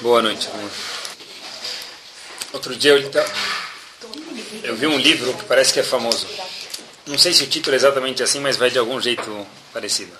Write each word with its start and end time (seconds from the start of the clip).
Boa 0.00 0.22
noite. 0.22 0.48
Outro 2.54 2.74
dia 2.74 2.92
eu, 2.92 3.10
eu 4.62 4.74
vi 4.74 4.86
um 4.86 4.96
livro 4.96 5.34
que 5.34 5.44
parece 5.44 5.74
que 5.74 5.80
é 5.80 5.82
famoso. 5.82 6.26
Não 7.06 7.18
sei 7.18 7.34
se 7.34 7.44
o 7.44 7.46
título 7.46 7.74
é 7.74 7.76
exatamente 7.76 8.22
assim, 8.22 8.40
mas 8.40 8.56
vai 8.56 8.70
de 8.70 8.78
algum 8.78 8.98
jeito 8.98 9.46
parecido. 9.74 10.12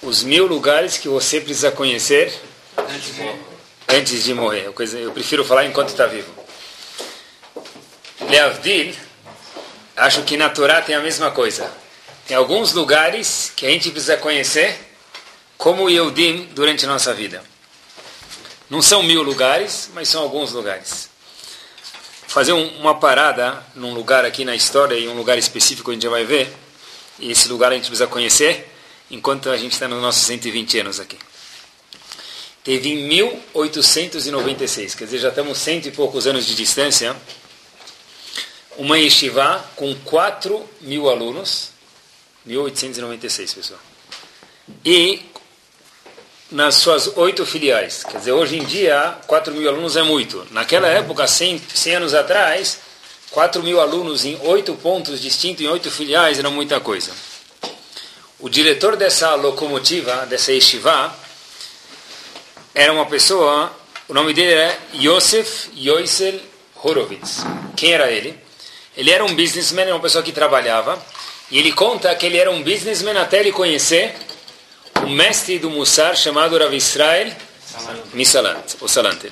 Os 0.00 0.22
mil 0.22 0.46
lugares 0.46 0.96
que 0.96 1.08
você 1.08 1.42
precisa 1.42 1.70
conhecer 1.70 2.32
antes 3.86 4.24
de 4.24 4.32
morrer. 4.32 4.64
Eu 4.64 5.12
prefiro 5.12 5.44
falar 5.44 5.66
enquanto 5.66 5.90
está 5.90 6.06
vivo. 6.06 6.32
Leavdil, 8.30 8.94
acho 9.94 10.22
que 10.22 10.38
na 10.38 10.48
Torá 10.48 10.80
tem 10.80 10.94
a 10.94 11.00
mesma 11.00 11.32
coisa. 11.32 11.70
Tem 12.26 12.34
alguns 12.34 12.72
lugares 12.72 13.52
que 13.54 13.66
a 13.66 13.68
gente 13.68 13.90
precisa 13.90 14.16
conhecer 14.16 14.74
como 15.58 15.90
Yehudim 15.90 16.48
durante 16.54 16.86
a 16.86 16.88
nossa 16.88 17.12
vida. 17.12 17.49
Não 18.70 18.80
são 18.80 19.02
mil 19.02 19.22
lugares, 19.22 19.90
mas 19.92 20.08
são 20.08 20.22
alguns 20.22 20.52
lugares. 20.52 21.10
Fazer 22.28 22.52
um, 22.52 22.68
uma 22.78 22.94
parada 22.94 23.66
num 23.74 23.92
lugar 23.92 24.24
aqui 24.24 24.44
na 24.44 24.54
história, 24.54 24.94
e 24.94 25.08
um 25.08 25.14
lugar 25.14 25.36
específico 25.36 25.90
a 25.90 25.94
gente 25.94 26.04
já 26.04 26.10
vai 26.10 26.24
ver, 26.24 26.54
e 27.18 27.32
esse 27.32 27.48
lugar 27.48 27.72
a 27.72 27.74
gente 27.74 27.86
precisa 27.86 28.06
conhecer, 28.06 28.72
enquanto 29.10 29.50
a 29.50 29.56
gente 29.56 29.72
está 29.72 29.88
nos 29.88 30.00
nossos 30.00 30.22
120 30.22 30.78
anos 30.78 31.00
aqui. 31.00 31.18
Teve 32.62 32.90
em 32.90 33.08
1896, 33.08 34.94
quer 34.94 35.04
dizer, 35.04 35.18
já 35.18 35.30
estamos 35.30 35.58
cento 35.58 35.88
e 35.88 35.90
poucos 35.90 36.28
anos 36.28 36.46
de 36.46 36.54
distância, 36.54 37.16
uma 38.76 38.98
yeshiva 38.98 39.64
com 39.74 39.92
4 40.04 40.64
mil 40.82 41.10
alunos, 41.10 41.70
1896, 42.46 43.54
pessoal. 43.54 43.80
E 44.84 45.22
nas 46.50 46.76
suas 46.76 47.16
oito 47.16 47.46
filiais. 47.46 48.02
Quer 48.02 48.18
dizer, 48.18 48.32
hoje 48.32 48.58
em 48.58 48.64
dia, 48.64 49.16
4 49.26 49.52
mil 49.54 49.68
alunos 49.68 49.96
é 49.96 50.02
muito. 50.02 50.46
Naquela 50.50 50.88
época, 50.88 51.26
100, 51.26 51.62
100 51.74 51.94
anos 51.96 52.14
atrás, 52.14 52.78
4 53.30 53.62
mil 53.62 53.80
alunos 53.80 54.24
em 54.24 54.38
oito 54.42 54.74
pontos 54.74 55.20
distintos, 55.20 55.64
em 55.64 55.68
oito 55.68 55.90
filiais, 55.90 56.38
era 56.38 56.50
muita 56.50 56.80
coisa. 56.80 57.12
O 58.40 58.48
diretor 58.48 58.96
dessa 58.96 59.34
locomotiva, 59.34 60.26
dessa 60.26 60.52
yeshiva, 60.52 61.14
era 62.74 62.92
uma 62.92 63.06
pessoa, 63.06 63.72
o 64.08 64.14
nome 64.14 64.32
dele 64.32 64.54
é 64.54 64.78
Yosef 64.94 65.70
Yoisel 65.76 66.40
Horowitz. 66.82 67.44
Quem 67.76 67.92
era 67.92 68.10
ele? 68.10 68.36
Ele 68.96 69.10
era 69.10 69.24
um 69.24 69.34
businessman, 69.34 69.92
uma 69.92 70.00
pessoa 70.00 70.24
que 70.24 70.32
trabalhava, 70.32 71.00
e 71.50 71.58
ele 71.58 71.72
conta 71.72 72.14
que 72.14 72.26
ele 72.26 72.38
era 72.38 72.50
um 72.50 72.62
businessman 72.62 73.16
até 73.18 73.40
ele 73.40 73.52
conhecer 73.52 74.14
o 75.04 75.10
mestre 75.10 75.58
do 75.58 75.70
Mussar 75.70 76.16
chamado 76.16 76.58
Rav 76.58 76.74
Israel 76.74 77.32
Misalant, 78.12 78.76
ou 78.80 78.88
Salanter. 78.88 79.30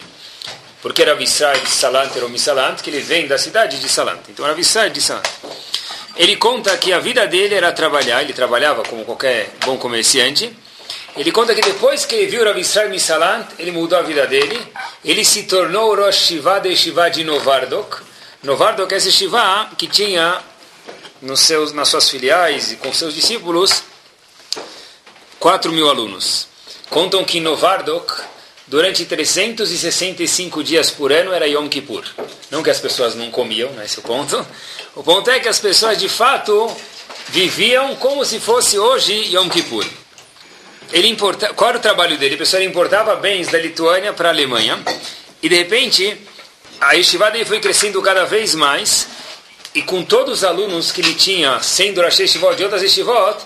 Porque 0.80 1.02
Rav 1.02 1.20
Israel 1.22 1.60
Salanter 1.66 2.22
ou 2.22 2.28
Misalant, 2.28 2.76
que 2.76 2.90
ele 2.90 3.00
vem 3.00 3.26
da 3.26 3.38
cidade 3.38 3.78
de 3.78 3.88
Salant. 3.88 4.20
Então 4.28 4.44
Rav 4.46 4.58
Israel 4.58 4.90
de 4.90 5.00
Salant. 5.00 5.26
Ele 6.16 6.36
conta 6.36 6.76
que 6.76 6.92
a 6.92 6.98
vida 6.98 7.26
dele 7.26 7.54
era 7.54 7.72
trabalhar, 7.72 8.22
ele 8.22 8.32
trabalhava 8.32 8.82
como 8.82 9.04
qualquer 9.04 9.50
bom 9.64 9.76
comerciante. 9.76 10.56
Ele 11.16 11.32
conta 11.32 11.54
que 11.54 11.60
depois 11.60 12.04
que 12.04 12.14
ele 12.14 12.26
viu 12.26 12.44
Rav 12.44 12.58
Israel 12.58 12.90
Misalant, 12.90 13.46
ele 13.58 13.70
mudou 13.70 13.98
a 13.98 14.02
vida 14.02 14.26
dele. 14.26 14.60
Ele 15.04 15.24
se 15.24 15.44
tornou 15.44 15.92
o 15.92 15.96
Rosh 15.96 16.26
Shiva 16.26 16.60
de 16.60 16.76
Shiva 16.76 17.08
de 17.08 17.24
Novardok. 17.24 18.02
Novardok 18.42 18.92
é 18.94 18.96
esse 18.96 19.10
Shiva 19.10 19.68
que 19.76 19.86
tinha 19.86 20.40
nos 21.20 21.40
seus, 21.40 21.72
nas 21.72 21.88
suas 21.88 22.08
filiais 22.08 22.72
e 22.72 22.76
com 22.76 22.92
seus 22.92 23.14
discípulos 23.14 23.82
4 25.38 25.70
mil 25.70 25.88
alunos. 25.88 26.48
Contam 26.90 27.24
que 27.24 27.38
em 27.38 27.40
Novardok, 27.40 28.12
durante 28.66 29.04
365 29.04 30.64
dias 30.64 30.90
por 30.90 31.12
ano, 31.12 31.32
era 31.32 31.46
Yom 31.46 31.68
Kippur. 31.68 32.04
Não 32.50 32.62
que 32.62 32.70
as 32.70 32.80
pessoas 32.80 33.14
não 33.14 33.30
comiam, 33.30 33.70
não 33.72 33.82
é 33.82 33.84
esse 33.84 33.98
o 33.98 34.02
ponto. 34.02 34.44
O 34.96 35.02
ponto 35.02 35.30
é 35.30 35.38
que 35.38 35.48
as 35.48 35.60
pessoas, 35.60 35.98
de 35.98 36.08
fato, 36.08 36.74
viviam 37.28 37.94
como 37.96 38.24
se 38.24 38.40
fosse 38.40 38.78
hoje 38.78 39.12
Yom 39.34 39.48
Kippur. 39.48 39.86
Ele 40.92 41.08
importa... 41.08 41.52
Qual 41.54 41.70
era 41.70 41.78
o 41.78 41.82
trabalho 41.82 42.16
dele? 42.16 42.34
O 42.34 42.38
pessoal 42.38 42.62
importava 42.62 43.14
bens 43.16 43.48
da 43.48 43.58
Lituânia 43.58 44.12
para 44.12 44.30
a 44.30 44.32
Alemanha. 44.32 44.82
E, 45.42 45.48
de 45.48 45.54
repente, 45.54 46.16
a 46.80 46.92
yeshiva 46.94 47.30
dele 47.30 47.44
foi 47.44 47.60
crescendo 47.60 48.00
cada 48.02 48.24
vez 48.24 48.54
mais. 48.54 49.06
E 49.74 49.82
com 49.82 50.02
todos 50.02 50.38
os 50.38 50.44
alunos 50.44 50.90
que 50.90 51.00
ele 51.02 51.14
tinha, 51.14 51.60
sendo 51.60 52.00
Rashi 52.00 52.22
Yeshivot 52.22 52.56
de 52.56 52.64
outras 52.64 52.82
Yeshivot, 52.82 53.36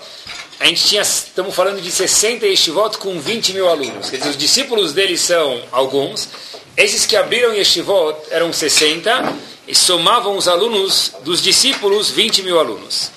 a 0.63 0.67
gente 0.67 0.87
tinha, 0.87 1.01
estamos 1.01 1.53
falando 1.53 1.81
de 1.81 1.91
60 1.91 2.45
yeshivot 2.45 2.97
com 2.97 3.19
20 3.19 3.51
mil 3.51 3.67
alunos. 3.67 4.09
Quer 4.09 4.15
dizer, 4.15 4.29
os 4.29 4.37
discípulos 4.37 4.93
dele 4.93 5.17
são 5.17 5.61
alguns. 5.73 6.29
Esses 6.77 7.05
que 7.05 7.17
abriram 7.17 7.53
yeshivot 7.53 8.15
eram 8.31 8.53
60 8.53 9.35
e 9.67 9.75
somavam 9.75 10.37
os 10.37 10.47
alunos 10.47 11.11
dos 11.25 11.41
discípulos 11.41 12.09
20 12.11 12.43
mil 12.43 12.57
alunos. 12.57 13.11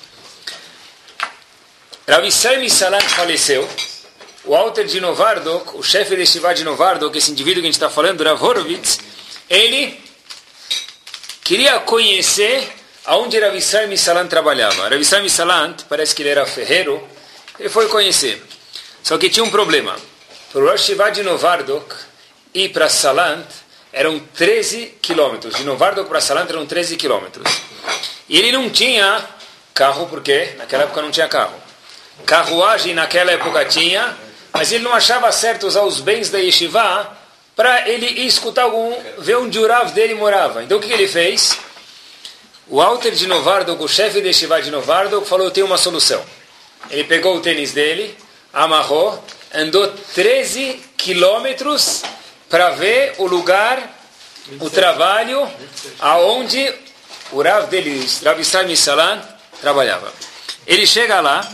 Rav 2.05 2.27
Israel 2.27 2.69
Salant 2.69 3.05
faleceu. 3.05 3.65
O 4.43 4.53
Alter 4.53 4.85
de 4.85 4.99
Novardok, 4.99 5.77
o 5.77 5.81
chefe 5.81 6.15
de 6.15 6.23
yeshiva 6.23 6.53
de 6.53 6.65
Novardok, 6.65 7.17
esse 7.17 7.31
indivíduo 7.31 7.61
que 7.61 7.67
a 7.67 7.71
gente 7.71 7.75
está 7.75 7.89
falando, 7.89 8.25
Rav 8.25 8.43
Horowitz, 8.43 8.99
ele 9.49 9.97
queria 11.45 11.79
conhecer 11.79 12.75
aonde 13.05 13.39
Rav 13.39 13.55
Israel 13.55 13.97
Salant 13.97 14.27
trabalhava. 14.27 14.89
Rav 14.89 14.99
Israel 14.99 15.29
Salant, 15.29 15.83
parece 15.87 16.13
que 16.13 16.23
ele 16.23 16.29
era 16.29 16.45
ferreiro, 16.45 17.15
ele 17.59 17.69
foi 17.69 17.87
conhecer. 17.87 18.43
Só 19.03 19.17
que 19.17 19.29
tinha 19.29 19.43
um 19.43 19.49
problema. 19.49 19.95
Para 20.51 20.61
o 20.61 20.69
Rosh 20.69 20.91
de 21.13 21.23
Novardok 21.23 21.95
ir 22.53 22.69
para 22.69 22.89
Salant 22.89 23.45
eram 23.91 24.19
13 24.19 24.97
quilômetros. 25.01 25.55
De 25.55 25.63
Novardok 25.63 26.07
para 26.07 26.21
Salant 26.21 26.49
eram 26.49 26.65
13 26.65 26.97
quilômetros. 26.97 27.51
E 28.29 28.37
ele 28.37 28.51
não 28.51 28.69
tinha 28.69 29.23
carro, 29.73 30.07
porque 30.07 30.55
naquela 30.57 30.83
época 30.83 31.01
não 31.01 31.11
tinha 31.11 31.27
carro. 31.27 31.55
Carruagem 32.25 32.93
naquela 32.93 33.31
época 33.31 33.63
tinha, 33.65 34.17
mas 34.51 34.71
ele 34.71 34.83
não 34.83 34.93
achava 34.93 35.31
certo 35.31 35.67
usar 35.67 35.83
os 35.83 35.99
bens 35.99 36.29
da 36.29 36.39
Yeshiva 36.39 37.15
para 37.55 37.87
ele 37.89 38.05
ir 38.05 38.27
escutar 38.27 38.63
algum, 38.63 38.95
ver 39.19 39.37
onde 39.37 39.57
o 39.57 39.67
Rav 39.67 39.91
dele 39.91 40.13
morava. 40.15 40.63
Então 40.63 40.77
o 40.77 40.81
que, 40.81 40.87
que 40.87 40.93
ele 40.93 41.07
fez? 41.07 41.57
O 42.67 42.81
Alter 42.81 43.13
de 43.13 43.27
Novardok, 43.27 43.81
o 43.81 43.87
chefe 43.87 44.19
da 44.19 44.27
Yeshiva 44.27 44.61
de 44.61 44.69
Novardok, 44.69 45.27
falou, 45.27 45.45
eu 45.45 45.51
tenho 45.51 45.65
uma 45.65 45.77
solução. 45.77 46.23
Ele 46.89 47.03
pegou 47.03 47.35
o 47.35 47.41
tênis 47.41 47.71
dele, 47.73 48.15
amarrou, 48.53 49.23
andou 49.53 49.87
13 50.13 50.81
quilômetros 50.97 52.03
para 52.49 52.71
ver 52.71 53.15
o 53.17 53.27
lugar, 53.27 53.95
o 54.59 54.69
trabalho, 54.69 55.47
aonde 55.99 56.73
o 57.31 57.41
Rav 57.41 57.67
dele, 57.67 58.07
Rav 58.23 58.39
Israel 58.39 58.75
Salan, 58.75 59.21
trabalhava. 59.59 60.11
Ele 60.65 60.87
chega 60.87 61.19
lá 61.19 61.47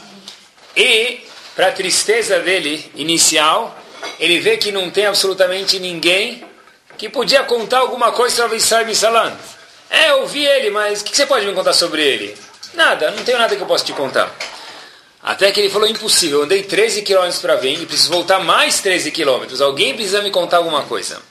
e, 0.75 1.21
para 1.55 1.67
a 1.67 1.71
tristeza 1.71 2.39
dele 2.39 2.91
inicial, 2.95 3.77
ele 4.19 4.39
vê 4.39 4.57
que 4.57 4.71
não 4.71 4.89
tem 4.91 5.05
absolutamente 5.05 5.79
ninguém 5.79 6.43
que 6.97 7.09
podia 7.09 7.43
contar 7.43 7.79
alguma 7.79 8.11
coisa 8.11 8.35
sobre 8.35 8.57
Israel 8.57 8.93
Salan. 8.93 9.37
É, 9.89 10.11
eu 10.11 10.25
vi 10.27 10.45
ele, 10.45 10.69
mas 10.69 11.01
o 11.01 11.03
que 11.03 11.15
você 11.15 11.25
pode 11.25 11.45
me 11.45 11.53
contar 11.53 11.73
sobre 11.73 12.03
ele? 12.03 12.37
Nada, 12.73 13.11
não 13.11 13.23
tenho 13.23 13.37
nada 13.37 13.55
que 13.55 13.61
eu 13.61 13.67
possa 13.67 13.85
te 13.85 13.93
contar. 13.93 14.33
Até 15.23 15.51
que 15.51 15.59
ele 15.59 15.69
falou, 15.69 15.87
impossível, 15.87 16.39
eu 16.39 16.45
andei 16.45 16.63
13 16.63 17.01
quilômetros 17.01 17.39
para 17.39 17.55
vir 17.55 17.81
e 17.81 17.85
preciso 17.85 18.09
voltar 18.09 18.39
mais 18.43 18.81
13 18.81 19.09
quilômetros. 19.11 19.61
Alguém 19.61 19.93
precisa 19.93 20.21
me 20.21 20.29
contar 20.29 20.57
alguma 20.57 20.83
coisa. 20.83 21.21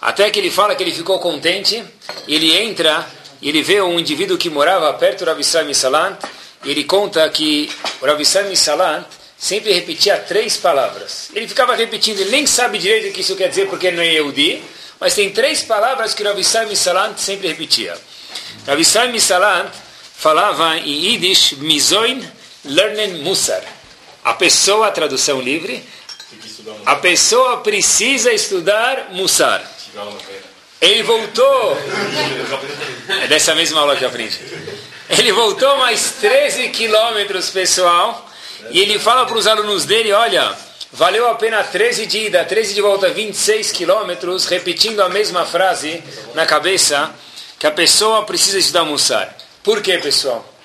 Até 0.00 0.30
que 0.30 0.38
ele 0.38 0.50
fala 0.50 0.74
que 0.74 0.82
ele 0.82 0.92
ficou 0.92 1.18
contente, 1.18 1.82
ele 2.28 2.52
entra 2.52 3.06
ele 3.42 3.62
vê 3.62 3.80
um 3.80 3.98
indivíduo 3.98 4.38
que 4.38 4.48
morava 4.48 4.92
perto 4.94 5.24
do 5.24 5.26
Ravissai 5.26 5.64
Misalant, 5.64 6.16
e 6.64 6.70
ele 6.70 6.84
conta 6.84 7.28
que 7.28 7.70
o 8.00 8.06
Ravissai 8.06 8.48
Misalant 8.48 9.04
sempre 9.38 9.72
repetia 9.72 10.16
três 10.16 10.56
palavras. 10.56 11.28
Ele 11.34 11.46
ficava 11.46 11.74
repetindo, 11.74 12.20
ele 12.20 12.30
nem 12.30 12.46
sabe 12.46 12.78
direito 12.78 13.08
o 13.08 13.12
que 13.12 13.20
isso 13.20 13.36
quer 13.36 13.48
dizer 13.48 13.68
porque 13.68 13.88
ele 13.88 13.96
não 13.96 14.02
é 14.02 14.14
Yehudi, 14.14 14.62
mas 14.98 15.14
tem 15.14 15.30
três 15.30 15.62
palavras 15.62 16.14
que 16.14 16.22
o 16.22 16.26
Ravissai 16.26 16.66
Misalant 16.66 17.18
sempre 17.18 17.48
repetia. 17.48 17.96
Ravissai 18.66 19.12
Misalant 19.12 19.70
falava 20.16 20.78
em 20.78 21.12
Yiddish, 21.12 21.52
Mizoin, 21.58 22.20
Learning 22.66 23.22
Musar. 23.22 23.62
A 24.24 24.34
pessoa, 24.34 24.90
tradução 24.90 25.40
livre, 25.40 25.82
a 26.84 26.96
pessoa 26.96 27.58
precisa 27.58 28.32
estudar 28.32 29.08
Musar. 29.12 29.62
Ele 30.80 31.02
voltou. 31.02 31.76
É 33.22 33.26
dessa 33.28 33.54
mesma 33.54 33.80
aula 33.80 33.96
que 33.96 34.04
eu 34.04 34.08
aprendi. 34.08 34.38
Ele 35.08 35.32
voltou 35.32 35.78
mais 35.78 36.12
13 36.20 36.68
quilômetros, 36.70 37.50
pessoal. 37.50 38.28
E 38.70 38.80
ele 38.80 38.98
fala 38.98 39.24
para 39.26 39.38
os 39.38 39.46
alunos 39.46 39.84
dele: 39.84 40.12
olha, 40.12 40.54
valeu 40.92 41.28
a 41.28 41.34
pena 41.36 41.62
13 41.62 42.06
de 42.06 42.26
ida, 42.26 42.44
13 42.44 42.74
de 42.74 42.80
volta, 42.80 43.08
26 43.08 43.72
quilômetros, 43.72 44.46
repetindo 44.46 45.00
a 45.00 45.08
mesma 45.08 45.46
frase 45.46 46.02
na 46.34 46.44
cabeça, 46.44 47.14
que 47.58 47.66
a 47.66 47.70
pessoa 47.70 48.24
precisa 48.24 48.58
estudar 48.58 48.84
Musar. 48.84 49.34
Por 49.62 49.80
quê, 49.80 49.98
pessoal? 49.98 50.55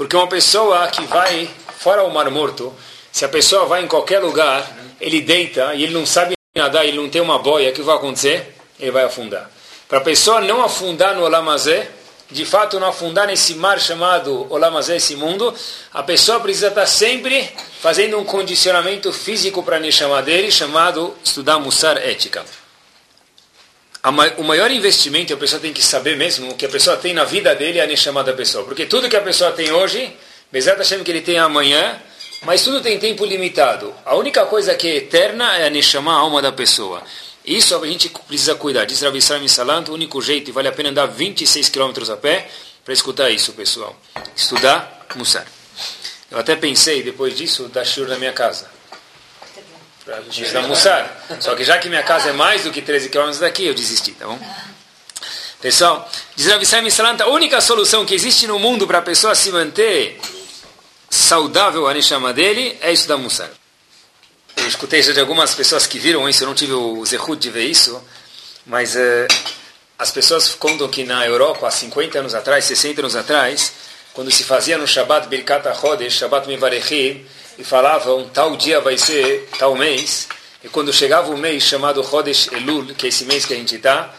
Porque 0.00 0.16
uma 0.16 0.28
pessoa 0.28 0.88
que 0.88 1.04
vai 1.04 1.50
fora 1.76 2.02
o 2.04 2.10
Mar 2.10 2.30
Morto, 2.30 2.74
se 3.12 3.22
a 3.22 3.28
pessoa 3.28 3.66
vai 3.66 3.84
em 3.84 3.86
qualquer 3.86 4.18
lugar, 4.20 4.66
ele 4.98 5.20
deita 5.20 5.74
e 5.74 5.82
ele 5.82 5.92
não 5.92 6.06
sabe 6.06 6.34
nadar 6.56 6.86
ele 6.86 6.96
não 6.96 7.10
tem 7.10 7.20
uma 7.20 7.38
boia, 7.38 7.68
o 7.68 7.72
que 7.74 7.82
vai 7.82 7.96
acontecer? 7.96 8.56
Ele 8.78 8.90
vai 8.90 9.04
afundar. 9.04 9.50
Para 9.86 9.98
a 9.98 10.00
pessoa 10.00 10.40
não 10.40 10.64
afundar 10.64 11.14
no 11.14 11.22
Olamazé, 11.22 11.90
de 12.30 12.46
fato 12.46 12.80
não 12.80 12.88
afundar 12.88 13.26
nesse 13.26 13.56
mar 13.56 13.78
chamado 13.78 14.46
Olamazé, 14.50 14.96
esse 14.96 15.16
mundo, 15.16 15.54
a 15.92 16.02
pessoa 16.02 16.40
precisa 16.40 16.68
estar 16.68 16.86
sempre 16.86 17.52
fazendo 17.82 18.18
um 18.18 18.24
condicionamento 18.24 19.12
físico 19.12 19.62
para 19.62 19.78
Neshama 19.78 20.22
dele, 20.22 20.50
chamado 20.50 21.14
estudar 21.22 21.58
Mussar 21.58 21.98
Ética. 21.98 22.42
O 24.38 24.42
maior 24.44 24.70
investimento, 24.70 25.34
a 25.34 25.36
pessoa 25.36 25.60
tem 25.60 25.74
que 25.74 25.82
saber 25.82 26.16
mesmo, 26.16 26.50
o 26.50 26.54
que 26.54 26.64
a 26.64 26.68
pessoa 26.70 26.96
tem 26.96 27.12
na 27.12 27.24
vida 27.24 27.54
dele 27.54 27.78
é 27.78 27.82
a 27.82 27.86
Neshama 27.86 28.24
da 28.24 28.32
pessoa. 28.32 28.64
Porque 28.64 28.86
tudo 28.86 29.10
que 29.10 29.16
a 29.16 29.20
pessoa 29.20 29.52
tem 29.52 29.70
hoje, 29.72 30.10
Bezat 30.50 30.78
Hashem 30.78 31.04
que 31.04 31.10
ele 31.10 31.20
tem 31.20 31.38
amanhã, 31.38 32.00
mas 32.42 32.62
tudo 32.62 32.80
tem 32.80 32.98
tempo 32.98 33.26
limitado. 33.26 33.94
A 34.06 34.16
única 34.16 34.46
coisa 34.46 34.74
que 34.74 34.88
é 34.88 34.96
eterna 34.96 35.54
é 35.58 35.66
a 35.66 35.70
Neshama, 35.70 36.12
a 36.12 36.16
alma 36.16 36.40
da 36.40 36.50
pessoa. 36.50 37.02
Isso 37.44 37.74
a 37.74 37.86
gente 37.86 38.08
precisa 38.26 38.54
cuidar. 38.54 38.86
Diz 38.86 39.02
Rav 39.02 39.14
Israel 39.14 39.46
Salant, 39.48 39.88
o 39.88 39.92
único 39.92 40.22
jeito, 40.22 40.48
e 40.48 40.52
vale 40.52 40.68
a 40.68 40.72
pena 40.72 40.88
andar 40.88 41.06
26 41.06 41.68
km 41.68 42.10
a 42.10 42.16
pé 42.16 42.48
para 42.82 42.94
escutar 42.94 43.28
isso, 43.28 43.52
pessoal. 43.52 43.94
Estudar 44.34 45.06
Mussar. 45.14 45.46
Eu 46.30 46.38
até 46.38 46.56
pensei, 46.56 47.02
depois 47.02 47.36
disso, 47.36 47.68
dar 47.68 47.84
shur 47.84 48.08
na 48.08 48.16
minha 48.16 48.32
casa. 48.32 48.79
Para 50.10 50.22
estudar 50.22 50.62
Mussar. 50.62 51.24
Só 51.38 51.54
que 51.54 51.62
já 51.62 51.78
que 51.78 51.88
minha 51.88 52.02
casa 52.02 52.30
é 52.30 52.32
mais 52.32 52.64
do 52.64 52.72
que 52.72 52.82
13 52.82 53.10
km 53.10 53.30
daqui, 53.38 53.66
eu 53.66 53.74
desisti, 53.74 54.10
tá 54.10 54.26
bom? 54.26 54.40
Pessoal, 55.60 56.10
diz 56.34 56.48
Rav 56.48 56.60
Israel 56.60 56.90
Salant, 56.90 57.20
a 57.20 57.28
única 57.28 57.60
solução 57.60 58.04
que 58.04 58.12
existe 58.12 58.44
no 58.48 58.58
mundo 58.58 58.88
para 58.88 58.98
a 58.98 59.02
pessoa 59.02 59.36
se 59.36 59.52
manter 59.52 60.20
saudável, 61.08 61.86
a 61.86 61.94
Neshama 61.94 62.32
dele, 62.32 62.76
é 62.80 62.92
estudar 62.92 63.18
Mussar. 63.18 63.50
Eu 64.56 64.66
escutei 64.66 65.00
já 65.00 65.12
de 65.12 65.20
algumas 65.20 65.54
pessoas 65.54 65.86
que 65.86 66.00
viram 66.00 66.28
isso, 66.28 66.42
eu 66.42 66.48
não 66.48 66.56
tive 66.56 66.72
o 66.72 67.06
zehut 67.06 67.40
de 67.40 67.48
ver 67.48 67.66
isso, 67.66 68.02
mas 68.66 68.96
uh, 68.96 69.28
as 69.96 70.10
pessoas 70.10 70.48
contam 70.56 70.88
que 70.88 71.04
na 71.04 71.24
Europa, 71.24 71.68
há 71.68 71.70
50 71.70 72.18
anos 72.18 72.34
atrás, 72.34 72.64
60 72.64 73.00
anos 73.00 73.14
atrás, 73.14 73.72
quando 74.12 74.32
se 74.32 74.42
fazia 74.42 74.76
no 74.76 74.88
Shabbat 74.88 75.28
Birkat 75.28 75.68
HaChodesh, 75.68 76.14
Shabbat 76.14 76.48
Mevarechim, 76.48 77.24
e 77.60 77.64
falavam 77.64 78.28
tal 78.32 78.56
dia 78.56 78.80
vai 78.80 78.96
ser 78.96 79.48
tal 79.58 79.76
mês, 79.76 80.28
e 80.64 80.68
quando 80.68 80.92
chegava 80.92 81.30
o 81.30 81.36
mês 81.36 81.62
chamado 81.62 82.02
Chodesh 82.02 82.48
Elul, 82.52 82.86
que 82.94 83.06
é 83.06 83.08
esse 83.10 83.24
mês 83.24 83.44
que 83.44 83.52
a 83.52 83.56
gente 83.56 83.76
está, 83.76 84.12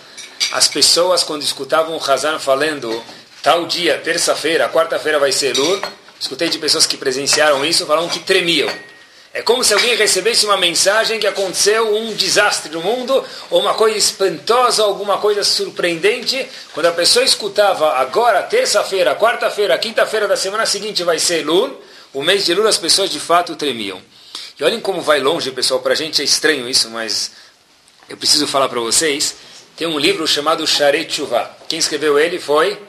as 0.51 0.67
pessoas 0.67 1.23
quando 1.23 1.41
escutavam 1.41 1.97
o 1.97 2.11
Hazan 2.11 2.37
falando 2.39 3.03
tal 3.41 3.65
dia, 3.65 3.97
terça-feira, 3.97 4.69
quarta-feira 4.69 5.17
vai 5.19 5.31
ser 5.31 5.55
Elul, 5.55 5.81
escutei 6.19 6.49
de 6.49 6.59
pessoas 6.59 6.85
que 6.85 6.97
presenciaram 6.97 7.65
isso, 7.65 7.85
falavam 7.85 8.09
que 8.09 8.19
tremiam 8.19 8.69
é 9.33 9.41
como 9.41 9.63
se 9.63 9.73
alguém 9.73 9.95
recebesse 9.95 10.45
uma 10.45 10.57
mensagem 10.57 11.17
que 11.17 11.25
aconteceu 11.25 11.95
um 11.95 12.13
desastre 12.13 12.69
no 12.69 12.81
mundo, 12.81 13.23
ou 13.49 13.61
uma 13.61 13.73
coisa 13.73 13.97
espantosa, 13.97 14.83
alguma 14.83 15.19
coisa 15.19 15.41
surpreendente. 15.41 16.45
Quando 16.73 16.87
a 16.87 16.91
pessoa 16.91 17.23
escutava 17.23 17.93
agora, 17.93 18.43
terça-feira, 18.43 19.15
quarta-feira, 19.15 19.77
quinta-feira 19.77 20.27
da 20.27 20.35
semana 20.35 20.65
seguinte 20.65 21.01
vai 21.05 21.17
ser 21.17 21.45
Lul, 21.45 21.81
o 22.13 22.21
mês 22.23 22.45
de 22.45 22.53
Lul 22.53 22.67
as 22.67 22.77
pessoas 22.77 23.09
de 23.09 23.19
fato 23.19 23.55
tremiam. 23.55 24.01
E 24.59 24.63
olhem 24.63 24.79
como 24.79 25.01
vai 25.01 25.19
longe, 25.19 25.51
pessoal, 25.51 25.79
para 25.79 25.93
a 25.93 25.95
gente 25.95 26.21
é 26.21 26.25
estranho 26.25 26.69
isso, 26.69 26.89
mas 26.89 27.31
eu 28.07 28.17
preciso 28.17 28.45
falar 28.47 28.69
para 28.69 28.79
vocês. 28.79 29.35
Tem 29.75 29.87
um 29.87 29.97
livro 29.97 30.27
chamado 30.27 30.65
Sharet 30.67 31.09
Chuvah. 31.09 31.49
Quem 31.67 31.79
escreveu 31.79 32.19
ele 32.19 32.39
foi 32.39 32.79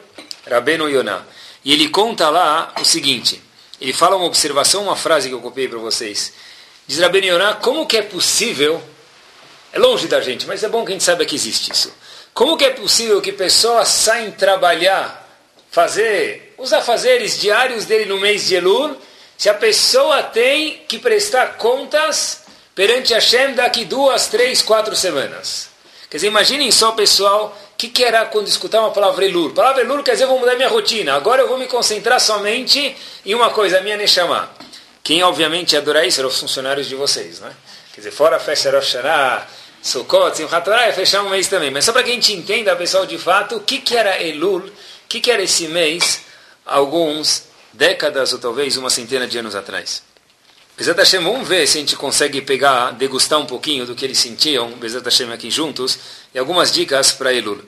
Rabeno 0.49 0.89
Yonah. 0.89 1.25
E 1.65 1.73
ele 1.73 1.89
conta 1.89 2.29
lá 2.29 2.75
o 2.81 2.85
seguinte 2.85 3.41
ele 3.83 3.93
fala 3.93 4.15
uma 4.15 4.27
observação, 4.27 4.85
uma 4.85 4.95
frase 4.95 5.29
que 5.29 5.35
eu 5.35 5.41
copiei 5.41 5.67
para 5.67 5.79
vocês. 5.81 6.33
Diz 6.87 7.01
Rabben 7.01 7.27
Yonah, 7.27 7.55
como 7.57 7.85
que 7.85 7.97
é 7.97 8.03
possível, 8.03 8.81
é 9.73 9.79
longe 9.79 10.07
da 10.07 10.21
gente, 10.21 10.47
mas 10.47 10.63
é 10.63 10.69
bom 10.69 10.85
que 10.85 10.93
a 10.93 10.95
gente 10.95 11.03
saiba 11.03 11.25
que 11.25 11.35
existe 11.35 11.73
isso. 11.73 11.93
Como 12.33 12.57
que 12.57 12.65
é 12.65 12.71
possível 12.71 13.21
que 13.21 13.33
pessoas 13.33 13.89
saem 13.89 14.31
trabalhar, 14.31 15.29
fazer 15.69 16.55
os 16.59 16.73
afazeres 16.73 17.41
diários 17.41 17.85
dele 17.85 18.05
no 18.05 18.21
mês 18.21 18.47
de 18.47 18.55
Elul, 18.55 18.97
se 19.43 19.51
a 19.51 19.55
pessoa 19.55 20.23
tem 20.23 20.85
que 20.87 21.01
prestar 21.01 21.57
contas 21.57 22.43
perante 22.77 23.13
Hashem 23.13 23.55
daqui 23.55 23.85
duas, 23.85 24.29
três, 24.29 24.63
quatro 24.63 24.95
semanas? 24.95 25.69
Quer 26.09 26.19
dizer, 26.19 26.29
imaginem 26.29 26.71
só, 26.71 26.93
pessoal, 26.93 27.59
que, 27.77 27.89
que 27.89 28.05
era 28.05 28.25
quando 28.27 28.47
escutar 28.47 28.79
uma 28.79 28.93
palavra 28.93 29.25
Elul? 29.25 29.51
Palavra 29.51 29.83
Elul 29.83 30.05
quer 30.05 30.13
dizer, 30.13 30.27
eu 30.27 30.29
vou 30.29 30.39
mudar 30.39 30.55
minha 30.55 30.69
rotina. 30.69 31.15
Agora 31.15 31.43
eu 31.43 31.49
vou 31.49 31.59
me 31.59 31.67
concentrar 31.67 32.21
somente 32.21 32.97
em 33.27 33.35
uma 33.35 33.51
coisa, 33.51 33.79
a 33.79 33.81
minha 33.81 33.97
Neshama. 33.97 34.49
Quem, 35.03 35.25
obviamente, 35.25 35.73
ia 35.73 35.81
adorar 35.81 36.07
isso 36.07 36.21
eram 36.21 36.29
os 36.29 36.39
funcionários 36.39 36.89
de 36.89 36.95
vocês, 36.95 37.41
né? 37.41 37.51
Quer 37.93 38.03
dizer, 38.03 38.13
fora 38.13 38.37
a 38.37 38.39
festa 38.39 38.71
Rosh 38.71 38.95
Hashanah, 38.95 39.49
Sukkot, 39.83 40.37
Simchat 40.37 40.65
Torah, 40.65 40.87
ia 40.87 40.93
fechar 40.93 41.21
um 41.25 41.31
mês 41.31 41.49
também. 41.49 41.73
Mas 41.73 41.85
só 41.85 41.93
para 41.93 42.05
que 42.05 42.13
a 42.13 42.15
gente 42.15 42.33
entenda, 42.33 42.77
pessoal, 42.77 43.07
de 43.07 43.19
fato, 43.19 43.57
o 43.57 43.61
que, 43.61 43.81
que 43.81 43.97
era 43.97 44.23
Elul, 44.23 44.61
o 44.61 44.73
que, 45.09 45.21
que 45.21 45.33
era 45.33 45.43
esse 45.43 45.67
mês, 45.67 46.21
alguns 46.65 47.51
décadas 47.73 48.33
ou 48.33 48.39
talvez 48.39 48.77
uma 48.77 48.91
centena 48.91 49.27
de 49.27 49.39
anos 49.39 49.55
atrás. 49.55 50.03
Bezat 50.77 50.99
Hashem, 50.99 51.23
vamos 51.23 51.47
ver 51.47 51.67
se 51.67 51.79
a 51.79 51.81
gente 51.81 51.97
consegue 51.97 52.41
pegar, 52.41 52.93
degustar 52.93 53.39
um 53.39 53.47
pouquinho 53.47 53.85
do 53.85 53.95
que 53.95 54.05
eles 54.05 54.19
sentiam, 54.19 54.71
Bezat 54.73 55.05
Hashem 55.05 55.33
aqui 55.33 55.51
juntos, 55.51 55.99
e 56.35 56.39
algumas 56.39 56.73
dicas 56.73 57.13
para 57.13 57.33
Elul. 57.33 57.63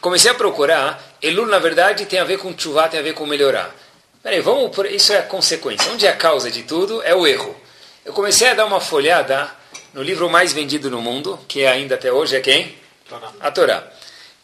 comecei 0.00 0.30
a 0.30 0.34
procurar, 0.34 1.16
Elul 1.22 1.46
na 1.46 1.58
verdade 1.58 2.04
tem 2.06 2.18
a 2.18 2.24
ver 2.24 2.38
com 2.38 2.56
chuvá, 2.56 2.88
tem 2.88 3.00
a 3.00 3.02
ver 3.02 3.14
com 3.14 3.26
melhorar. 3.26 3.74
Peraí, 4.22 4.40
vamos 4.40 4.74
por, 4.74 4.86
isso 4.86 5.12
é 5.12 5.18
a 5.18 5.22
consequência. 5.22 5.90
Onde 5.90 6.06
é 6.06 6.10
a 6.10 6.16
causa 6.16 6.50
de 6.50 6.62
tudo? 6.62 7.02
É 7.02 7.14
o 7.14 7.26
erro. 7.26 7.56
Eu 8.04 8.12
comecei 8.12 8.48
a 8.48 8.54
dar 8.54 8.66
uma 8.66 8.80
folhada 8.80 9.50
no 9.92 10.02
livro 10.02 10.30
mais 10.30 10.52
vendido 10.52 10.90
no 10.90 11.00
mundo, 11.00 11.38
que 11.48 11.62
é 11.62 11.68
ainda 11.68 11.96
até 11.96 12.12
hoje 12.12 12.36
é 12.36 12.40
quem? 12.40 12.76
Torá. 13.08 13.32
A 13.40 13.50
Torá. 13.50 13.92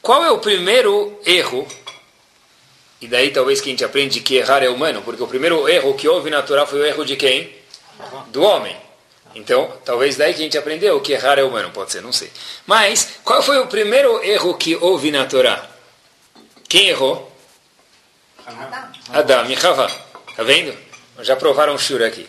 Qual 0.03 0.25
é 0.25 0.31
o 0.31 0.39
primeiro 0.39 1.21
erro? 1.25 1.67
E 3.01 3.07
daí 3.07 3.31
talvez 3.31 3.61
que 3.61 3.69
a 3.69 3.73
gente 3.73 3.85
aprende 3.85 4.21
que 4.21 4.37
errar 4.37 4.63
é 4.63 4.69
humano, 4.69 5.03
porque 5.03 5.23
o 5.23 5.27
primeiro 5.27 5.69
erro 5.69 5.95
que 5.95 6.09
houve 6.09 6.31
na 6.31 6.43
Torá 6.43 6.67
foi 6.67 6.81
o 6.81 6.85
erro 6.85 7.05
de 7.05 7.17
quem? 7.17 7.59
do 8.29 8.43
homem. 8.43 8.77
Então, 9.35 9.73
talvez 9.85 10.17
daí 10.17 10.33
que 10.33 10.41
a 10.41 10.45
gente 10.45 10.59
aprendeu 10.59 11.01
que 11.01 11.13
errar 11.13 11.39
é 11.39 11.43
humano, 11.43 11.71
pode 11.71 11.93
ser, 11.93 12.03
não 12.03 12.13
sei. 12.13 12.31
Mas, 12.67 13.09
qual 13.25 13.43
foi 13.43 13.59
o 13.59 13.67
primeiro 13.67 14.23
erro 14.25 14.55
que 14.55 14.75
houve 14.77 15.11
na 15.11 15.27
Torá? 15.27 15.65
Quem 16.69 16.89
errou? 16.89 17.31
Adão 19.13 19.45
e 19.47 19.55
Havá. 19.55 19.91
Está 20.31 20.43
vendo? 20.43 20.77
Já 21.21 21.37
provaram 21.37 21.75
o 21.75 21.79
shur 21.79 22.03
aqui. 22.03 22.27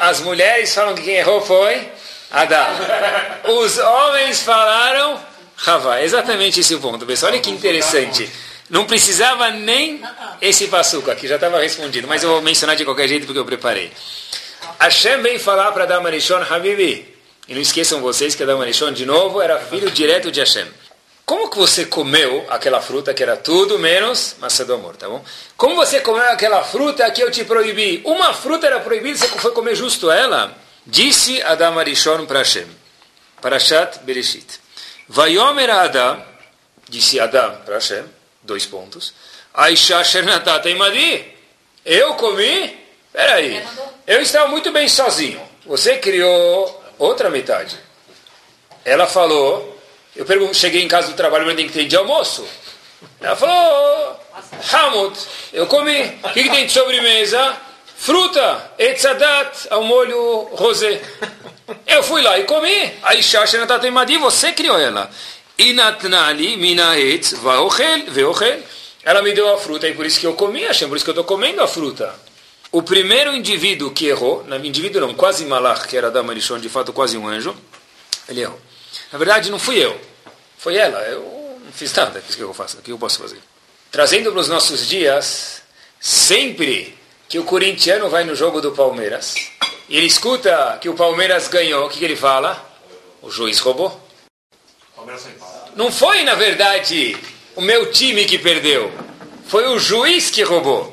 As 0.00 0.20
mulheres 0.20 0.74
falam 0.74 0.94
que 0.94 1.02
quem 1.02 1.16
errou 1.16 1.40
foi 1.42 1.90
Adão. 2.30 2.66
Os 3.60 3.78
homens 3.78 4.42
falaram 4.42 5.20
Havá. 5.66 6.02
Exatamente 6.02 6.60
esse 6.60 6.74
o 6.74 6.80
ponto, 6.80 7.04
pessoal. 7.04 7.32
Olha 7.32 7.40
que 7.40 7.50
interessante. 7.50 8.30
Não 8.68 8.84
precisava 8.84 9.50
nem 9.50 10.02
esse 10.40 10.66
passuco 10.66 11.10
aqui, 11.10 11.28
já 11.28 11.36
estava 11.36 11.60
respondido. 11.60 12.08
Mas 12.08 12.22
eu 12.22 12.30
vou 12.30 12.42
mencionar 12.42 12.76
de 12.76 12.84
qualquer 12.84 13.08
jeito 13.08 13.26
porque 13.26 13.38
eu 13.38 13.44
preparei. 13.44 13.92
Hashem 14.80 15.22
vem 15.22 15.38
falar 15.38 15.72
para 15.72 15.86
Damarishon, 15.86 16.42
Habibi. 16.48 17.14
E 17.48 17.54
não 17.54 17.60
esqueçam 17.60 18.00
vocês 18.00 18.34
que 18.34 18.44
Damarishon, 18.44 18.92
de 18.92 19.06
novo, 19.06 19.40
era 19.40 19.58
filho 19.60 19.90
direto 19.90 20.32
de 20.32 20.40
Hashem. 20.40 20.66
Como 21.24 21.48
que 21.50 21.58
você 21.58 21.84
comeu 21.84 22.46
aquela 22.48 22.80
fruta 22.80 23.12
que 23.12 23.22
era 23.22 23.36
tudo 23.36 23.78
menos 23.78 24.36
maçã 24.38 24.64
do 24.64 24.74
amor, 24.74 24.96
tá 24.96 25.08
bom? 25.08 25.24
Como 25.56 25.74
você 25.74 26.00
comeu 26.00 26.22
aquela 26.30 26.62
fruta 26.62 27.10
que 27.10 27.20
eu 27.20 27.30
te 27.30 27.44
proibi? 27.44 28.00
Uma 28.04 28.32
fruta 28.32 28.66
era 28.66 28.78
proibida, 28.78 29.18
você 29.18 29.26
foi 29.26 29.50
comer 29.50 29.74
justo 29.74 30.10
ela? 30.10 30.56
Disse 30.86 31.42
Adam 31.42 31.78
Arishon 31.78 32.26
para 32.26 32.40
Hashem. 32.40 32.66
Parashat 33.40 34.00
Bereshit. 34.04 34.60
Vayomer 35.08 35.70
Adam, 35.70 36.22
disse 36.88 37.18
Adam 37.18 37.56
para 37.64 37.74
Hashem, 37.74 38.04
dois 38.46 38.64
pontos. 38.64 39.12
Aisha 39.52 40.02
Shernatata 40.02 40.68
Imadi. 40.70 41.34
Eu 41.84 42.14
comi? 42.14 42.78
Peraí. 43.12 43.62
Eu 44.06 44.20
estava 44.20 44.48
muito 44.48 44.70
bem 44.72 44.88
sozinho. 44.88 45.40
Você 45.66 45.96
criou 45.98 46.84
outra 46.98 47.30
metade. 47.30 47.76
Ela 48.84 49.06
falou, 49.06 49.80
eu 50.14 50.54
cheguei 50.54 50.82
em 50.82 50.88
casa 50.88 51.08
do 51.08 51.14
trabalho, 51.14 51.44
mas 51.44 51.56
tem 51.56 51.66
que 51.66 51.72
ter 51.72 51.86
de 51.86 51.96
almoço. 51.96 52.46
Ela 53.20 53.36
falou, 53.36 54.20
Hamut, 54.72 55.18
eu 55.52 55.66
comi. 55.66 56.02
O 56.22 56.32
que, 56.32 56.44
que 56.44 56.50
tem 56.50 56.66
de 56.66 56.72
sobremesa? 56.72 57.56
Fruta, 57.96 58.72
etzadat, 58.78 59.66
ao 59.70 59.82
molho 59.82 60.48
rosé. 60.52 61.00
Eu 61.86 62.02
fui 62.02 62.22
lá 62.22 62.38
e 62.38 62.44
comi. 62.44 62.92
Aí 63.02 63.22
Shasha 63.22 63.58
Natatemadi, 63.58 64.18
você 64.18 64.52
criou 64.52 64.78
ela. 64.78 65.10
Ela 69.02 69.22
me 69.22 69.32
deu 69.32 69.54
a 69.54 69.58
fruta 69.58 69.88
e 69.88 69.94
por 69.94 70.04
isso 70.04 70.20
que 70.20 70.26
eu 70.26 70.34
comi, 70.34 70.66
achei 70.66 70.86
por 70.86 70.96
isso 70.96 71.04
que 71.04 71.10
eu 71.10 71.12
estou 71.12 71.24
comendo 71.24 71.62
a 71.62 71.68
fruta. 71.68 72.14
O 72.72 72.82
primeiro 72.82 73.34
indivíduo 73.34 73.90
que 73.90 74.06
errou, 74.06 74.44
não, 74.46 74.62
indivíduo 74.62 75.00
não, 75.00 75.14
quase 75.14 75.46
Malach, 75.46 75.86
que 75.86 75.96
era 75.96 76.10
da 76.10 76.22
Marichon, 76.22 76.58
de 76.58 76.68
fato 76.68 76.92
quase 76.92 77.16
um 77.16 77.26
anjo, 77.26 77.56
ele 78.28 78.42
errou. 78.42 78.60
Na 79.12 79.18
verdade, 79.18 79.50
não 79.50 79.58
fui 79.58 79.78
eu, 79.78 79.98
foi 80.58 80.76
ela. 80.76 80.98
Eu 81.02 81.58
não 81.64 81.72
fiz 81.72 81.92
nada, 81.94 82.18
o 82.18 82.22
que 82.22 82.40
eu 82.40 82.52
faço? 82.52 82.78
O 82.78 82.82
que 82.82 82.92
eu 82.92 82.98
posso 82.98 83.18
fazer? 83.18 83.38
Trazendo 83.90 84.30
para 84.32 84.40
os 84.40 84.48
nossos 84.48 84.86
dias, 84.86 85.62
sempre 86.00 86.98
que 87.28 87.38
o 87.38 87.44
corintiano 87.44 88.10
vai 88.10 88.24
no 88.24 88.34
jogo 88.34 88.60
do 88.60 88.72
Palmeiras, 88.72 89.34
ele 89.88 90.06
escuta 90.06 90.78
que 90.80 90.88
o 90.88 90.94
Palmeiras 90.94 91.48
ganhou, 91.48 91.86
o 91.86 91.88
que, 91.88 92.00
que 92.00 92.04
ele 92.04 92.16
fala? 92.16 92.62
O 93.22 93.30
juiz 93.30 93.58
roubou. 93.60 94.05
Não 95.76 95.92
foi, 95.92 96.22
na 96.24 96.34
verdade, 96.34 97.16
o 97.54 97.60
meu 97.60 97.90
time 97.92 98.24
que 98.24 98.38
perdeu. 98.38 98.92
Foi 99.46 99.66
o 99.68 99.78
juiz 99.78 100.30
que 100.30 100.42
roubou. 100.42 100.92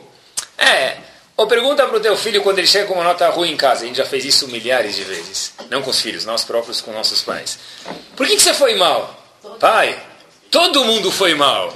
É, 0.58 0.98
ou 1.36 1.48
pergunta 1.48 1.86
para 1.88 1.98
o 1.98 2.00
teu 2.00 2.15
filho 2.15 2.43
quando 2.43 2.60
ele 2.60 2.67
chega 2.67 2.86
com 2.86 2.93
uma 2.93 3.03
nota 3.03 3.27
ruim 3.29 3.51
em 3.51 3.58
casa. 3.58 3.84
A 3.84 3.88
gente 3.88 3.98
já 3.98 4.05
fez 4.05 4.24
isso 4.24 4.48
milhares 4.48 4.96
de 4.96 5.03
vezes. 5.03 5.53
Não 5.70 5.82
com 5.82 5.89
os 5.89 6.00
filhos, 6.00 6.25
nós 6.25 6.43
próprios 6.43 6.79
com 6.79 6.91
nossos 6.91 7.22
pais. 7.22 7.58
Por 8.15 8.27
que, 8.27 8.36
que 8.36 8.41
você 8.41 8.53
foi 8.53 8.75
mal? 8.75 9.20
Pai, 9.60 10.00
todo 10.51 10.86
mundo 10.86 11.12
foi 11.12 11.34
mal. 11.34 11.74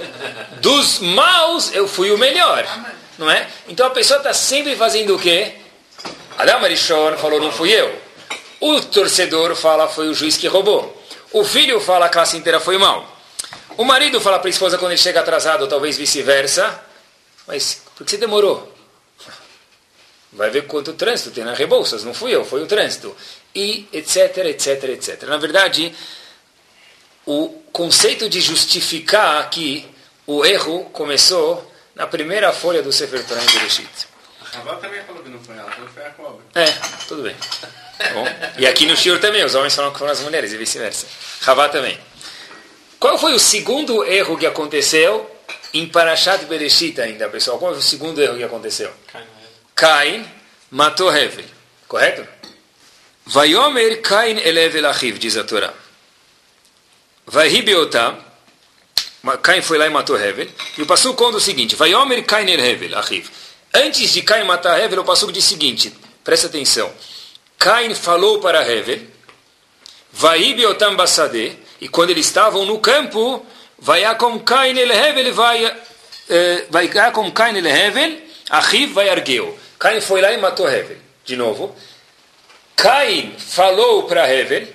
Dos 0.60 1.00
maus, 1.00 1.74
eu 1.74 1.88
fui 1.88 2.12
o 2.12 2.18
melhor. 2.18 2.64
Não 3.18 3.28
é? 3.28 3.48
Então 3.66 3.86
a 3.86 3.90
pessoa 3.90 4.18
está 4.18 4.32
sempre 4.32 4.76
fazendo 4.76 5.16
o 5.16 5.18
quê? 5.18 5.54
Adam 6.36 6.64
Arishon 6.64 7.16
falou, 7.16 7.40
não 7.40 7.50
fui 7.50 7.72
eu. 7.72 8.00
O 8.60 8.80
torcedor 8.80 9.56
fala, 9.56 9.88
foi 9.88 10.08
o 10.08 10.14
juiz 10.14 10.36
que 10.36 10.46
roubou. 10.46 10.96
O 11.32 11.44
filho 11.44 11.80
fala, 11.80 12.06
a 12.06 12.08
classe 12.08 12.36
inteira 12.36 12.58
foi 12.58 12.78
mal. 12.78 13.16
O 13.76 13.84
marido 13.84 14.20
fala 14.20 14.38
para 14.38 14.48
a 14.48 14.50
esposa 14.50 14.78
quando 14.78 14.92
ele 14.92 15.00
chega 15.00 15.20
atrasado, 15.20 15.62
ou 15.62 15.68
talvez 15.68 15.96
vice-versa. 15.96 16.82
Mas 17.46 17.82
por 17.96 18.04
que 18.04 18.10
você 18.10 18.16
demorou? 18.16 18.74
Vai 20.32 20.50
ver 20.50 20.66
quanto 20.66 20.92
trânsito 20.92 21.30
tem 21.30 21.44
na 21.44 21.54
Rebouças, 21.54 22.04
não 22.04 22.12
fui 22.12 22.34
eu, 22.34 22.44
foi 22.44 22.62
o 22.62 22.66
trânsito. 22.66 23.16
E 23.54 23.88
etc, 23.92 24.38
etc, 24.38 24.84
etc. 24.84 25.22
Na 25.24 25.38
verdade, 25.38 25.94
o 27.24 27.48
conceito 27.72 28.28
de 28.28 28.40
justificar 28.40 29.40
aqui 29.40 29.88
o 30.26 30.44
erro 30.44 30.84
começou 30.90 31.72
na 31.94 32.06
primeira 32.06 32.52
folha 32.52 32.82
do 32.82 32.92
Sefer 32.92 33.24
Torah 33.26 33.42
em 33.42 33.46
Bereshit. 33.46 33.88
A 34.54 34.74
também 34.76 35.02
falou 35.02 35.22
que 35.22 35.28
não 35.28 35.40
foi 35.40 35.56
ela, 35.56 35.70
foi 35.70 36.04
a 36.04 36.10
cobra. 36.10 36.44
É, 36.54 36.70
tudo 37.06 37.22
bem. 37.22 37.36
Bom, 38.14 38.24
e 38.58 38.66
aqui 38.66 38.86
no 38.86 38.96
Shur 38.96 39.18
também, 39.20 39.44
os 39.44 39.54
homens 39.54 39.74
falam 39.74 39.92
foram 39.94 40.12
as 40.12 40.20
mulheres 40.20 40.52
e 40.52 40.56
vice-versa. 40.56 41.06
Ravá 41.40 41.68
também. 41.68 41.98
Qual 42.98 43.18
foi 43.18 43.32
o 43.32 43.38
segundo 43.38 44.04
erro 44.04 44.36
que 44.36 44.46
aconteceu 44.46 45.28
em 45.74 45.86
Parashat 45.86 46.44
Bereshit 46.46 47.00
ainda, 47.00 47.28
pessoal? 47.28 47.58
Qual 47.58 47.72
foi 47.72 47.80
o 47.80 47.82
segundo 47.82 48.20
erro 48.22 48.36
que 48.36 48.44
aconteceu? 48.44 48.92
Cain 49.74 50.24
matou 50.70 51.14
Hevel. 51.14 51.44
Correto? 51.86 52.26
Vayomer 53.26 54.00
Cain 54.00 54.38
elevel 54.38 54.88
achiv, 54.88 55.18
diz 55.18 55.36
a 55.36 55.44
Torá. 55.44 55.72
Vai. 57.26 57.50
Cain 59.42 59.62
foi 59.62 59.78
lá 59.78 59.86
e 59.86 59.90
matou 59.90 60.18
Hevel. 60.18 60.48
E 60.76 60.82
o 60.82 60.86
Passu 60.86 61.14
conta 61.14 61.36
o 61.36 61.40
seguinte: 61.40 61.76
Vayomer 61.76 62.24
Cain 62.24 62.48
elevel 62.48 62.98
achiv. 62.98 63.28
Antes 63.72 64.12
de 64.12 64.22
Cain 64.22 64.44
matar 64.44 64.80
Hevel, 64.80 65.00
o 65.00 65.04
Passu 65.04 65.30
diz 65.30 65.44
o 65.44 65.48
seguinte: 65.48 65.92
presta 66.24 66.46
atenção. 66.46 66.92
Cain 67.58 67.94
falou 67.94 68.40
para 68.40 68.66
Hevel, 68.66 69.00
Vai 70.12 70.54
beotam 70.54 70.96
basade. 70.96 71.58
E 71.80 71.88
quando 71.88 72.10
eles 72.10 72.26
estavam 72.26 72.64
no 72.64 72.80
campo, 72.80 73.44
Vayakom 73.78 74.40
Cain 74.40 74.76
el 74.76 74.90
Hevel 74.90 75.32
vai. 75.32 75.64
Eh, 76.28 76.66
Vayakom 76.70 77.30
Cain 77.30 77.56
el 77.56 77.66
Hevel, 77.66 78.20
Achiv 78.50 78.94
vai 78.94 79.08
argeu. 79.08 79.56
Cain 79.78 80.00
foi 80.00 80.20
lá 80.20 80.32
e 80.32 80.38
matou 80.38 80.68
Hevel. 80.68 80.96
De 81.24 81.36
novo. 81.36 81.74
Cain 82.74 83.34
falou 83.38 84.04
para 84.04 84.28
Hevel. 84.28 84.66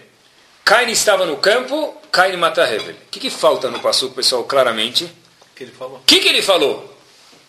Cain 0.64 0.90
estava 0.90 1.26
no 1.26 1.38
campo. 1.38 1.98
Cain 2.12 2.38
mata 2.38 2.64
Hevel. 2.64 2.96
O 2.96 3.10
que, 3.12 3.20
que 3.20 3.30
falta 3.30 3.70
no 3.70 3.80
Passuco, 3.80 4.16
pessoal, 4.16 4.44
claramente? 4.44 5.04
O 5.06 5.56
que 5.56 5.64
ele 5.64 5.72
falou? 5.72 5.98
O 5.98 6.02
que, 6.06 6.20
que 6.20 6.30
ele 6.30 6.42
falou? 6.42 6.93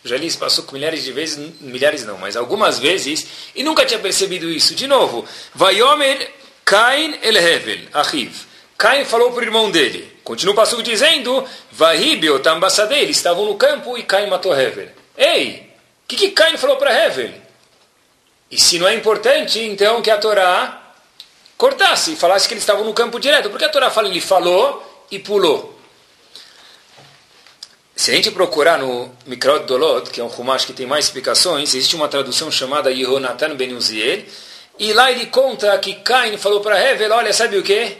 Já 0.04 0.18
li 0.18 0.30
Passuco 0.32 0.75
milhares 0.75 1.02
de 1.02 1.12
vezes, 1.12 1.38
milhares 1.61 2.04
não, 2.04 2.18
mas 2.18 2.37
algumas 2.37 2.78
vezes, 2.78 3.26
e 3.54 3.62
nunca 3.62 3.87
tinha 3.87 3.99
percebido 3.99 4.50
isso. 4.50 4.75
De 4.75 4.87
novo. 4.87 5.26
Vayomer 5.54 6.30
Cain 6.64 7.18
el 7.23 7.37
Hevel, 7.37 7.88
Achiv. 7.92 8.46
Cain 8.76 9.04
falou 9.04 9.32
para 9.32 9.40
o 9.40 9.44
irmão 9.44 9.70
dele. 9.70 10.12
Continua 10.23 10.54
o 10.62 10.82
dizendo, 10.82 11.44
Vahib 11.73 12.30
o 12.30 12.38
Tambassadeh, 12.38 13.00
eles 13.00 13.16
estavam 13.16 13.44
no 13.44 13.54
campo 13.54 13.96
e 13.96 14.02
Cain 14.02 14.26
matou 14.26 14.58
Hevel. 14.58 14.88
Ei, 15.16 15.70
o 16.04 16.08
que, 16.08 16.16
que 16.16 16.30
Cain 16.30 16.56
falou 16.56 16.76
para 16.76 16.92
Hevel? 16.92 17.32
E 18.50 18.61
se 18.61 18.78
não 18.78 18.88
é 18.88 18.94
importante, 18.94 19.58
então 19.61 20.02
que 20.02 20.11
a 20.11 20.18
Torá 20.18 20.92
cortasse 21.56 22.16
falasse 22.16 22.46
que 22.46 22.54
eles 22.54 22.62
estavam 22.62 22.84
no 22.84 22.92
campo 22.92 23.18
direto. 23.18 23.50
Porque 23.50 23.64
a 23.64 23.68
Torá 23.68 23.90
fala, 23.90 24.08
ele 24.08 24.20
falou 24.20 25.06
e 25.11 25.18
pulou. 25.18 25.73
Se 27.96 28.10
a 28.10 28.14
gente 28.14 28.30
procurar 28.32 28.78
no 28.78 29.10
Mikrot 29.24 29.66
Dolot, 29.66 30.10
que 30.10 30.20
é 30.20 30.24
um 30.24 30.26
Humash 30.26 30.64
que 30.64 30.72
tem 30.72 30.84
mais 30.84 31.04
explicações, 31.04 31.74
existe 31.74 31.94
uma 31.94 32.08
tradução 32.08 32.50
chamada 32.50 32.90
Yehonatan 32.90 33.54
Ben 33.54 33.72
Uziel, 33.72 34.24
e 34.78 34.92
lá 34.92 35.12
ele 35.12 35.26
conta 35.26 35.78
que 35.78 35.94
Cain 35.96 36.36
falou 36.36 36.60
para 36.60 36.80
Hevel, 36.80 37.12
olha, 37.12 37.32
sabe 37.32 37.56
o 37.56 37.62
que? 37.62 37.96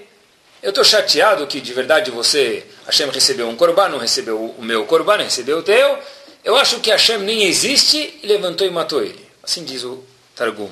Eu 0.61 0.71
estou 0.71 0.83
chateado 0.83 1.47
que 1.47 1.61
de 1.61 1.73
verdade 1.73 2.11
você, 2.11 2.67
Hashem 2.87 3.09
recebeu 3.11 3.49
um 3.49 3.55
korban, 3.55 3.89
não 3.91 3.99
recebeu 3.99 4.55
o 4.59 4.63
meu 4.63 4.85
korban, 4.85 5.19
recebeu 5.19 5.59
o 5.59 5.63
teu. 5.63 5.99
Eu 6.43 6.57
acho 6.57 6.81
que 6.81 6.91
Hashem 6.91 7.19
nem 7.19 7.45
existe 7.45 8.19
e 8.23 8.27
levantou 8.27 8.67
e 8.67 8.71
matou 8.71 9.03
ele. 9.03 9.25
Assim 9.43 9.63
diz 9.63 9.85
o 9.85 10.03
Targum, 10.35 10.71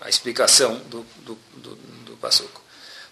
a 0.00 0.08
explicação 0.08 0.80
do, 0.86 1.06
do, 1.18 1.38
do, 1.56 1.76
do. 1.76 2.18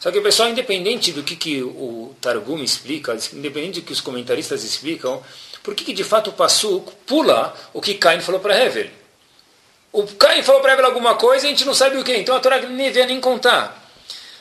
Só 0.01 0.11
que 0.11 0.21
pessoal, 0.21 0.49
independente 0.49 1.13
do 1.13 1.23
que, 1.23 1.37
que 1.37 1.63
o 1.63 2.17
Targum 2.21 2.63
explica, 2.65 3.17
independente 3.35 3.81
do 3.81 3.87
que 3.87 3.93
os 3.93 4.01
comentaristas 4.01 4.65
explicam, 4.65 5.23
por 5.63 5.75
que, 5.75 5.85
que 5.85 5.93
de 5.93 6.05
fato 6.05 6.31
o 6.31 6.33
Passuco 6.33 6.93
pula 7.07 7.55
o 7.73 7.81
que 7.81 7.95
Cain 7.95 8.21
falou 8.21 8.41
para 8.41 8.59
Hevel? 8.59 8.91
O 9.93 10.07
Cain 10.07 10.43
falou 10.43 10.61
para 10.61 10.73
Hevel 10.73 10.87
alguma 10.87 11.15
coisa 11.15 11.47
e 11.47 11.49
a 11.49 11.51
gente 11.51 11.65
não 11.65 11.75
sabe 11.75 11.99
o 11.99 12.05
que, 12.05 12.17
então 12.17 12.35
a 12.35 12.41
Torá 12.41 12.59
nem 12.61 12.87
devia 12.87 13.07
nem 13.07 13.21
contar. 13.21 13.81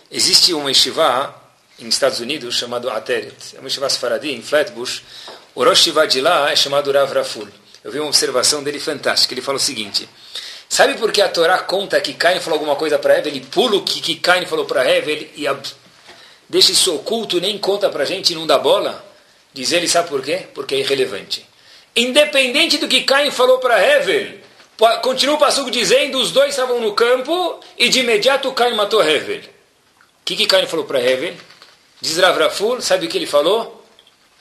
Existe 0.09 0.53
uma 0.53 0.69
yeshiva 0.69 1.35
em 1.79 1.87
Estados 1.87 2.19
Unidos 2.19 2.55
chamado 2.55 2.89
Ateret, 2.89 3.55
é 3.55 3.59
uma 3.59 3.67
yeshiva 3.67 3.87
Sfaradi, 3.87 4.31
em 4.31 4.41
Flatbush. 4.41 5.03
O 5.53 5.63
Rosh 5.63 5.83
Shiva 5.83 6.07
de 6.07 6.21
lá 6.21 6.51
é 6.51 6.55
chamado 6.55 6.91
Rav 6.91 7.13
Raful. 7.13 7.47
Eu 7.83 7.91
vi 7.91 7.99
uma 7.99 8.07
observação 8.07 8.63
dele 8.63 8.79
fantástica. 8.79 9.33
Ele 9.33 9.41
fala 9.41 9.57
o 9.57 9.59
seguinte: 9.59 10.07
Sabe 10.69 10.93
por 10.93 11.11
que 11.11 11.21
a 11.21 11.27
Torá 11.27 11.59
conta 11.59 11.99
que 11.99 12.13
Cain 12.13 12.39
falou 12.39 12.57
alguma 12.57 12.77
coisa 12.77 12.97
para 12.97 13.15
Eva? 13.15 13.27
Ele 13.27 13.41
pula 13.41 13.75
o 13.75 13.83
que, 13.83 13.99
que 13.99 14.15
Cain 14.15 14.45
falou 14.45 14.65
para 14.65 14.89
Eva 14.89 15.11
e 15.11 15.45
deixa 16.47 16.71
isso 16.71 16.95
oculto, 16.95 17.41
nem 17.41 17.57
conta 17.57 17.89
para 17.89 18.03
a 18.03 18.05
gente 18.05 18.31
e 18.31 18.35
não 18.35 18.47
dá 18.47 18.57
bola? 18.57 19.10
Diz 19.53 19.71
ele, 19.71 19.87
sabe 19.87 20.09
por 20.09 20.21
quê? 20.21 20.47
Porque 20.53 20.75
é 20.75 20.79
irrelevante. 20.79 21.45
Independente 21.95 22.77
do 22.77 22.87
que 22.87 23.01
Cain 23.01 23.31
falou 23.31 23.59
para 23.59 23.81
Hevel, 23.85 24.39
continua 25.01 25.35
o 25.35 25.39
passuco 25.39 25.69
dizendo, 25.69 26.17
os 26.19 26.31
dois 26.31 26.51
estavam 26.51 26.79
no 26.79 26.93
campo 26.93 27.59
e 27.77 27.89
de 27.89 27.99
imediato 27.99 28.51
Cain 28.53 28.75
matou 28.75 29.03
Hevel. 29.03 29.39
O 29.39 30.23
que, 30.23 30.35
que 30.35 30.47
Cain 30.47 30.65
falou 30.67 30.85
para 30.85 31.01
Hevel? 31.01 31.35
Diz 31.99 32.17
Ravraful, 32.17 32.81
sabe 32.81 33.05
o 33.05 33.09
que 33.09 33.17
ele 33.17 33.27
falou? 33.27 33.85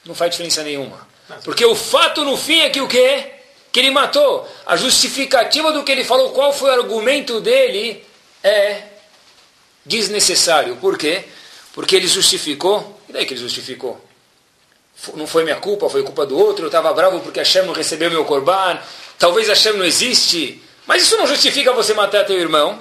Não 0.04 0.14
faz 0.14 0.30
diferença 0.30 0.62
nenhuma. 0.62 1.06
Porque 1.44 1.64
o 1.64 1.74
fato 1.74 2.24
no 2.24 2.36
fim 2.36 2.60
é 2.60 2.70
que 2.70 2.80
o 2.80 2.88
quê? 2.88 3.24
Que 3.70 3.80
ele 3.80 3.90
matou. 3.90 4.48
A 4.64 4.76
justificativa 4.76 5.72
do 5.72 5.84
que 5.84 5.92
ele 5.92 6.04
falou, 6.04 6.30
qual 6.30 6.52
foi 6.52 6.70
o 6.70 6.74
argumento 6.74 7.40
dele, 7.40 8.04
é 8.42 8.82
desnecessário. 9.84 10.76
Por 10.76 10.96
quê? 10.96 11.24
Porque 11.72 11.96
ele 11.96 12.08
justificou. 12.08 13.00
E 13.08 13.12
daí 13.12 13.26
que 13.26 13.34
ele 13.34 13.40
justificou? 13.40 14.09
Não 15.14 15.26
foi 15.26 15.45
minha 15.45 15.57
culpa, 15.57 15.88
foi 15.88 16.02
culpa 16.02 16.26
do 16.26 16.38
outro. 16.38 16.64
Eu 16.64 16.69
estava 16.69 16.92
bravo 16.92 17.21
porque 17.21 17.38
Hashem 17.38 17.62
não 17.64 17.73
recebeu 17.73 18.11
meu 18.11 18.25
corban. 18.25 18.78
Talvez 19.19 19.49
Hashem 19.49 19.75
não 19.75 19.85
existe. 19.85 20.62
Mas 20.87 21.02
isso 21.02 21.16
não 21.16 21.26
justifica 21.26 21.73
você 21.73 21.95
matar 21.95 22.25
teu 22.25 22.38
irmão. 22.38 22.78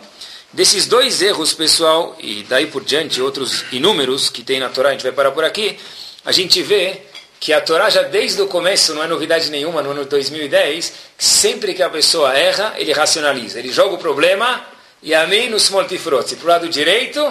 Desses 0.51 0.87
dois 0.87 1.21
erros, 1.21 1.53
pessoal, 1.53 2.15
e 2.19 2.43
daí 2.49 2.65
por 2.65 2.83
diante, 2.83 3.21
outros 3.21 3.63
inúmeros 3.71 4.31
que 4.31 4.41
tem 4.41 4.59
na 4.59 4.67
Torá, 4.67 4.89
a 4.89 4.91
gente 4.93 5.03
vai 5.03 5.11
parar 5.11 5.29
por 5.29 5.43
aqui, 5.43 5.77
a 6.25 6.31
gente 6.31 6.63
vê 6.63 7.03
que 7.39 7.53
a 7.53 7.61
Torá 7.61 7.87
já 7.89 8.01
desde 8.01 8.41
o 8.41 8.47
começo, 8.47 8.95
não 8.95 9.03
é 9.03 9.07
novidade 9.07 9.51
nenhuma, 9.51 9.83
no 9.83 9.91
ano 9.91 10.05
2010, 10.05 10.91
sempre 11.19 11.75
que 11.75 11.83
a 11.83 11.89
pessoa 11.89 12.35
erra, 12.35 12.73
ele 12.77 12.91
racionaliza. 12.91 13.59
Ele 13.59 13.71
joga 13.71 13.93
o 13.93 13.97
problema 13.99 14.65
e 15.03 15.13
a 15.13 15.27
mim 15.27 15.49
nos 15.49 15.69
multifrote, 15.69 16.35
para 16.35 16.45
o 16.45 16.49
lado 16.49 16.67
direito 16.67 17.21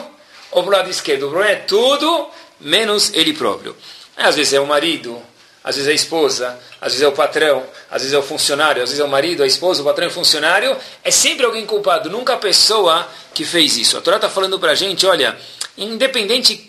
ou 0.52 0.62
para 0.62 0.70
o 0.70 0.76
lado 0.76 0.90
esquerdo. 0.90 1.26
O 1.26 1.30
problema 1.30 1.52
é 1.52 1.56
tudo 1.56 2.30
menos 2.60 3.12
ele 3.14 3.32
próprio. 3.32 3.76
Às 4.18 4.34
vezes 4.34 4.52
é 4.52 4.60
o 4.60 4.66
marido, 4.66 5.22
às 5.62 5.76
vezes 5.76 5.88
é 5.88 5.92
a 5.92 5.94
esposa, 5.94 6.58
às 6.80 6.92
vezes 6.92 7.02
é 7.02 7.08
o 7.08 7.12
patrão, 7.12 7.64
às 7.90 8.02
vezes 8.02 8.12
é 8.12 8.18
o 8.18 8.22
funcionário, 8.22 8.82
às 8.82 8.88
vezes 8.88 9.00
é 9.00 9.04
o 9.04 9.08
marido, 9.08 9.42
a 9.42 9.46
esposa, 9.46 9.80
o 9.80 9.84
patrão 9.84 10.08
e 10.08 10.10
o 10.10 10.14
funcionário. 10.14 10.76
É 11.04 11.10
sempre 11.10 11.46
alguém 11.46 11.64
culpado, 11.64 12.10
nunca 12.10 12.34
a 12.34 12.36
pessoa 12.36 13.06
que 13.32 13.44
fez 13.44 13.76
isso. 13.76 13.96
A 13.96 14.00
Torá 14.00 14.16
está 14.16 14.28
falando 14.28 14.58
para 14.58 14.72
a 14.72 14.74
gente, 14.74 15.06
olha, 15.06 15.38
independente 15.76 16.68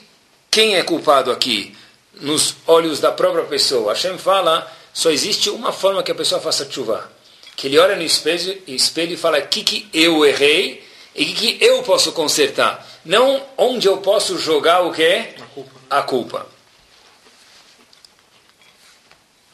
quem 0.52 0.76
é 0.76 0.84
culpado 0.84 1.32
aqui, 1.32 1.76
nos 2.22 2.56
olhos 2.68 3.00
da 3.00 3.12
própria 3.12 3.46
pessoa. 3.46 3.94
Hashem 3.94 4.18
fala, 4.18 4.72
só 4.94 5.10
existe 5.10 5.50
uma 5.50 5.72
forma 5.72 6.04
que 6.04 6.12
a 6.12 6.16
pessoa 6.16 6.42
faça 6.42 6.70
chuva. 6.70 7.10
Que 7.56 7.68
ele 7.68 7.80
olha 7.80 7.96
no 7.96 8.04
espelho, 8.04 8.62
espelho 8.68 9.14
e 9.14 9.18
fala, 9.18 9.40
o 9.40 9.48
que, 9.48 9.64
que 9.64 9.90
eu 9.94 10.26
errei 10.26 10.86
e 11.16 11.24
o 11.24 11.26
que, 11.28 11.34
que 11.34 11.66
eu 11.66 11.82
posso 11.84 12.12
consertar. 12.12 12.86
Não 13.04 13.42
onde 13.58 13.88
eu 13.88 13.98
posso 13.98 14.38
jogar 14.38 14.82
o 14.82 14.92
quê? 14.92 15.30
A 15.40 15.46
culpa. 15.46 15.72
A 15.90 16.02
culpa. 16.02 16.59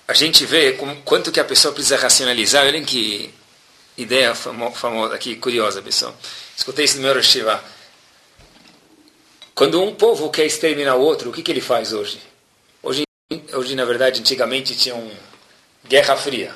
A 0.07 0.13
gente 0.13 0.45
vê 0.45 0.73
como, 0.73 0.95
quanto 1.01 1.31
que 1.31 1.39
a 1.39 1.43
pessoa 1.43 1.73
precisa 1.73 1.97
racionalizar. 1.97 2.65
Olhem 2.65 2.85
que 2.85 3.33
ideia 3.97 4.35
famosa 4.35 5.15
aqui, 5.15 5.35
curiosa, 5.35 5.81
pessoal. 5.81 6.15
Escutei 6.55 6.85
isso 6.85 6.97
no 6.97 7.03
meu 7.03 7.23
Shiva. 7.23 7.63
Quando 9.55 9.81
um 9.81 9.95
povo 9.95 10.29
quer 10.29 10.45
exterminar 10.45 10.95
o 10.95 11.01
outro, 11.01 11.29
o 11.29 11.33
que, 11.33 11.41
que 11.41 11.51
ele 11.51 11.61
faz 11.61 11.93
hoje? 11.93 12.19
Hoje, 12.83 13.03
hoje, 13.53 13.75
na 13.75 13.85
verdade, 13.85 14.19
antigamente 14.19 14.75
tinha 14.75 14.93
uma 14.93 15.11
guerra 15.87 16.15
fria. 16.15 16.53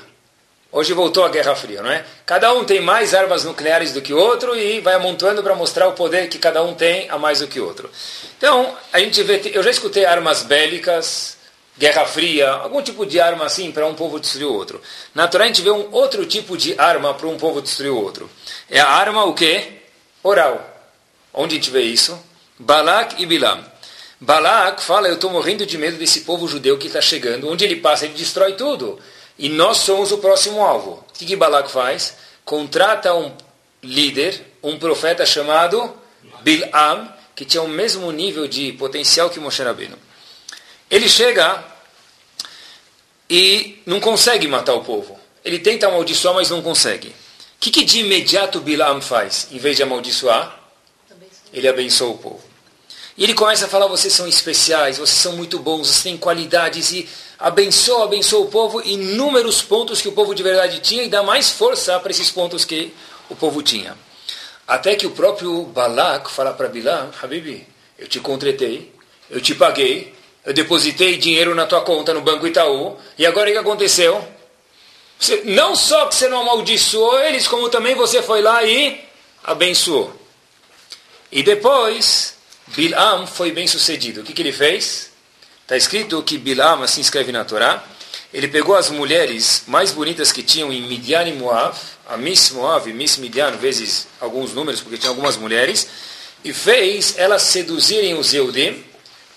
Hoje 0.71 0.93
voltou 0.93 1.25
a 1.25 1.29
Guerra 1.29 1.55
Fria, 1.55 1.81
não 1.81 1.89
é? 1.89 2.05
Cada 2.27 2.53
um 2.53 2.63
tem 2.63 2.79
mais 2.79 3.15
armas 3.15 3.43
nucleares 3.43 3.91
do 3.91 4.03
que 4.03 4.13
o 4.13 4.17
outro 4.19 4.55
e 4.55 4.79
vai 4.79 4.93
amontoando 4.93 5.41
para 5.41 5.55
mostrar 5.55 5.87
o 5.87 5.93
poder 5.93 6.29
que 6.29 6.37
cada 6.37 6.61
um 6.61 6.75
tem 6.75 7.09
a 7.09 7.17
mais 7.17 7.39
do 7.39 7.47
que 7.47 7.59
o 7.59 7.65
outro. 7.65 7.89
Então, 8.37 8.77
a 8.93 8.99
gente 8.99 9.23
vê, 9.23 9.41
eu 9.51 9.63
já 9.63 9.71
escutei 9.71 10.05
armas 10.05 10.43
bélicas, 10.43 11.38
Guerra 11.79 12.05
Fria, 12.05 12.51
algum 12.51 12.81
tipo 12.81 13.05
de 13.05 13.21
arma 13.21 13.45
assim 13.45 13.71
para 13.71 13.87
um 13.87 13.95
povo 13.95 14.19
destruir 14.19 14.47
o 14.47 14.53
outro. 14.53 14.81
Na 15.15 15.29
Torá 15.29 15.45
a 15.45 15.47
gente 15.47 15.61
vê 15.61 15.71
um 15.71 15.89
outro 15.93 16.25
tipo 16.25 16.57
de 16.57 16.77
arma 16.77 17.13
para 17.13 17.25
um 17.25 17.37
povo 17.37 17.61
destruir 17.61 17.89
o 17.89 17.95
outro. 17.95 18.29
É 18.69 18.81
a 18.81 18.89
arma 18.89 19.23
o 19.23 19.33
quê? 19.33 19.79
Oral. 20.21 20.59
Onde 21.33 21.55
a 21.55 21.57
gente 21.57 21.71
vê 21.71 21.83
isso? 21.83 22.19
Balak 22.59 23.23
e 23.23 23.25
Bilam. 23.25 23.63
Balak 24.19 24.83
fala, 24.83 25.07
eu 25.07 25.13
estou 25.13 25.31
morrendo 25.31 25.65
de 25.65 25.77
medo 25.77 25.97
desse 25.97 26.21
povo 26.21 26.49
judeu 26.49 26.77
que 26.77 26.87
está 26.87 26.99
chegando. 26.99 27.49
Onde 27.49 27.63
ele 27.63 27.77
passa, 27.77 28.03
ele 28.03 28.13
destrói 28.13 28.55
tudo. 28.55 28.99
E 29.37 29.47
nós 29.47 29.77
somos 29.77 30.11
o 30.11 30.17
próximo 30.17 30.61
alvo. 30.61 31.05
O 31.09 31.13
que, 31.13 31.25
que 31.25 31.35
Balak 31.37 31.71
faz? 31.71 32.17
Contrata 32.43 33.13
um 33.13 33.31
líder, 33.81 34.45
um 34.61 34.77
profeta 34.77 35.25
chamado 35.25 35.93
Bilam, 36.41 37.07
que 37.33 37.45
tinha 37.45 37.63
o 37.63 37.69
mesmo 37.69 38.11
nível 38.11 38.49
de 38.49 38.73
potencial 38.73 39.29
que 39.29 39.39
Moshe 39.39 39.63
Rabbeinu. 39.63 40.08
Ele 40.89 41.07
chega 41.07 41.63
e 43.29 43.81
não 43.85 43.99
consegue 43.99 44.47
matar 44.47 44.73
o 44.73 44.83
povo. 44.83 45.19
Ele 45.45 45.59
tenta 45.59 45.87
amaldiçoar, 45.87 46.33
mas 46.35 46.49
não 46.49 46.61
consegue. 46.61 47.09
O 47.09 47.13
que, 47.59 47.71
que 47.71 47.85
de 47.85 47.99
imediato 47.99 48.59
Bilam 48.59 49.01
faz? 49.01 49.47
Em 49.51 49.57
vez 49.57 49.77
de 49.77 49.83
amaldiçoar, 49.83 50.57
ele 51.53 51.67
abençoa 51.67 52.09
o 52.09 52.17
povo. 52.17 52.41
E 53.17 53.23
ele 53.23 53.33
começa 53.33 53.65
a 53.65 53.69
falar: 53.69 53.87
vocês 53.87 54.13
são 54.13 54.27
especiais, 54.27 54.97
vocês 54.97 55.19
são 55.19 55.33
muito 55.33 55.59
bons, 55.59 55.87
vocês 55.87 56.03
têm 56.03 56.17
qualidades 56.17 56.91
e 56.91 57.07
abençoa, 57.37 58.05
abençoa 58.05 58.45
o 58.45 58.47
povo, 58.47 58.81
inúmeros 58.81 59.61
pontos 59.61 60.01
que 60.01 60.07
o 60.07 60.13
povo 60.13 60.33
de 60.33 60.41
verdade 60.41 60.79
tinha 60.79 61.03
e 61.03 61.09
dá 61.09 61.21
mais 61.21 61.49
força 61.49 61.99
para 61.99 62.11
esses 62.11 62.31
pontos 62.31 62.63
que 62.63 62.93
o 63.29 63.35
povo 63.35 63.61
tinha. 63.61 63.97
Até 64.65 64.95
que 64.95 65.05
o 65.05 65.11
próprio 65.11 65.63
Balak 65.63 66.31
fala 66.31 66.53
para 66.53 66.69
Bilam, 66.69 67.11
Habibi, 67.21 67.67
eu 67.97 68.07
te 68.07 68.19
contratei, 68.19 68.93
eu 69.29 69.41
te 69.41 69.53
paguei, 69.53 70.13
eu 70.49 70.53
depositei 70.53 71.15
dinheiro 71.15 71.53
na 71.53 71.67
tua 71.67 71.81
conta 71.81 72.11
no 72.11 72.21
Banco 72.21 72.47
Itaú, 72.47 72.97
e 73.19 73.23
agora 73.23 73.51
o 73.51 73.53
que 73.53 73.59
aconteceu? 73.59 74.27
Você, 75.19 75.43
não 75.45 75.75
só 75.75 76.07
que 76.07 76.15
você 76.15 76.27
não 76.27 76.41
amaldiçoou 76.41 77.19
eles, 77.19 77.47
como 77.47 77.69
também 77.69 77.93
você 77.93 78.19
foi 78.23 78.41
lá 78.41 78.63
e 78.63 78.99
abençoou. 79.43 80.11
E 81.31 81.43
depois, 81.43 82.33
Bilam 82.65 83.27
foi 83.27 83.51
bem 83.51 83.67
sucedido. 83.67 84.21
O 84.21 84.23
que, 84.23 84.33
que 84.33 84.41
ele 84.41 84.51
fez? 84.51 85.11
Está 85.61 85.77
escrito 85.77 86.23
que 86.23 86.35
Bilam, 86.39 86.81
assim 86.81 87.01
escreve 87.01 87.31
na 87.31 87.45
Torá, 87.45 87.83
ele 88.33 88.47
pegou 88.47 88.75
as 88.75 88.89
mulheres 88.89 89.65
mais 89.67 89.91
bonitas 89.91 90.31
que 90.31 90.41
tinham 90.41 90.73
em 90.73 90.81
Midian 90.81 91.27
e 91.27 91.33
Moav, 91.33 91.77
a 92.07 92.17
Miss 92.17 92.49
Moav 92.49 92.89
e 92.89 92.93
Miss 92.93 93.17
Midian, 93.17 93.51
vezes 93.51 94.07
alguns 94.19 94.51
números, 94.55 94.81
porque 94.81 94.97
tinha 94.97 95.11
algumas 95.11 95.37
mulheres, 95.37 95.87
e 96.43 96.51
fez 96.51 97.13
elas 97.19 97.43
seduzirem 97.43 98.17
os 98.17 98.33
Eudim, 98.33 98.88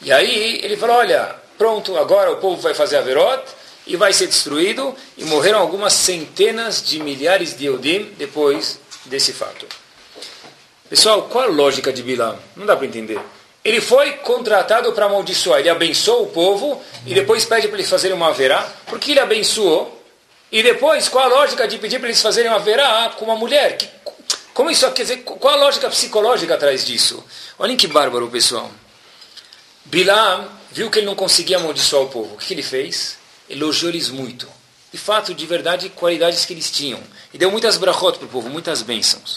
e 0.02 0.12
aí 0.12 0.61
ele 0.62 0.76
falou, 0.76 0.97
olha, 0.97 1.35
pronto, 1.56 1.97
agora 1.97 2.32
o 2.32 2.37
povo 2.37 2.61
vai 2.61 2.75
fazer 2.75 2.97
a 2.97 3.00
Verot, 3.00 3.42
e 3.87 3.97
vai 3.97 4.12
ser 4.12 4.26
destruído, 4.26 4.94
e 5.16 5.25
morreram 5.25 5.59
algumas 5.59 5.92
centenas 5.92 6.82
de 6.82 7.00
milhares 7.00 7.56
de 7.56 7.66
Eudim 7.66 8.12
depois 8.16 8.78
desse 9.06 9.32
fato. 9.32 9.66
Pessoal, 10.88 11.23
qual 11.23 11.44
a 11.44 11.47
lógica 11.47 11.92
de 11.92 12.02
Bilam? 12.02 12.38
Não 12.54 12.66
dá 12.66 12.76
para 12.76 12.87
entender. 12.87 13.18
Ele 13.64 13.80
foi 13.80 14.12
contratado 14.18 14.92
para 14.92 15.06
amaldiçoar. 15.06 15.61
Ele 15.61 15.71
abençoou 15.71 16.25
o 16.25 16.26
povo 16.26 16.82
e 17.06 17.14
depois 17.14 17.44
pede 17.44 17.68
para 17.68 17.78
eles 17.78 17.88
fazerem 17.88 18.17
uma 18.17 18.32
verá. 18.32 18.67
Por 18.86 18.99
que 18.99 19.12
ele 19.12 19.21
abençoou? 19.21 20.02
E 20.50 20.62
depois, 20.62 21.08
qual 21.08 21.25
a 21.25 21.28
lógica 21.28 21.67
de 21.67 21.78
pedir 21.78 21.99
para 21.99 22.08
eles 22.08 22.21
fazerem 22.21 22.50
uma 22.50 22.58
verá 22.58 23.15
com 23.17 23.25
uma 23.25 23.36
mulher? 23.36 23.78
Que, 23.78 23.88
como 24.52 24.71
isso 24.71 24.91
quer 24.91 25.02
dizer? 25.02 25.19
Qual 25.19 25.54
a 25.54 25.56
lógica 25.56 25.88
psicológica 25.88 26.54
atrás 26.54 26.84
disso? 26.84 27.25
Olhem 27.58 27.76
que 27.76 27.86
bárbaro, 27.86 28.28
pessoal. 28.28 28.71
Bilam 29.84 30.49
viu 30.71 30.90
que 30.90 30.99
ele 30.99 31.06
não 31.06 31.14
conseguia 31.14 31.56
amaldiçoar 31.58 32.02
o 32.02 32.08
povo. 32.08 32.34
O 32.34 32.38
que, 32.38 32.52
ele 32.54 32.62
fez? 32.62 33.18
Elogiou 33.49 33.90
eles 33.90 34.08
muito. 34.08 34.49
De 34.92 34.99
fato, 34.99 35.34
de 35.34 35.47
verdade, 35.47 35.88
qualidades 35.90 36.45
que 36.45 36.52
eles 36.52 36.71
tinham. 36.71 37.00
E 37.32 37.38
deu 37.38 37.50
muitas 37.50 37.76
brachot 37.76 38.18
para 38.18 38.26
o 38.26 38.30
povo, 38.30 38.49
muitas 38.49 38.82
bênçãos. 38.82 39.36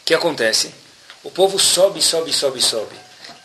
O 0.00 0.04
que 0.04 0.14
acontece? 0.14 0.72
O 1.22 1.30
povo 1.30 1.58
sobe, 1.58 2.02
sobe, 2.02 2.32
sobe, 2.32 2.60
sobe. 2.60 2.94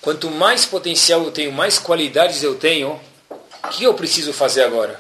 Quanto 0.02 0.30
mais 0.30 0.66
potencial 0.66 1.24
eu 1.24 1.32
tenho, 1.32 1.52
mais 1.52 1.80
qualidades 1.80 2.44
eu 2.44 2.56
tenho, 2.56 3.00
o 3.30 3.68
que 3.70 3.84
eu 3.84 3.94
preciso 3.94 4.34
fazer 4.34 4.64
agora? 4.64 5.00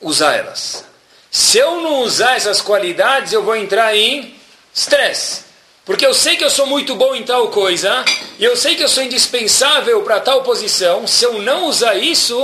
Usar 0.00 0.34
elas. 0.34 0.84
Se 1.30 1.58
eu 1.58 1.80
não 1.80 2.02
usar 2.02 2.36
essas 2.36 2.60
qualidades, 2.60 3.32
eu 3.32 3.42
vou 3.42 3.54
entrar 3.54 3.94
em 3.94 4.34
estresse. 4.74 5.47
Porque 5.88 6.04
eu 6.04 6.12
sei 6.12 6.36
que 6.36 6.44
eu 6.44 6.50
sou 6.50 6.66
muito 6.66 6.94
bom 6.94 7.14
em 7.14 7.22
tal 7.22 7.48
coisa, 7.48 8.04
e 8.38 8.44
eu 8.44 8.54
sei 8.54 8.76
que 8.76 8.84
eu 8.84 8.88
sou 8.90 9.02
indispensável 9.02 10.02
para 10.02 10.20
tal 10.20 10.42
posição. 10.42 11.06
Se 11.06 11.24
eu 11.24 11.40
não 11.40 11.64
usar 11.64 11.94
isso, 11.94 12.34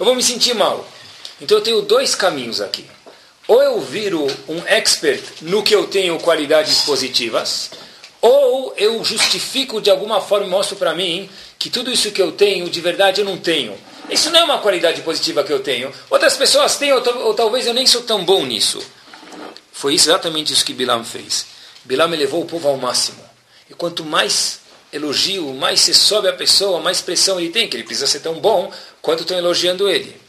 eu 0.00 0.06
vou 0.06 0.14
me 0.14 0.22
sentir 0.22 0.54
mal. 0.54 0.88
Então 1.38 1.58
eu 1.58 1.62
tenho 1.62 1.82
dois 1.82 2.14
caminhos 2.14 2.62
aqui. 2.62 2.86
Ou 3.46 3.62
eu 3.62 3.78
viro 3.78 4.26
um 4.48 4.62
expert 4.64 5.22
no 5.42 5.62
que 5.62 5.74
eu 5.74 5.86
tenho 5.86 6.18
qualidades 6.18 6.80
positivas, 6.80 7.72
ou 8.22 8.72
eu 8.74 9.04
justifico 9.04 9.82
de 9.82 9.90
alguma 9.90 10.22
forma 10.22 10.46
e 10.46 10.48
mostro 10.48 10.76
para 10.76 10.94
mim 10.94 11.28
que 11.58 11.68
tudo 11.68 11.92
isso 11.92 12.10
que 12.10 12.22
eu 12.22 12.32
tenho, 12.32 12.70
de 12.70 12.80
verdade 12.80 13.20
eu 13.20 13.26
não 13.26 13.36
tenho. 13.36 13.76
Isso 14.08 14.30
não 14.30 14.40
é 14.40 14.44
uma 14.44 14.60
qualidade 14.60 15.02
positiva 15.02 15.44
que 15.44 15.52
eu 15.52 15.60
tenho. 15.60 15.92
Outras 16.08 16.38
pessoas 16.38 16.76
têm, 16.76 16.94
ou, 16.94 17.02
ou 17.26 17.34
talvez 17.34 17.66
eu 17.66 17.74
nem 17.74 17.86
sou 17.86 18.00
tão 18.00 18.24
bom 18.24 18.46
nisso. 18.46 18.82
Foi 19.70 19.92
exatamente 19.92 20.54
isso 20.54 20.64
que 20.64 20.72
Bilam 20.72 21.04
fez. 21.04 21.52
Bilam 21.84 22.12
elevou 22.12 22.42
o 22.42 22.46
povo 22.46 22.68
ao 22.68 22.76
máximo. 22.76 23.22
E 23.68 23.74
quanto 23.74 24.04
mais 24.04 24.60
elogio, 24.92 25.52
mais 25.54 25.80
se 25.80 25.92
sobe 25.92 26.28
a 26.28 26.32
pessoa, 26.32 26.80
mais 26.80 27.00
pressão 27.00 27.38
ele 27.40 27.50
tem, 27.50 27.68
que 27.68 27.76
ele 27.76 27.84
precisa 27.84 28.06
ser 28.06 28.20
tão 28.20 28.34
bom 28.34 28.72
quanto 29.02 29.22
estão 29.22 29.36
elogiando 29.36 29.88
ele. 29.88 30.20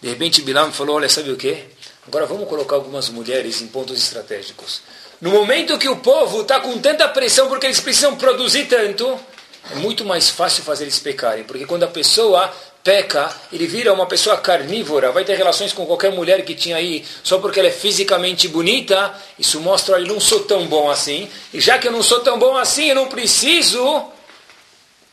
De 0.00 0.08
repente 0.08 0.42
Bilam 0.42 0.72
falou, 0.72 0.96
olha, 0.96 1.08
sabe 1.08 1.30
o 1.30 1.36
que? 1.36 1.64
Agora 2.06 2.26
vamos 2.26 2.48
colocar 2.48 2.76
algumas 2.76 3.08
mulheres 3.08 3.60
em 3.60 3.66
pontos 3.66 4.02
estratégicos. 4.02 4.82
No 5.20 5.30
momento 5.30 5.78
que 5.78 5.88
o 5.88 5.96
povo 5.96 6.42
está 6.42 6.60
com 6.60 6.78
tanta 6.78 7.06
pressão 7.08 7.48
porque 7.48 7.66
eles 7.66 7.80
precisam 7.80 8.16
produzir 8.16 8.66
tanto, 8.66 9.18
é 9.72 9.74
muito 9.76 10.04
mais 10.04 10.30
fácil 10.30 10.62
fazer 10.62 10.84
eles 10.84 10.98
pecarem. 10.98 11.44
Porque 11.44 11.66
quando 11.66 11.82
a 11.82 11.88
pessoa 11.88 12.52
peca, 12.82 13.34
ele 13.52 13.66
vira 13.66 13.92
uma 13.92 14.06
pessoa 14.06 14.36
carnívora, 14.38 15.12
vai 15.12 15.24
ter 15.24 15.34
relações 15.34 15.72
com 15.72 15.84
qualquer 15.84 16.12
mulher 16.12 16.44
que 16.44 16.54
tinha 16.54 16.76
aí, 16.76 17.04
só 17.22 17.38
porque 17.38 17.60
ela 17.60 17.68
é 17.68 17.72
fisicamente 17.72 18.48
bonita, 18.48 19.14
isso 19.38 19.60
mostra, 19.60 19.96
olha, 19.96 20.04
eu 20.04 20.14
não 20.14 20.20
sou 20.20 20.40
tão 20.40 20.66
bom 20.66 20.90
assim, 20.90 21.28
e 21.52 21.60
já 21.60 21.78
que 21.78 21.88
eu 21.88 21.92
não 21.92 22.02
sou 22.02 22.20
tão 22.20 22.38
bom 22.38 22.56
assim, 22.56 22.86
eu 22.86 22.94
não 22.94 23.06
preciso 23.06 24.04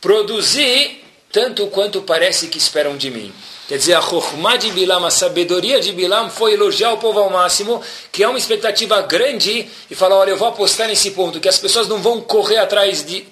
produzir 0.00 1.04
tanto 1.30 1.66
quanto 1.66 2.00
parece 2.02 2.46
que 2.46 2.56
esperam 2.56 2.96
de 2.96 3.10
mim. 3.10 3.32
Quer 3.68 3.76
dizer, 3.76 3.94
a 3.94 4.00
Chokhmah 4.00 4.56
de 4.56 4.70
Bilam, 4.72 5.04
a 5.04 5.10
sabedoria 5.10 5.78
de 5.78 5.92
Bilam 5.92 6.30
foi 6.30 6.54
elogiar 6.54 6.94
o 6.94 6.96
povo 6.96 7.18
ao 7.18 7.28
máximo, 7.28 7.82
criar 8.10 8.30
uma 8.30 8.38
expectativa 8.38 9.02
grande 9.02 9.68
e 9.90 9.94
falar, 9.94 10.16
olha, 10.16 10.30
eu 10.30 10.38
vou 10.38 10.48
apostar 10.48 10.88
nesse 10.88 11.10
ponto, 11.10 11.38
que 11.38 11.48
as 11.50 11.58
pessoas 11.58 11.86
não 11.86 12.00
vão 12.00 12.22
correr 12.22 12.56
atrás 12.56 13.04
de 13.04 13.26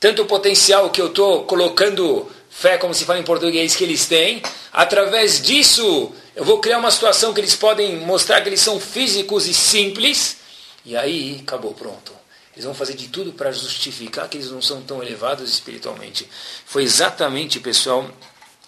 tanto 0.00 0.24
potencial 0.24 0.88
que 0.88 1.00
eu 1.00 1.08
estou 1.08 1.44
colocando 1.44 2.26
fé, 2.48 2.78
como 2.78 2.94
se 2.94 3.04
fala 3.04 3.18
em 3.18 3.22
português, 3.22 3.76
que 3.76 3.84
eles 3.84 4.06
têm. 4.06 4.42
Através 4.72 5.42
disso, 5.42 6.10
eu 6.34 6.42
vou 6.42 6.58
criar 6.58 6.78
uma 6.78 6.90
situação 6.90 7.34
que 7.34 7.40
eles 7.40 7.54
podem 7.54 7.98
mostrar 7.98 8.40
que 8.40 8.48
eles 8.48 8.62
são 8.62 8.80
físicos 8.80 9.46
e 9.46 9.52
simples. 9.52 10.38
E 10.86 10.96
aí, 10.96 11.40
acabou, 11.42 11.74
pronto. 11.74 12.12
Eles 12.54 12.64
vão 12.64 12.74
fazer 12.74 12.94
de 12.94 13.08
tudo 13.08 13.32
para 13.34 13.52
justificar 13.52 14.26
que 14.26 14.38
eles 14.38 14.50
não 14.50 14.62
são 14.62 14.80
tão 14.80 15.02
elevados 15.02 15.50
espiritualmente. 15.52 16.26
Foi 16.64 16.82
exatamente, 16.82 17.60
pessoal, 17.60 18.10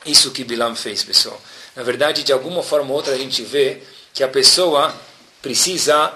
isso 0.04 0.30
que 0.32 0.44
Bilam 0.44 0.76
fez, 0.76 1.02
pessoal. 1.02 1.40
Na 1.74 1.82
verdade, 1.82 2.22
de 2.22 2.32
alguma 2.32 2.62
forma 2.62 2.90
ou 2.90 2.96
outra, 2.96 3.14
a 3.14 3.18
gente 3.18 3.42
vê 3.42 3.82
que 4.12 4.22
a 4.22 4.28
pessoa 4.28 4.94
precisa 5.40 6.12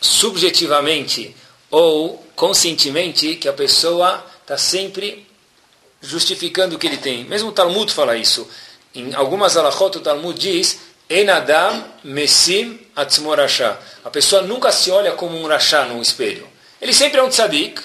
subjetivamente 0.00 1.34
ou 1.70 2.24
conscientemente 2.36 3.34
que 3.34 3.48
a 3.48 3.52
pessoa 3.52 4.24
está 4.44 4.58
sempre 4.58 5.26
justificando 6.00 6.76
o 6.76 6.78
que 6.78 6.86
ele 6.86 6.98
tem. 6.98 7.24
Mesmo 7.24 7.48
o 7.48 7.52
Talmud 7.52 7.90
fala 7.92 8.16
isso. 8.16 8.48
Em 8.94 9.14
algumas 9.14 9.56
alachot, 9.56 9.98
o 9.98 10.00
Talmud 10.00 10.38
diz 10.38 10.78
Enadam 11.08 11.84
mesim 12.02 12.78
atzmorashá. 12.94 13.76
A 14.04 14.10
pessoa 14.10 14.42
nunca 14.42 14.70
se 14.70 14.90
olha 14.90 15.12
como 15.12 15.36
um 15.36 15.46
rachá 15.46 15.84
no 15.84 16.00
espelho. 16.00 16.46
Ele 16.80 16.92
sempre 16.92 17.18
é 17.18 17.22
um 17.22 17.28
tzadik, 17.28 17.80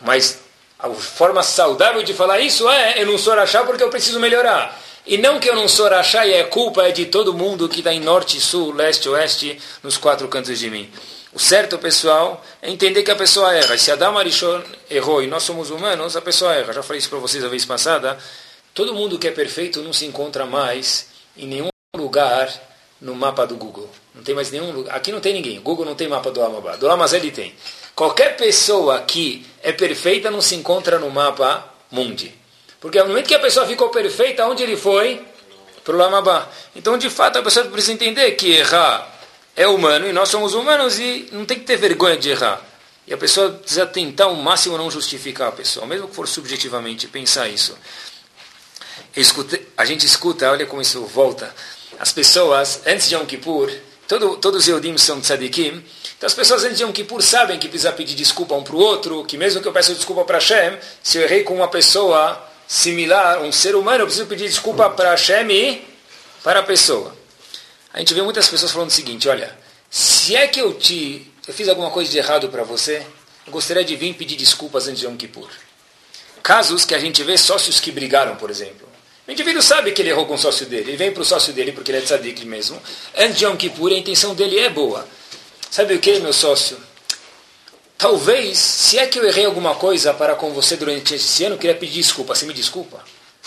mas 0.00 0.38
a 0.78 0.88
forma 0.90 1.42
saudável 1.42 2.02
de 2.02 2.14
falar 2.14 2.40
isso 2.40 2.68
é 2.68 3.02
eu 3.02 3.06
não 3.06 3.18
sou 3.18 3.34
rachá 3.34 3.64
porque 3.64 3.82
eu 3.82 3.90
preciso 3.90 4.20
melhorar. 4.20 4.80
E 5.06 5.16
não 5.16 5.40
que 5.40 5.48
eu 5.48 5.56
não 5.56 5.66
sou 5.68 5.88
rachá 5.88 6.26
e 6.26 6.34
é 6.34 6.44
culpa 6.44 6.86
é 6.86 6.92
de 6.92 7.06
todo 7.06 7.32
mundo 7.32 7.68
que 7.68 7.78
está 7.78 7.92
em 7.92 8.00
norte, 8.00 8.40
sul, 8.40 8.72
leste, 8.74 9.08
oeste, 9.08 9.58
nos 9.82 9.96
quatro 9.96 10.28
cantos 10.28 10.58
de 10.58 10.70
mim. 10.70 10.90
O 11.32 11.38
certo, 11.38 11.78
pessoal, 11.78 12.42
é 12.62 12.70
entender 12.70 13.02
que 13.02 13.10
a 13.10 13.16
pessoa 13.16 13.54
erra. 13.54 13.74
E 13.74 13.78
se 13.78 13.90
Adam 13.90 14.16
Arishon 14.16 14.62
errou 14.90 15.22
e 15.22 15.26
nós 15.26 15.42
somos 15.42 15.70
humanos, 15.70 16.16
a 16.16 16.22
pessoa 16.22 16.54
erra. 16.54 16.72
Já 16.72 16.82
falei 16.82 16.98
isso 16.98 17.10
para 17.10 17.18
vocês 17.18 17.44
a 17.44 17.48
vez 17.48 17.64
passada. 17.64 18.18
Todo 18.72 18.94
mundo 18.94 19.18
que 19.18 19.28
é 19.28 19.30
perfeito 19.30 19.82
não 19.82 19.92
se 19.92 20.06
encontra 20.06 20.46
mais 20.46 21.08
em 21.36 21.46
nenhum 21.46 21.68
lugar 21.94 22.48
no 23.00 23.14
mapa 23.14 23.46
do 23.46 23.56
Google. 23.56 23.90
Não 24.14 24.22
tem 24.22 24.34
mais 24.34 24.50
nenhum 24.50 24.70
lugar. 24.70 24.96
Aqui 24.96 25.12
não 25.12 25.20
tem 25.20 25.34
ninguém. 25.34 25.60
Google 25.60 25.84
não 25.84 25.94
tem 25.94 26.08
mapa 26.08 26.30
do 26.30 26.42
Amabá. 26.42 26.76
Do 26.76 26.90
Amazé 26.90 27.18
ele 27.18 27.30
tem. 27.30 27.54
Qualquer 27.94 28.36
pessoa 28.36 29.00
que 29.02 29.46
é 29.62 29.72
perfeita 29.72 30.30
não 30.30 30.40
se 30.40 30.54
encontra 30.54 30.98
no 30.98 31.10
mapa 31.10 31.68
mundi. 31.90 32.32
Porque 32.80 32.98
no 33.00 33.08
momento 33.08 33.26
que 33.26 33.34
a 33.34 33.40
pessoa 33.40 33.66
ficou 33.66 33.90
perfeita, 33.90 34.46
onde 34.46 34.62
ele 34.62 34.76
foi? 34.76 35.24
Para 35.84 35.94
o 35.94 35.98
Lamabá. 35.98 36.48
Então, 36.74 36.96
de 36.96 37.10
fato, 37.10 37.38
a 37.38 37.42
pessoa 37.42 37.66
precisa 37.66 37.92
entender 37.92 38.30
que 38.32 38.52
errar 38.52 39.17
é 39.58 39.66
humano 39.66 40.08
e 40.08 40.12
nós 40.12 40.28
somos 40.28 40.54
humanos 40.54 41.00
e 41.00 41.28
não 41.32 41.44
tem 41.44 41.58
que 41.58 41.64
ter 41.64 41.76
vergonha 41.76 42.16
de 42.16 42.30
errar. 42.30 42.64
E 43.04 43.12
a 43.12 43.18
pessoa 43.18 43.50
precisa 43.50 43.84
tentar 43.84 44.26
ao 44.26 44.36
máximo 44.36 44.78
não 44.78 44.88
justificar 44.88 45.48
a 45.48 45.52
pessoa, 45.52 45.84
mesmo 45.84 46.06
que 46.06 46.14
for 46.14 46.28
subjetivamente 46.28 47.08
pensar 47.08 47.48
isso. 47.48 47.76
A 49.76 49.84
gente 49.84 50.06
escuta, 50.06 50.48
olha 50.48 50.64
como 50.64 50.80
isso 50.80 51.04
volta. 51.06 51.52
As 51.98 52.12
pessoas, 52.12 52.82
antes 52.86 53.08
de 53.08 53.16
Yom 53.16 53.26
Kippur, 53.26 53.68
todo, 54.06 54.36
todos 54.36 54.62
os 54.62 54.68
Yodim 54.68 54.96
são 54.96 55.20
tzadikim, 55.20 55.82
então 56.16 56.28
as 56.28 56.34
pessoas 56.34 56.62
antes 56.62 56.76
de 56.76 56.84
Yom 56.84 56.92
Kippur 56.92 57.20
sabem 57.20 57.58
que 57.58 57.66
precisa 57.66 57.90
pedir 57.90 58.14
desculpa 58.14 58.54
um 58.54 58.62
para 58.62 58.76
o 58.76 58.78
outro, 58.78 59.24
que 59.24 59.36
mesmo 59.36 59.60
que 59.60 59.66
eu 59.66 59.72
peça 59.72 59.92
desculpa 59.92 60.24
para 60.24 60.38
Hashem, 60.38 60.78
se 61.02 61.18
eu 61.18 61.22
errei 61.22 61.42
com 61.42 61.56
uma 61.56 61.66
pessoa 61.66 62.40
similar, 62.68 63.42
um 63.42 63.50
ser 63.50 63.74
humano, 63.74 64.02
eu 64.02 64.06
preciso 64.06 64.28
pedir 64.28 64.46
desculpa 64.46 64.88
para 64.88 65.10
Hashem 65.10 65.50
e 65.50 65.88
para 66.44 66.60
a 66.60 66.62
pessoa. 66.62 67.17
A 67.92 67.98
gente 67.98 68.14
vê 68.14 68.22
muitas 68.22 68.48
pessoas 68.48 68.70
falando 68.70 68.90
o 68.90 68.92
seguinte, 68.92 69.28
olha, 69.28 69.56
se 69.90 70.36
é 70.36 70.46
que 70.46 70.60
eu 70.60 70.74
te 70.74 71.26
eu 71.48 71.54
fiz 71.54 71.66
alguma 71.66 71.90
coisa 71.90 72.10
de 72.10 72.18
errado 72.18 72.50
para 72.50 72.62
você, 72.62 73.02
eu 73.46 73.52
gostaria 73.52 73.82
de 73.82 73.96
vir 73.96 74.12
pedir 74.12 74.36
desculpas 74.36 74.86
antes 74.86 75.00
de 75.00 75.06
Yom 75.06 75.16
Kippur. 75.16 75.48
Casos 76.42 76.84
que 76.84 76.94
a 76.94 76.98
gente 76.98 77.22
vê 77.22 77.38
sócios 77.38 77.80
que 77.80 77.90
brigaram, 77.90 78.36
por 78.36 78.50
exemplo. 78.50 78.86
O 79.26 79.32
indivíduo 79.32 79.62
sabe 79.62 79.92
que 79.92 80.02
ele 80.02 80.10
errou 80.10 80.26
com 80.26 80.34
o 80.34 80.38
sócio 80.38 80.66
dele, 80.66 80.90
ele 80.90 80.98
vem 80.98 81.10
para 81.10 81.22
o 81.22 81.24
sócio 81.24 81.54
dele 81.54 81.72
porque 81.72 81.90
ele 81.90 81.98
é 81.98 82.02
tzadik 82.02 82.44
mesmo. 82.44 82.78
Antes 83.16 83.38
de 83.38 83.46
Yom 83.46 83.56
Kippur, 83.56 83.90
a 83.92 83.94
intenção 83.94 84.34
dele 84.34 84.58
é 84.58 84.68
boa. 84.68 85.08
Sabe 85.70 85.94
o 85.94 85.98
que, 85.98 86.18
meu 86.18 86.34
sócio? 86.34 86.76
Talvez, 87.96 88.58
se 88.58 88.98
é 88.98 89.06
que 89.06 89.18
eu 89.18 89.26
errei 89.26 89.46
alguma 89.46 89.74
coisa 89.74 90.12
para 90.12 90.34
com 90.34 90.52
você 90.52 90.76
durante 90.76 91.14
esse 91.14 91.44
ano, 91.44 91.54
eu 91.54 91.58
queria 91.58 91.76
pedir 91.76 92.02
desculpa. 92.02 92.34
Você 92.34 92.44
me 92.44 92.52
desculpa? 92.52 93.02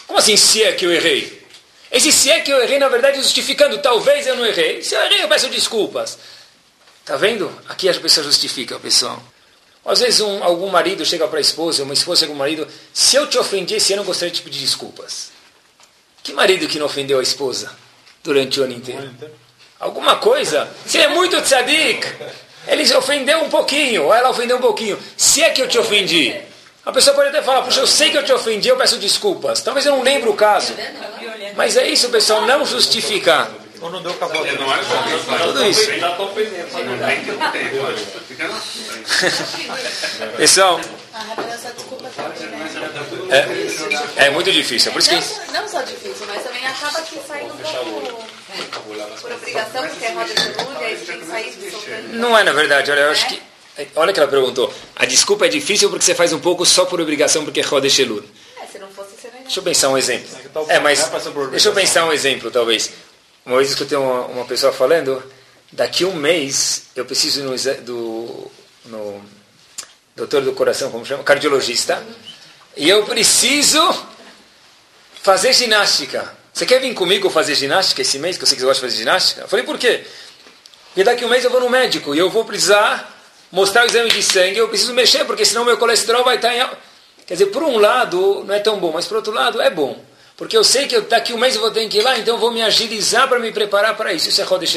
Como 0.08 0.18
assim, 0.18 0.36
se 0.36 0.64
é 0.64 0.72
que 0.72 0.86
eu 0.88 0.92
errei? 0.92 1.41
Esse 1.92 2.12
se 2.12 2.32
é 2.32 2.40
que 2.40 2.52
eu 2.52 2.62
errei, 2.64 2.80
na 2.80 2.88
verdade, 2.88 3.18
justificando, 3.18 3.78
talvez 3.80 4.26
eu 4.26 4.36
não 4.36 4.46
errei. 4.46 4.82
Se 4.82 4.96
eu 4.96 5.02
errei, 5.02 5.24
eu 5.24 5.28
peço 5.28 5.50
desculpas. 5.50 6.18
Está 7.02 7.18
vendo? 7.18 7.52
Aqui 7.68 7.90
a 7.90 7.94
pessoa 7.94 8.24
justifica, 8.24 8.80
pessoal. 8.80 9.22
Às 9.84 10.00
vezes 10.00 10.22
um, 10.22 10.44
algum 10.44 10.70
marido 10.70 11.06
chega 11.06 11.28
para 11.28 11.40
a 11.40 11.42
esposa, 11.42 11.84
uma 11.84 11.94
esposa 11.94 12.22
chega 12.22 12.32
para 12.32 12.36
o 12.36 12.40
marido, 12.40 12.68
se 12.94 13.16
eu 13.16 13.28
te 13.28 13.38
ofendi 13.38 13.76
esse 13.76 13.94
ano, 13.94 14.04
eu 14.04 14.06
gostaria 14.06 14.32
de 14.32 14.40
te 14.40 14.44
pedir 14.44 14.60
desculpas. 14.60 15.32
Que 16.24 16.34
marido 16.34 16.68
que 16.68 16.78
não 16.78 16.86
ofendeu 16.86 17.20
a 17.20 17.24
esposa 17.24 17.72
durante 18.24 18.60
o 18.60 18.64
ano 18.64 18.74
inteiro? 18.74 19.12
Alguma 19.80 20.18
coisa? 20.18 20.70
Se 20.86 21.00
é 21.00 21.08
muito 21.08 21.42
tzadik, 21.42 22.08
ele 22.68 22.96
ofendeu 22.96 23.44
um 23.44 23.50
pouquinho, 23.50 24.04
ou 24.04 24.14
ela 24.14 24.30
ofendeu 24.30 24.58
um 24.58 24.62
pouquinho. 24.62 25.00
Se 25.18 25.42
é 25.42 25.50
que 25.50 25.62
eu 25.64 25.68
te 25.68 25.80
ofendi, 25.80 26.40
a 26.86 26.92
pessoa 26.92 27.16
pode 27.16 27.30
até 27.30 27.42
falar, 27.42 27.62
puxa, 27.64 27.80
eu 27.80 27.88
sei 27.88 28.12
que 28.12 28.18
eu 28.18 28.24
te 28.26 28.32
ofendi, 28.34 28.68
eu 28.70 28.78
peço 28.78 28.98
desculpas. 28.98 29.62
Talvez 29.62 29.86
eu 29.86 29.94
não 29.96 30.04
lembre 30.04 30.30
o 30.30 30.34
caso. 30.34 30.74
Mas 31.56 31.78
é 31.78 31.88
isso, 31.88 32.10
pessoal, 32.10 32.42
não 32.46 32.66
justificar. 32.66 33.50
Ou 33.82 33.90
não 33.90 34.02
deu 34.02 34.14
cavalo. 34.14 34.46
É 34.46 34.54
Tudo 35.44 35.66
isso. 35.66 35.90
Pessoal, 40.38 40.80
Ah, 41.14 41.36
essa 41.52 41.72
desculpa 41.74 42.10
também, 42.16 42.48
né? 42.50 42.70
é, 44.18 44.26
é 44.28 44.30
muito 44.30 44.52
difícil. 44.52 44.90
É 44.90 44.94
por 44.94 45.00
isso 45.00 45.10
que 45.10 45.52
Não, 45.52 45.62
não 45.62 45.68
só 45.70 45.82
difícil, 45.82 46.26
mas 46.28 46.44
também 46.44 46.66
acaba 46.66 47.02
que 47.02 47.20
sai 47.28 47.44
um 47.44 47.50
pouco 47.50 48.24
por 49.20 49.32
obrigação, 49.34 49.88
porque 49.88 50.06
é 50.06 50.12
roda 50.12 50.34
de 50.34 50.48
luz, 50.48 50.58
e 50.80 50.84
aí 50.84 50.98
você 50.98 51.06
tem 51.12 51.20
que 51.20 51.26
sair 51.26 51.72
soltando. 51.72 52.14
não 52.14 52.38
é 52.38 52.44
na 52.44 52.54
verdade. 52.54 52.92
Olha, 52.92 53.02
eu 53.02 53.12
acho 53.12 53.28
que. 53.28 53.42
Olha 53.96 54.14
que 54.14 54.20
ela 54.20 54.30
perguntou. 54.30 54.74
A 54.96 55.06
desculpa 55.06 55.46
é 55.46 55.50
difícil 55.50 55.90
porque 55.90 56.04
você 56.04 56.14
faz 56.14 56.34
um 56.34 56.40
pouco 56.40 56.66
só 56.66 56.86
por 56.86 57.00
obrigação, 57.00 57.44
porque 57.44 57.62
é 57.62 57.64
Rodesh 57.64 58.00
Elul. 58.00 58.24
É, 58.62 58.66
se 58.68 58.78
não 58.80 58.88
fosse, 58.90 59.16
você 59.16 59.28
não 59.28 59.38
ia. 59.38 59.44
Deixa 59.44 59.60
eu 59.60 59.64
pensar 59.64 59.90
um 59.90 59.98
exemplo. 59.98 60.30
É, 60.68 60.80
mas 60.80 61.10
deixa 61.52 61.70
eu 61.70 61.74
pensar 61.74 62.06
um 62.06 62.14
exemplo, 62.14 62.52
talvez. 62.52 62.92
Uma 63.46 63.58
vez 63.58 63.70
escutei 63.70 63.98
uma, 63.98 64.26
uma 64.26 64.46
pessoa 64.46 64.72
falando, 64.72 65.24
daqui 65.72 66.04
a 66.04 66.08
um 66.08 66.14
mês 66.14 66.84
eu 66.96 67.06
preciso 67.06 67.42
ir 67.42 67.44
no, 67.44 67.84
do 67.84 68.52
no 68.86 69.24
doutor 70.16 70.42
do 70.42 70.54
coração, 70.54 70.92
como 70.92 71.06
chama? 71.06 71.24
Cardiologista. 71.24 72.04
E 72.76 72.88
eu 72.90 73.04
preciso 73.06 74.06
fazer 75.22 75.54
ginástica. 75.54 76.38
Você 76.54 76.66
quer 76.66 76.80
vir 76.80 76.94
comigo 76.94 77.30
fazer 77.30 77.56
ginástica 77.56 78.02
esse 78.02 78.20
mês, 78.20 78.38
que 78.38 78.44
eu 78.44 78.48
sei 78.48 78.56
que 78.56 78.62
você 78.62 78.68
gosta 78.68 78.82
de 78.82 78.92
fazer 78.92 79.04
ginástica? 79.04 79.42
Eu 79.42 79.48
falei, 79.48 79.66
por 79.66 79.78
quê? 79.78 80.04
Porque 80.88 81.04
daqui 81.04 81.24
a 81.24 81.28
um 81.28 81.30
mês 81.30 81.44
eu 81.44 81.50
vou 81.50 81.62
no 81.62 81.70
médico 81.70 82.14
e 82.14 82.20
eu 82.20 82.30
vou 82.30 82.44
precisar 82.44 83.11
mostrar 83.52 83.84
o 83.84 83.86
exame 83.88 84.10
de 84.10 84.24
sangue, 84.24 84.58
eu 84.58 84.70
preciso 84.70 84.94
mexer, 84.94 85.26
porque 85.26 85.46
senão 85.46 85.66
meu 85.66 85.78
colesterol 85.78 86.24
vai 86.24 86.38
estar 86.38 86.56
em... 86.56 86.66
Quer 87.26 87.34
dizer, 87.34 87.48
por 87.48 87.64
um 87.64 87.78
lado 87.78 88.44
não 88.46 88.54
é 88.54 88.60
tão 88.60 88.80
bom, 88.80 88.92
mas 88.94 89.06
por 89.06 89.18
outro 89.18 89.34
lado 89.34 89.62
é 89.62 89.70
bom. 89.70 89.98
Porque 90.36 90.58
eu 90.58 90.64
sei 90.64 90.88
que 90.88 91.00
daqui 91.02 91.34
a 91.34 91.36
um 91.36 91.38
mês 91.38 91.56
eu 91.56 91.62
vou 91.62 91.72
ter 91.72 91.88
que 91.88 92.00
ir 92.00 92.02
lá, 92.02 92.18
então 92.18 92.36
eu 92.36 92.40
vou 92.40 92.52
me 92.52 92.62
agilizar 92.62 93.28
para 93.28 93.40
me 93.40 93.52
preparar 93.52 93.96
para 93.96 94.12
isso. 94.12 94.28
Isso 94.30 94.42
é 94.42 94.44
Rodesh. 94.44 94.76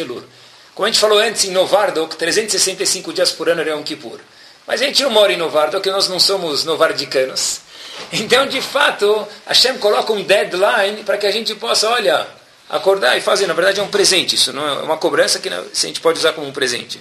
Como 0.74 0.86
a 0.86 0.90
gente 0.90 1.00
falou 1.00 1.18
antes, 1.18 1.44
em 1.44 1.52
Novardok, 1.52 2.16
365 2.16 3.12
dias 3.12 3.32
por 3.32 3.48
ano 3.48 3.60
era 3.60 3.70
Yom 3.70 3.82
Kippur. 3.82 4.18
Mas 4.66 4.82
a 4.82 4.84
gente 4.86 5.02
não 5.02 5.10
mora 5.10 5.32
em 5.32 5.36
Novardok, 5.36 5.88
nós 5.88 6.08
não 6.08 6.20
somos 6.20 6.64
novardicanos. 6.64 7.60
Então, 8.12 8.44
de 8.48 8.60
fato, 8.60 9.26
Hashem 9.46 9.78
coloca 9.78 10.12
um 10.12 10.20
deadline 10.20 11.04
para 11.04 11.16
que 11.16 11.26
a 11.26 11.30
gente 11.30 11.54
possa, 11.54 11.88
olha, 11.88 12.26
acordar 12.68 13.16
e 13.16 13.20
fazer. 13.20 13.46
Na 13.46 13.54
verdade, 13.54 13.78
é 13.78 13.82
um 13.84 13.88
presente 13.88 14.34
isso, 14.34 14.52
não 14.52 14.66
é 14.66 14.82
uma 14.82 14.96
cobrança 14.96 15.38
que 15.38 15.48
a 15.48 15.62
gente 15.72 16.00
pode 16.00 16.18
usar 16.18 16.32
como 16.32 16.46
um 16.46 16.52
presente. 16.52 17.00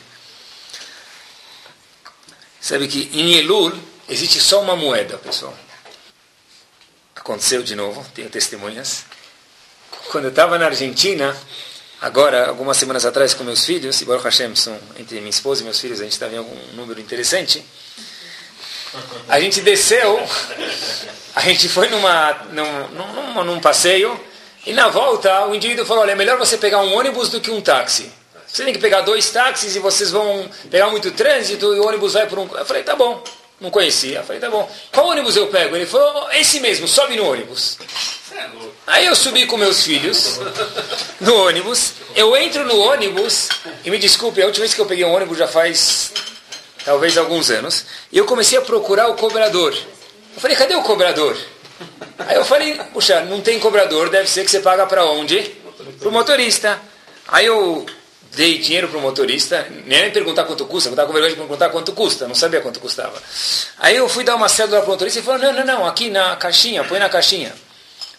Sabe 2.64 2.88
que 2.88 3.10
em 3.14 3.34
Elul 3.34 3.74
existe 4.08 4.40
só 4.40 4.62
uma 4.62 4.74
moeda, 4.74 5.18
pessoal. 5.18 5.54
Aconteceu 7.14 7.62
de 7.62 7.76
novo, 7.76 8.06
tenho 8.16 8.30
testemunhas. 8.30 9.04
Quando 10.10 10.24
eu 10.24 10.30
estava 10.30 10.58
na 10.58 10.68
Argentina, 10.68 11.36
agora, 12.00 12.48
algumas 12.48 12.78
semanas 12.78 13.06
atrás, 13.06 13.34
com 13.34 13.44
meus 13.44 13.66
filhos, 13.66 14.00
e 14.00 14.06
Baruch 14.06 14.24
Hashem, 14.24 14.56
são, 14.56 14.80
entre 14.98 15.18
minha 15.18 15.30
esposa 15.30 15.60
e 15.60 15.66
meus 15.66 15.78
filhos, 15.78 16.00
a 16.00 16.04
gente 16.06 16.14
estava 16.14 16.34
em 16.34 16.38
algum 16.38 16.56
número 16.74 17.02
interessante. 17.02 17.62
A 19.28 19.42
gente 19.42 19.60
desceu, 19.60 20.26
a 21.36 21.42
gente 21.42 21.68
foi 21.68 21.90
numa, 21.90 22.32
num, 22.54 22.88
num, 22.88 23.44
num 23.44 23.60
passeio, 23.60 24.18
e 24.66 24.72
na 24.72 24.88
volta 24.88 25.48
o 25.48 25.54
indivíduo 25.54 25.86
falou: 25.86 26.04
olha, 26.04 26.12
é 26.12 26.16
melhor 26.16 26.38
você 26.38 26.58
pegar 26.58 26.82
um 26.82 26.94
ônibus 26.94 27.28
do 27.28 27.42
que 27.42 27.52
um 27.52 27.60
táxi. 27.60 28.10
Você 28.54 28.64
tem 28.64 28.74
que 28.74 28.80
pegar 28.80 29.02
dois 29.02 29.32
táxis 29.32 29.76
e 29.76 29.80
vocês 29.80 30.12
vão 30.12 30.48
pegar 30.70 30.88
muito 30.92 31.10
trânsito 31.10 31.74
e 31.74 31.80
o 31.80 31.88
ônibus 31.88 32.14
vai 32.14 32.28
por 32.28 32.38
um. 32.38 32.48
Eu 32.56 32.64
falei: 32.64 32.84
tá 32.84 32.96
bom. 32.96 33.24
Não 33.60 33.72
conhecia. 33.72 34.20
Eu 34.20 34.24
falei: 34.24 34.40
tá 34.40 34.48
bom. 34.48 34.72
Qual 34.92 35.08
ônibus 35.08 35.36
eu 35.36 35.48
pego? 35.48 35.76
Ele 35.76 35.88
falou: 35.88 36.32
esse 36.34 36.60
mesmo, 36.60 36.88
sobe 36.88 37.16
no 37.16 37.26
ônibus. 37.28 37.80
Aí 38.86 39.08
eu 39.08 39.16
subi 39.16 39.48
com 39.48 39.58
meus 39.58 39.84
filhos 39.84 40.40
no 41.20 41.48
ônibus. 41.48 41.94
Eu 42.16 42.38
entro 42.38 42.64
no 42.64 42.80
ônibus 42.80 43.50
e 43.84 43.90
me 43.90 43.98
desculpe, 43.98 44.40
a 44.40 44.46
última 44.46 44.62
vez 44.62 44.76
que 44.76 44.82
eu 44.82 44.86
peguei 44.86 45.04
um 45.04 45.16
ônibus 45.16 45.40
já 45.40 45.48
faz 45.48 46.12
talvez 46.86 47.18
alguns 47.18 47.50
anos. 47.50 47.86
E 48.12 48.20
eu 48.20 48.26
comecei 48.26 48.60
a 48.60 48.62
procurar 48.62 49.08
o 49.08 49.16
cobrador. 49.16 49.74
Eu 50.36 50.40
falei, 50.40 50.56
cadê 50.56 50.76
o 50.76 50.84
cobrador? 50.84 51.36
Aí 52.20 52.36
eu 52.36 52.46
falei, 52.46 52.80
puxa, 52.94 53.22
não 53.22 53.42
tem 53.42 53.60
cobrador, 53.60 54.10
deve 54.10 54.30
ser 54.30 54.46
que 54.46 54.52
você 54.52 54.60
paga 54.60 54.86
para 54.86 55.06
onde? 55.06 55.40
Para 56.00 56.10
o 56.10 56.12
motorista. 56.12 56.80
Aí 57.28 57.48
eu 57.48 57.84
dei 58.36 58.58
dinheiro 58.58 58.88
para 58.88 58.98
o 58.98 59.02
motorista, 59.02 59.68
nem 59.86 60.12
perguntar 60.12 60.46
quanto 60.46 60.66
custa, 60.66 60.90
eu 60.90 60.94
estava 60.94 61.08
com 61.08 61.14
vergonha 61.14 61.34
de 61.34 61.40
perguntar 61.40 61.70
quanto 61.70 61.92
custa, 61.94 62.28
não 62.28 62.36
sabia 62.36 62.62
quanto 62.62 62.80
custava. 62.80 63.22
Aí 63.80 63.96
eu 63.96 64.10
fui 64.10 64.24
dar 64.24 64.36
uma 64.36 64.50
cédula 64.50 64.82
para 64.82 64.88
o 64.88 64.92
motorista 64.92 65.20
e 65.20 65.24
falou, 65.24 65.40
não, 65.40 65.54
não, 65.54 65.66
não, 65.66 65.86
aqui 65.86 66.10
na 66.10 66.36
caixinha, 66.36 66.84
põe 66.84 67.00
na 67.00 67.10
caixinha. 67.10 67.54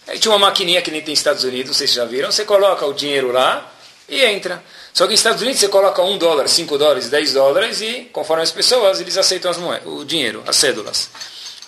Aí 0.07 0.18
tinha 0.18 0.33
uma 0.33 0.38
maquininha 0.38 0.83
que 0.83 0.90
nem 0.90 1.00
tem 1.00 1.12
nos 1.12 1.18
Estados 1.18 1.44
Unidos, 1.44 1.77
vocês 1.77 1.92
já 1.92 2.05
viram, 2.05 2.31
você 2.31 2.44
coloca 2.44 2.87
o 2.87 2.92
dinheiro 2.92 3.33
lá 3.33 3.72
e 4.09 4.22
entra. 4.24 4.62
Só 4.92 5.05
que 5.05 5.12
nos 5.12 5.20
Estados 5.20 5.42
Unidos 5.42 5.61
você 5.61 5.68
coloca 5.68 6.03
um 6.03 6.16
dólar, 6.16 6.46
cinco 6.48 6.79
dólares, 6.79 7.09
10 7.09 7.33
dólares 7.33 7.81
e, 7.81 8.09
conforme 8.12 8.42
as 8.42 8.53
pessoas, 8.53 9.00
eles 9.00 9.16
aceitam 9.16 9.50
as 9.50 9.57
moedas, 9.57 9.87
o 9.87 10.05
dinheiro, 10.05 10.42
as 10.46 10.57
cédulas. 10.57 11.09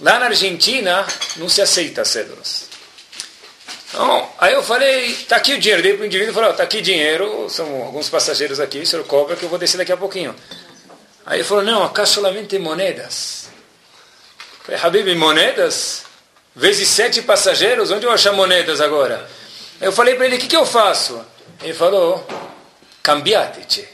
Lá 0.00 0.18
na 0.18 0.26
Argentina 0.26 1.04
não 1.36 1.48
se 1.48 1.62
aceita 1.62 2.02
as 2.02 2.08
cédulas. 2.08 2.65
Então, 3.96 4.28
aí 4.38 4.52
eu 4.52 4.62
falei, 4.62 5.14
tá 5.26 5.36
aqui 5.36 5.54
o 5.54 5.58
dinheiro. 5.58 5.82
Dei 5.82 5.94
para 5.94 6.02
o 6.02 6.06
indivíduo 6.06 6.30
e 6.30 6.34
falei, 6.34 6.50
ó, 6.50 6.52
tá 6.52 6.62
aqui 6.62 6.82
dinheiro, 6.82 7.48
são 7.48 7.82
alguns 7.82 8.10
passageiros 8.10 8.60
aqui, 8.60 8.80
o 8.80 8.86
senhor 8.86 9.06
cobra 9.06 9.34
que 9.36 9.42
eu 9.42 9.48
vou 9.48 9.58
descer 9.58 9.78
daqui 9.78 9.90
a 9.90 9.96
pouquinho. 9.96 10.36
Aí 11.24 11.38
ele 11.38 11.44
falou, 11.44 11.64
não, 11.64 11.82
acá 11.82 12.04
solamente 12.04 12.58
moedas. 12.58 13.48
Eu 14.58 14.64
falei, 14.66 14.80
Habib, 14.82 15.16
moedas? 15.16 16.04
Vezes 16.54 16.90
sete 16.90 17.22
passageiros, 17.22 17.90
onde 17.90 18.04
eu 18.04 18.10
achar 18.10 18.34
moedas 18.34 18.82
agora? 18.82 19.26
Eu 19.80 19.90
falei 19.90 20.14
para 20.14 20.26
ele, 20.26 20.36
o 20.36 20.40
que, 20.40 20.46
que 20.46 20.56
eu 20.56 20.66
faço? 20.66 21.24
Ele 21.62 21.72
falou, 21.72 22.22
cambiate-te. 23.02 23.88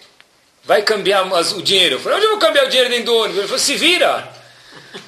vai 0.65 0.83
cambiar 0.83 1.25
o 1.33 1.63
dinheiro. 1.63 1.95
Eu 1.95 2.01
falei, 2.01 2.19
onde 2.19 2.27
eu 2.27 2.31
vou 2.31 2.41
cambiar 2.41 2.67
o 2.67 2.69
dinheiro 2.69 2.91
dentro 2.91 3.07
do 3.07 3.15
ônibus? 3.15 3.39
Ele 3.39 3.47
falou, 3.47 3.61
se 3.61 3.77
vira. 3.77 4.29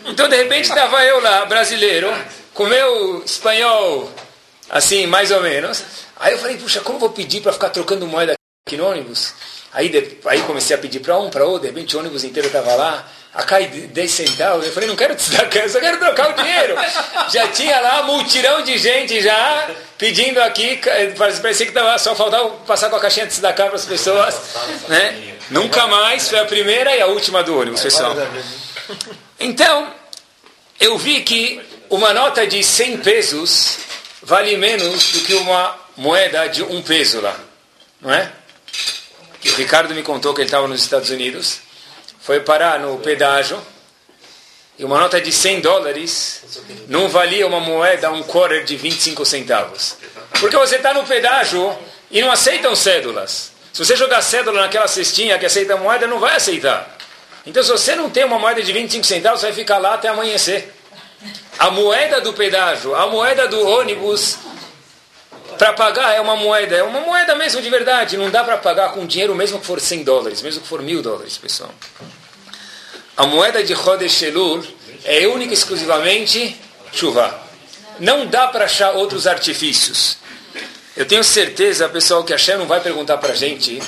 Então, 0.04 0.28
de 0.28 0.36
repente, 0.36 0.68
estava 0.68 1.04
eu 1.04 1.20
lá, 1.20 1.44
brasileiro, 1.46 2.14
com 2.52 2.64
meu 2.66 3.24
espanhol, 3.24 4.08
assim, 4.74 5.06
mais 5.06 5.30
ou 5.30 5.40
menos. 5.40 5.82
Aí 6.16 6.32
eu 6.32 6.38
falei, 6.38 6.56
puxa, 6.56 6.80
como 6.80 6.98
vou 6.98 7.10
pedir 7.10 7.40
para 7.40 7.52
ficar 7.52 7.70
trocando 7.70 8.06
moeda 8.08 8.34
aqui 8.66 8.76
no 8.76 8.86
ônibus? 8.86 9.32
Aí, 9.72 9.88
de, 9.88 10.18
aí 10.26 10.42
comecei 10.42 10.74
a 10.74 10.78
pedir 10.78 11.00
para 11.00 11.16
um, 11.18 11.30
para 11.30 11.44
outro, 11.44 11.62
de 11.62 11.66
repente 11.68 11.96
o 11.96 12.00
ônibus 12.00 12.24
inteiro 12.24 12.48
estava 12.48 12.74
lá, 12.74 13.08
a 13.32 13.42
cai 13.44 13.66
10 13.66 14.10
centavos. 14.10 14.66
Eu 14.66 14.72
falei, 14.72 14.88
não 14.88 14.96
quero 14.96 15.14
te 15.14 15.30
dar, 15.30 15.56
eu 15.56 15.68
só 15.68 15.80
quero 15.80 15.98
trocar 15.98 16.30
o 16.30 16.32
dinheiro. 16.34 16.74
já 17.30 17.46
tinha 17.48 17.80
lá 17.80 18.02
multirão 18.02 18.62
de 18.62 18.76
gente 18.76 19.20
já 19.22 19.70
pedindo 19.96 20.40
aqui, 20.42 20.80
parecia 21.16 21.66
que 21.66 21.72
tava, 21.72 21.96
só 21.98 22.14
faltava 22.14 22.50
passar 22.66 22.90
com 22.90 22.96
a 22.96 23.00
caixinha 23.00 23.26
de 23.26 23.34
cidadão 23.34 23.66
para 23.66 23.76
as 23.76 23.84
pessoas. 23.84 24.36
Né? 24.88 25.34
Nunca 25.50 25.86
mais, 25.86 26.28
foi 26.28 26.40
a 26.40 26.44
primeira 26.44 26.96
e 26.96 27.00
a 27.00 27.06
última 27.06 27.42
do 27.44 27.58
ônibus, 27.58 27.80
pessoal. 27.80 28.14
Então, 29.38 29.92
eu 30.80 30.96
vi 30.98 31.22
que 31.22 31.60
uma 31.90 32.12
nota 32.12 32.46
de 32.46 32.62
100 32.62 32.98
pesos 32.98 33.78
vale 34.24 34.56
menos 34.56 35.12
do 35.12 35.20
que 35.20 35.34
uma 35.34 35.78
moeda 35.96 36.46
de 36.48 36.62
um 36.62 36.82
peso 36.82 37.20
lá, 37.20 37.38
não 38.00 38.12
é? 38.12 38.30
Que 39.40 39.50
o 39.50 39.54
Ricardo 39.56 39.94
me 39.94 40.02
contou 40.02 40.34
que 40.34 40.40
ele 40.40 40.48
estava 40.48 40.66
nos 40.66 40.82
Estados 40.82 41.10
Unidos, 41.10 41.60
foi 42.20 42.40
parar 42.40 42.80
no 42.80 42.98
pedágio 42.98 43.60
e 44.78 44.84
uma 44.84 44.98
nota 44.98 45.20
de 45.20 45.30
100 45.30 45.60
dólares 45.60 46.42
não 46.88 47.08
valia 47.08 47.46
uma 47.46 47.60
moeda, 47.60 48.10
um 48.10 48.22
quarter 48.22 48.64
de 48.64 48.76
25 48.76 49.24
centavos. 49.24 49.96
Porque 50.40 50.56
você 50.56 50.76
está 50.76 50.92
no 50.94 51.04
pedágio 51.04 51.78
e 52.10 52.20
não 52.20 52.30
aceitam 52.32 52.74
cédulas. 52.74 53.52
Se 53.72 53.84
você 53.84 53.94
jogar 53.94 54.22
cédula 54.22 54.62
naquela 54.62 54.88
cestinha 54.88 55.38
que 55.38 55.46
aceita 55.46 55.76
moeda, 55.76 56.06
não 56.06 56.18
vai 56.18 56.36
aceitar. 56.36 56.96
Então, 57.46 57.62
se 57.62 57.70
você 57.70 57.94
não 57.94 58.08
tem 58.08 58.24
uma 58.24 58.38
moeda 58.38 58.62
de 58.62 58.72
25 58.72 59.04
centavos, 59.04 59.40
você 59.40 59.46
vai 59.46 59.54
ficar 59.54 59.78
lá 59.78 59.94
até 59.94 60.08
amanhecer. 60.08 60.72
A 61.58 61.70
moeda 61.70 62.20
do 62.20 62.32
pedágio, 62.32 62.94
a 62.94 63.06
moeda 63.06 63.46
do 63.48 63.66
ônibus, 63.66 64.38
para 65.58 65.72
pagar 65.72 66.14
é 66.14 66.20
uma 66.20 66.36
moeda, 66.36 66.76
é 66.76 66.82
uma 66.82 67.00
moeda 67.00 67.34
mesmo 67.36 67.62
de 67.62 67.70
verdade. 67.70 68.16
Não 68.16 68.30
dá 68.30 68.42
para 68.42 68.56
pagar 68.56 68.92
com 68.92 69.06
dinheiro 69.06 69.34
mesmo 69.34 69.60
que 69.60 69.66
for 69.66 69.80
100 69.80 70.02
dólares, 70.02 70.42
mesmo 70.42 70.60
que 70.60 70.68
for 70.68 70.82
mil 70.82 71.00
dólares, 71.00 71.38
pessoal. 71.38 71.72
A 73.16 73.26
moeda 73.26 73.62
de 73.62 73.74
Chodesh 73.76 74.22
Elul 74.22 74.64
é 75.04 75.26
única 75.28 75.52
e 75.52 75.54
exclusivamente 75.54 76.60
chuva. 76.92 77.42
Não 78.00 78.26
dá 78.26 78.48
para 78.48 78.64
achar 78.64 78.92
outros 78.92 79.26
artifícios. 79.26 80.18
Eu 80.96 81.06
tenho 81.06 81.22
certeza, 81.22 81.88
pessoal, 81.88 82.24
que 82.24 82.32
a 82.32 82.38
Shem 82.38 82.56
não 82.56 82.66
vai 82.66 82.80
perguntar 82.80 83.18
para 83.18 83.32
a 83.32 83.36
gente 83.36 83.80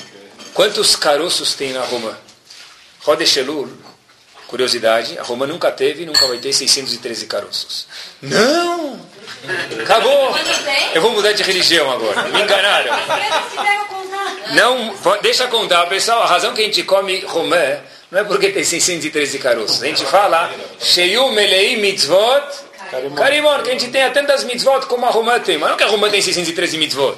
quantos 0.54 0.94
caroços 0.94 1.54
tem 1.54 1.72
na 1.72 1.84
Roma. 1.84 2.18
Chodesh 3.04 3.36
Elul, 3.36 3.68
curiosidade, 4.48 5.18
a 5.18 5.22
Roma 5.22 5.46
nunca 5.46 5.70
teve 5.70 6.02
e 6.02 6.06
nunca 6.06 6.26
vai 6.26 6.38
ter 6.38 6.52
613 6.52 7.26
caroços. 7.26 7.86
Não! 8.22 9.00
Acabou! 9.82 10.34
Eu 10.94 11.02
vou 11.02 11.12
mudar 11.12 11.32
de 11.32 11.42
religião 11.42 11.90
agora. 11.90 12.22
Me 12.28 12.42
enganaram. 12.42 12.92
Não, 14.54 14.94
deixa 15.22 15.46
contar, 15.48 15.86
pessoal. 15.86 16.22
A 16.22 16.26
razão 16.26 16.54
que 16.54 16.62
a 16.62 16.64
gente 16.64 16.82
come 16.82 17.20
romã 17.20 17.78
não 18.10 18.20
é 18.20 18.24
porque 18.24 18.50
tem 18.50 18.64
613 18.64 19.38
caroços. 19.38 19.82
A 19.82 19.86
gente 19.86 20.04
fala 20.04 20.50
Sheyu 20.78 21.30
Melei 21.32 21.76
Mitzvot 21.76 22.66
Karimon, 23.16 23.62
que 23.62 23.70
a 23.70 23.72
gente 23.72 23.88
tenha 23.88 24.10
tantas 24.10 24.44
mitzvot 24.44 24.86
como 24.86 25.06
a 25.06 25.10
romã 25.10 25.40
tem. 25.40 25.58
Mas 25.58 25.70
não 25.70 25.76
que 25.76 25.84
a 25.84 25.88
romã 25.88 26.08
tem 26.08 26.22
613 26.22 26.78
mitzvot. 26.78 27.16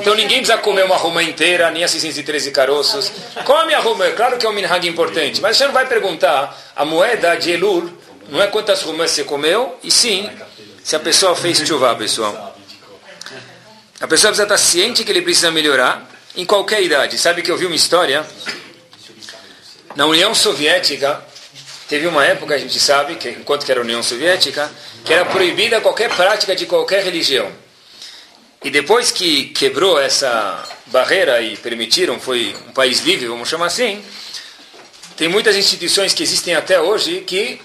Então 0.00 0.14
ninguém 0.14 0.38
precisa 0.38 0.58
comer 0.58 0.84
uma 0.84 0.96
romã 0.96 1.22
inteira, 1.22 1.70
nem 1.70 1.82
a 1.84 1.88
613 1.88 2.50
caroços. 2.50 3.10
Come 3.44 3.74
a 3.74 3.80
romã, 3.80 4.10
claro 4.12 4.38
que 4.38 4.46
é 4.46 4.48
um 4.48 4.52
minhag 4.52 4.86
importante. 4.86 5.40
Mas 5.40 5.56
você 5.56 5.66
não 5.66 5.72
vai 5.72 5.86
perguntar 5.86 6.56
a 6.74 6.84
moeda 6.84 7.34
de 7.36 7.50
Elul, 7.50 7.90
não 8.28 8.40
é 8.40 8.46
quantas 8.46 8.82
romãs 8.82 9.10
você 9.10 9.24
comeu, 9.24 9.78
e 9.82 9.90
sim 9.90 10.30
se 10.84 10.94
a 10.96 11.00
pessoa 11.00 11.34
fez 11.34 11.58
chuva, 11.58 11.94
pessoal. 11.94 12.56
A 14.00 14.06
pessoa 14.06 14.30
precisa 14.30 14.44
estar 14.44 14.58
ciente 14.58 15.02
que 15.04 15.10
ele 15.10 15.22
precisa 15.22 15.50
melhorar 15.50 16.08
em 16.36 16.44
qualquer 16.44 16.82
idade. 16.82 17.18
Sabe 17.18 17.42
que 17.42 17.50
eu 17.50 17.56
vi 17.56 17.66
uma 17.66 17.74
história 17.74 18.24
na 19.96 20.06
União 20.06 20.32
Soviética, 20.34 21.20
teve 21.88 22.06
uma 22.06 22.24
época, 22.24 22.54
a 22.54 22.58
gente 22.58 22.78
sabe, 22.78 23.16
que 23.16 23.30
enquanto 23.30 23.66
que 23.66 23.72
era 23.72 23.80
a 23.80 23.84
União 23.84 24.02
Soviética, 24.02 24.70
que 25.04 25.12
era 25.12 25.24
proibida 25.24 25.80
qualquer 25.80 26.14
prática 26.14 26.54
de 26.54 26.66
qualquer 26.66 27.02
religião. 27.02 27.50
E 28.62 28.70
depois 28.70 29.12
que 29.12 29.46
quebrou 29.50 30.00
essa 30.00 30.64
barreira 30.86 31.40
e 31.40 31.56
permitiram, 31.56 32.18
foi 32.18 32.56
um 32.68 32.72
país 32.72 33.00
livre, 33.00 33.28
vamos 33.28 33.48
chamar 33.48 33.66
assim, 33.66 34.04
tem 35.16 35.28
muitas 35.28 35.56
instituições 35.56 36.12
que 36.12 36.22
existem 36.22 36.54
até 36.54 36.80
hoje 36.80 37.20
que 37.20 37.60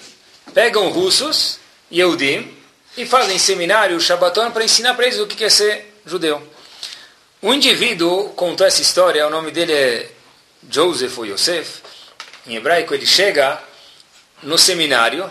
pegam 0.54 0.90
russos, 0.90 1.60
Yehudim, 1.92 2.56
e 2.96 3.06
fazem 3.08 3.40
seminário, 3.40 4.00
Shabbaton, 4.00 4.52
para 4.52 4.64
ensinar 4.64 4.94
para 4.94 5.08
eles 5.08 5.20
o 5.20 5.26
que 5.26 5.44
é 5.44 5.50
ser 5.50 5.96
judeu. 6.06 6.42
Um 7.42 7.54
indivíduo 7.54 8.30
contou 8.30 8.66
essa 8.66 8.82
história, 8.82 9.26
o 9.26 9.32
nome 9.32 9.50
dele 9.52 9.74
é 9.74 10.12
Joseph 10.70 11.18
ou 11.18 11.26
Yosef, 11.26 11.82
em 12.46 12.56
hebraico, 12.56 12.94
ele 12.94 13.06
chega 13.06 13.60
no 14.44 14.58
seminário, 14.58 15.30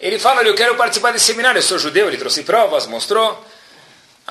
ele 0.00 0.18
fala, 0.18 0.42
eu 0.42 0.54
quero 0.54 0.74
participar 0.74 1.12
desse 1.12 1.26
seminário, 1.26 1.58
eu 1.58 1.62
sou 1.62 1.78
judeu, 1.78 2.08
ele 2.08 2.16
trouxe 2.16 2.42
provas, 2.42 2.86
mostrou. 2.86 3.51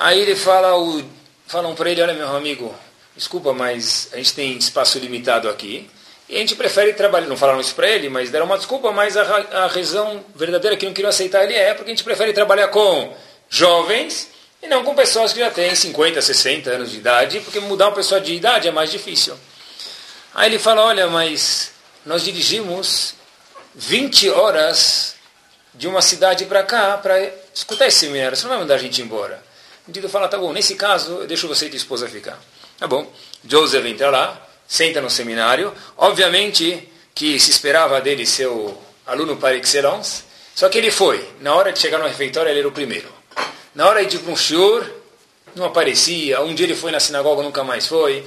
Aí 0.02 0.18
ele 0.18 0.34
fala, 0.34 0.76
o, 0.76 1.00
falam 1.46 1.76
para 1.76 1.88
ele, 1.88 2.02
olha 2.02 2.12
meu 2.12 2.34
amigo, 2.34 2.74
desculpa, 3.14 3.52
mas 3.52 4.08
a 4.12 4.16
gente 4.16 4.32
tem 4.34 4.56
espaço 4.56 4.98
limitado 4.98 5.48
aqui, 5.48 5.88
e 6.28 6.34
a 6.34 6.38
gente 6.40 6.56
prefere 6.56 6.92
trabalhar, 6.92 7.28
não 7.28 7.36
falaram 7.36 7.60
isso 7.60 7.72
para 7.72 7.88
ele, 7.88 8.08
mas 8.08 8.28
deram 8.28 8.46
uma 8.46 8.58
desculpa, 8.58 8.90
mas 8.90 9.16
a, 9.16 9.22
a 9.22 9.66
razão 9.68 10.24
verdadeira 10.34 10.76
que 10.76 10.84
não 10.84 10.92
queriam 10.92 11.08
aceitar 11.08 11.44
ele 11.44 11.54
é 11.54 11.72
porque 11.72 11.92
a 11.92 11.94
gente 11.94 12.02
prefere 12.02 12.32
trabalhar 12.32 12.66
com 12.66 13.16
jovens 13.48 14.28
e 14.60 14.66
não 14.66 14.82
com 14.82 14.92
pessoas 14.92 15.32
que 15.32 15.38
já 15.38 15.52
têm 15.52 15.72
50, 15.72 16.20
60 16.20 16.68
anos 16.68 16.90
de 16.90 16.96
idade, 16.96 17.38
porque 17.38 17.60
mudar 17.60 17.86
uma 17.86 17.94
pessoa 17.94 18.20
de 18.20 18.34
idade 18.34 18.66
é 18.66 18.72
mais 18.72 18.90
difícil. 18.90 19.38
Aí 20.34 20.48
ele 20.50 20.58
fala, 20.58 20.82
olha, 20.82 21.06
mas 21.06 21.70
nós 22.04 22.24
dirigimos 22.24 23.14
20 23.76 24.30
horas 24.30 25.14
de 25.72 25.86
uma 25.86 26.02
cidade 26.02 26.44
para 26.46 26.64
cá 26.64 26.98
para 26.98 27.32
escutar 27.54 27.86
esse 27.86 28.00
seminário. 28.00 28.36
Você 28.36 28.42
não 28.42 28.50
vai 28.50 28.58
mandar 28.58 28.74
a 28.74 28.78
gente 28.78 29.00
embora. 29.00 29.51
O 29.86 29.90
indivíduo 29.90 30.10
fala, 30.10 30.28
tá 30.28 30.38
bom, 30.38 30.52
nesse 30.52 30.76
caso, 30.76 31.12
eu 31.20 31.26
deixo 31.26 31.48
você 31.48 31.66
e 31.66 31.68
tua 31.68 31.76
esposa 31.76 32.08
ficar. 32.08 32.40
Tá 32.78 32.86
bom. 32.86 33.10
Joseph 33.46 33.84
entra 33.84 34.10
lá, 34.10 34.48
senta 34.66 35.00
no 35.00 35.10
seminário. 35.10 35.72
Obviamente 35.96 36.88
que 37.14 37.38
se 37.38 37.50
esperava 37.50 38.00
dele 38.00 38.24
ser 38.24 38.46
o 38.46 38.76
aluno 39.06 39.36
par 39.36 39.54
excellence, 39.54 40.24
só 40.54 40.68
que 40.68 40.78
ele 40.78 40.90
foi. 40.90 41.26
Na 41.40 41.54
hora 41.54 41.72
de 41.72 41.78
chegar 41.78 41.98
no 41.98 42.06
refeitório, 42.06 42.50
ele 42.50 42.60
era 42.60 42.68
o 42.68 42.72
primeiro. 42.72 43.08
Na 43.74 43.88
hora 43.88 44.04
de 44.04 44.16
ir 44.16 44.18
para 44.20 44.32
um 44.32 44.36
shiur, 44.36 44.88
não 45.54 45.66
aparecia. 45.66 46.40
Um 46.42 46.54
dia 46.54 46.66
ele 46.66 46.74
foi 46.74 46.92
na 46.92 47.00
sinagoga, 47.00 47.42
nunca 47.42 47.64
mais 47.64 47.86
foi. 47.86 48.24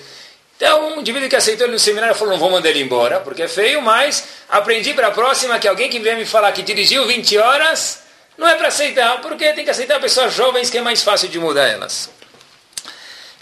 Então, 0.57 0.95
um 0.95 0.99
indivíduo 1.01 1.27
que 1.27 1.35
aceitou 1.35 1.67
ele 1.67 1.73
no 1.73 1.79
seminário 1.79 2.15
falou, 2.15 2.33
não 2.33 2.39
vou 2.39 2.49
mandar 2.49 2.69
ele 2.69 2.81
embora, 2.81 3.19
porque 3.19 3.43
é 3.43 3.47
feio, 3.47 3.81
mas 3.81 4.23
aprendi 4.47 4.93
para 4.93 5.07
a 5.07 5.11
próxima 5.11 5.59
que 5.59 5.67
alguém 5.67 5.89
que 5.89 5.99
vier 5.99 6.15
me 6.15 6.25
falar 6.25 6.51
que 6.53 6.61
dirigiu 6.61 7.05
20 7.05 7.37
horas, 7.37 8.03
não 8.37 8.47
é 8.47 8.55
para 8.55 8.67
aceitar, 8.67 9.21
porque 9.21 9.53
tem 9.53 9.63
que 9.63 9.71
aceitar 9.71 9.99
pessoas 9.99 10.33
jovens 10.33 10.69
que 10.69 10.77
é 10.77 10.81
mais 10.81 11.01
fácil 11.01 11.29
de 11.29 11.39
mudar 11.39 11.67
elas. 11.67 12.09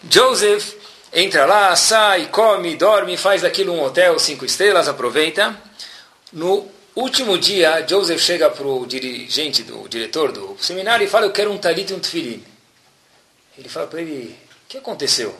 Joseph 0.09 0.73
entra 1.11 1.45
lá, 1.45 1.75
sai, 1.75 2.27
come, 2.27 2.75
dorme, 2.75 3.17
faz 3.17 3.41
daquilo 3.41 3.73
um 3.73 3.83
hotel, 3.83 4.19
cinco 4.19 4.45
estrelas, 4.45 4.87
aproveita. 4.87 5.55
No 6.31 6.67
último 6.95 7.37
dia, 7.37 7.85
Joseph 7.87 8.21
chega 8.21 8.49
para 8.49 8.67
o 8.67 8.85
dirigente, 8.85 9.63
do 9.63 9.87
diretor 9.87 10.31
do 10.31 10.57
seminário 10.59 11.05
e 11.05 11.09
fala, 11.09 11.25
eu 11.25 11.31
quero 11.31 11.51
um 11.51 11.57
talit 11.57 11.91
e 11.91 11.93
um 11.93 11.99
tefilim. 11.99 12.43
Ele 13.57 13.69
fala 13.69 13.87
para 13.87 14.01
ele, 14.01 14.35
o 14.65 14.67
que 14.67 14.77
aconteceu? 14.77 15.35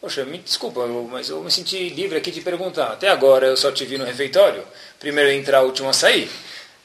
Poxa, 0.00 0.24
me 0.24 0.38
desculpa, 0.38 0.86
mas 1.10 1.30
eu 1.30 1.42
me 1.42 1.50
senti 1.50 1.88
livre 1.88 2.18
aqui 2.18 2.30
de 2.30 2.42
perguntar. 2.42 2.92
Até 2.92 3.08
agora 3.08 3.46
eu 3.46 3.56
só 3.56 3.72
te 3.72 3.84
vi 3.84 3.96
no 3.96 4.04
refeitório. 4.04 4.62
Primeiro 5.00 5.30
entrar, 5.30 5.62
último 5.62 5.88
a 5.88 5.92
sair. 5.92 6.30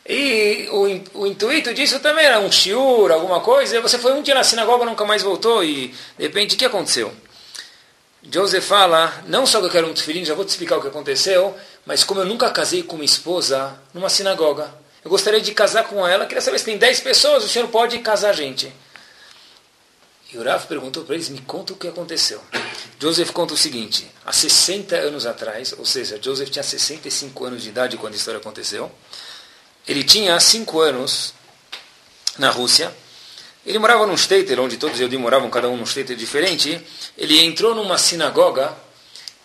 E 0.07 0.67
o, 0.71 1.21
o 1.21 1.27
intuito 1.27 1.73
disso 1.73 1.99
também 1.99 2.25
era 2.25 2.39
um 2.39 2.51
shiur, 2.51 3.11
alguma 3.11 3.39
coisa. 3.39 3.77
E 3.77 3.81
você 3.81 3.97
foi 3.97 4.13
um 4.13 4.21
dia 4.21 4.33
na 4.33 4.43
sinagoga, 4.43 4.85
nunca 4.85 5.05
mais 5.05 5.21
voltou. 5.21 5.63
E 5.63 5.87
de 6.17 6.23
repente, 6.23 6.55
o 6.55 6.57
que 6.57 6.65
aconteceu? 6.65 7.13
Joseph 8.23 8.63
fala, 8.63 9.23
não 9.27 9.47
só 9.47 9.59
que 9.59 9.65
eu 9.65 9.69
quero 9.71 9.89
um 9.89 9.93
tefilim, 9.93 10.23
já 10.23 10.35
vou 10.35 10.45
te 10.45 10.49
explicar 10.49 10.77
o 10.77 10.81
que 10.81 10.87
aconteceu, 10.87 11.55
mas 11.85 12.03
como 12.03 12.19
eu 12.19 12.25
nunca 12.25 12.51
casei 12.51 12.83
com 12.83 12.95
uma 12.95 13.05
esposa 13.05 13.75
numa 13.95 14.09
sinagoga, 14.09 14.71
eu 15.03 15.09
gostaria 15.09 15.41
de 15.41 15.51
casar 15.53 15.85
com 15.85 16.07
ela, 16.07 16.27
queria 16.27 16.41
saber 16.41 16.59
se 16.59 16.65
tem 16.65 16.77
10 16.77 16.99
pessoas, 16.99 17.43
o 17.43 17.49
senhor 17.49 17.67
pode 17.69 17.97
casar 17.99 18.29
a 18.29 18.33
gente. 18.33 18.71
E 20.31 20.37
o 20.37 20.43
Rav 20.43 20.67
perguntou 20.67 21.03
para 21.03 21.15
eles, 21.15 21.29
me 21.29 21.41
conta 21.41 21.73
o 21.73 21.75
que 21.75 21.87
aconteceu. 21.87 22.39
Joseph 22.99 23.31
conta 23.31 23.55
o 23.55 23.57
seguinte, 23.57 24.07
há 24.23 24.31
60 24.31 24.95
anos 24.95 25.25
atrás, 25.25 25.73
ou 25.77 25.85
seja, 25.85 26.19
Joseph 26.21 26.49
tinha 26.49 26.61
65 26.61 27.43
anos 27.43 27.63
de 27.63 27.69
idade 27.69 27.97
quando 27.97 28.13
a 28.13 28.17
história 28.17 28.39
aconteceu, 28.39 28.91
ele 29.87 30.03
tinha 30.03 30.39
5 30.39 30.79
anos 30.79 31.33
na 32.37 32.49
Rússia, 32.49 32.91
ele 33.65 33.77
morava 33.77 34.07
num 34.07 34.17
shtetl, 34.17 34.59
onde 34.61 34.77
todos 34.77 34.95
os 34.95 35.01
judeus 35.01 35.21
moravam, 35.21 35.49
cada 35.49 35.69
um 35.69 35.77
num 35.77 35.85
shtetl 35.85 36.15
diferente, 36.15 36.81
ele 37.17 37.39
entrou 37.39 37.75
numa 37.75 37.97
sinagoga 37.97 38.75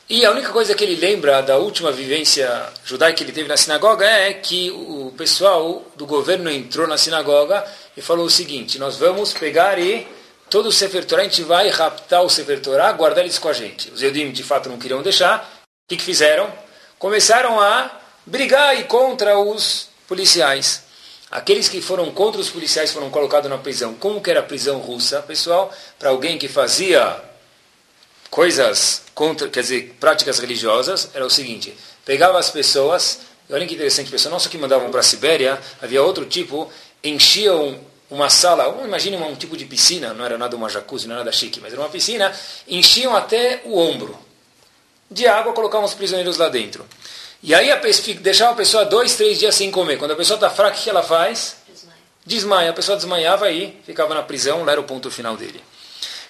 E 0.09 0.25
a 0.25 0.31
única 0.31 0.51
coisa 0.51 0.72
que 0.72 0.85
ele 0.85 0.94
lembra 0.94 1.42
da 1.42 1.57
última 1.57 1.90
vivência 1.90 2.49
judaica 2.85 3.16
que 3.16 3.25
ele 3.25 3.33
teve 3.33 3.49
na 3.49 3.57
sinagoga 3.57 4.07
é 4.07 4.33
que 4.33 4.70
o 4.70 5.12
pessoal 5.18 5.85
do 5.96 6.07
governo 6.07 6.49
entrou 6.49 6.87
na 6.87 6.96
sinagoga 6.96 7.64
e 7.96 8.01
falou 8.01 8.27
o 8.27 8.31
seguinte: 8.31 8.79
nós 8.79 8.96
vamos 8.96 9.33
pegar 9.33 9.81
e 9.81 10.07
todo 10.49 10.66
o 10.66 10.72
Sefer 10.72 11.05
Torah, 11.05 11.22
a 11.22 11.25
gente 11.25 11.42
vai 11.42 11.68
raptar 11.70 12.22
o 12.22 12.31
Sefer 12.31 12.61
Torah, 12.61 12.92
guardar 12.92 13.25
eles 13.25 13.38
com 13.38 13.49
a 13.49 13.53
gente. 13.53 13.90
Os 13.90 14.01
Eudim 14.01 14.31
de 14.31 14.44
fato 14.44 14.68
não 14.68 14.79
queriam 14.79 15.03
deixar. 15.03 15.40
O 15.64 15.88
que, 15.88 15.96
que 15.96 16.05
fizeram? 16.05 16.53
Começaram 17.01 17.61
a 17.61 17.90
brigar 18.25 18.79
e 18.79 18.85
contra 18.85 19.37
os 19.37 19.88
policiais. 20.07 20.83
Aqueles 21.31 21.69
que 21.69 21.81
foram 21.81 22.11
contra 22.12 22.40
os 22.40 22.49
policiais 22.49 22.92
foram 22.92 23.11
colocados 23.11 23.51
na 23.51 23.59
prisão. 23.59 23.95
Como 23.95 24.21
que 24.21 24.31
era 24.31 24.40
a 24.40 24.42
prisão 24.42 24.79
russa, 24.79 25.21
pessoal? 25.23 25.73
Para 25.99 26.11
alguém 26.11 26.38
que 26.38 26.49
fazia 26.49 27.21
coisas 28.31 29.03
contra, 29.14 29.49
quer 29.49 29.61
dizer, 29.61 29.97
práticas 29.99 30.38
religiosas, 30.38 31.11
era 31.14 31.25
o 31.27 31.31
seguinte: 31.31 31.77
pegava 32.05 32.38
as 32.38 32.51
pessoas, 32.51 33.21
olha 33.51 33.66
que 33.66 33.75
interessante, 33.75 34.11
pessoal, 34.11 34.33
não 34.33 34.40
só 34.40 34.49
que 34.49 34.59
mandavam 34.59 34.90
para 34.90 35.01
a 35.01 35.03
Sibéria, 35.03 35.61
havia 35.83 36.03
outro 36.03 36.25
tipo, 36.27 36.71
enchiam 37.03 37.81
uma 38.09 38.31
sala, 38.31 38.85
imagine 38.85 39.16
um 39.16 39.35
tipo 39.35 39.57
de 39.57 39.64
piscina, 39.64 40.14
não 40.14 40.25
era 40.25 40.38
nada 40.38 40.55
uma 40.55 40.69
jacuzzi, 40.69 41.09
não 41.09 41.16
era 41.16 41.25
nada 41.25 41.37
chique, 41.37 41.61
mas 41.61 41.73
era 41.73 41.83
uma 41.83 41.88
piscina, 41.88 42.33
enchiam 42.69 43.16
até 43.16 43.62
o 43.64 43.77
ombro 43.77 44.16
de 45.11 45.27
água, 45.27 45.53
colocavam 45.53 45.87
os 45.87 45.95
prisioneiros 45.95 46.37
lá 46.37 46.49
dentro. 46.49 46.87
E 47.42 47.55
aí 47.55 47.70
a 47.70 47.77
pessoa, 47.77 48.16
deixava 48.16 48.53
a 48.53 48.57
pessoa 48.57 48.85
dois, 48.85 49.14
três 49.14 49.38
dias 49.38 49.55
sem 49.55 49.70
comer. 49.70 49.99
Quando 49.99 50.12
a 50.12 50.16
pessoa 50.16 50.37
está 50.37 50.51
fraca, 50.51 50.77
o 50.79 50.81
que 50.81 50.90
ela 50.90 51.03
faz? 51.03 51.57
Desmaia. 51.68 51.99
Desmaia. 52.25 52.70
A 52.70 52.72
pessoa 52.72 52.96
desmaiava 52.96 53.51
e 53.51 53.79
ficava 53.85 54.14
na 54.14 54.22
prisão, 54.22 54.64
lá 54.64 54.72
era 54.72 54.81
o 54.81 54.85
ponto 54.85 55.11
final 55.11 55.37
dele. 55.37 55.62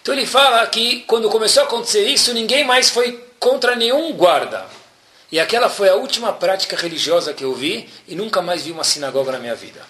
Então 0.02 0.14
ele 0.14 0.26
fala 0.26 0.64
que 0.66 1.00
quando 1.02 1.28
começou 1.28 1.62
a 1.62 1.66
acontecer 1.66 2.06
isso, 2.06 2.32
ninguém 2.32 2.64
mais 2.64 2.90
foi 2.90 3.24
contra 3.38 3.74
nenhum 3.74 4.12
guarda. 4.12 4.66
E 5.30 5.40
aquela 5.40 5.68
foi 5.68 5.88
a 5.88 5.96
última 5.96 6.32
prática 6.32 6.76
religiosa 6.76 7.34
que 7.34 7.44
eu 7.44 7.54
vi 7.54 7.88
e 8.06 8.14
nunca 8.14 8.40
mais 8.40 8.62
vi 8.62 8.70
uma 8.70 8.84
sinagoga 8.84 9.32
na 9.32 9.38
minha 9.38 9.54
vida. 9.54 9.82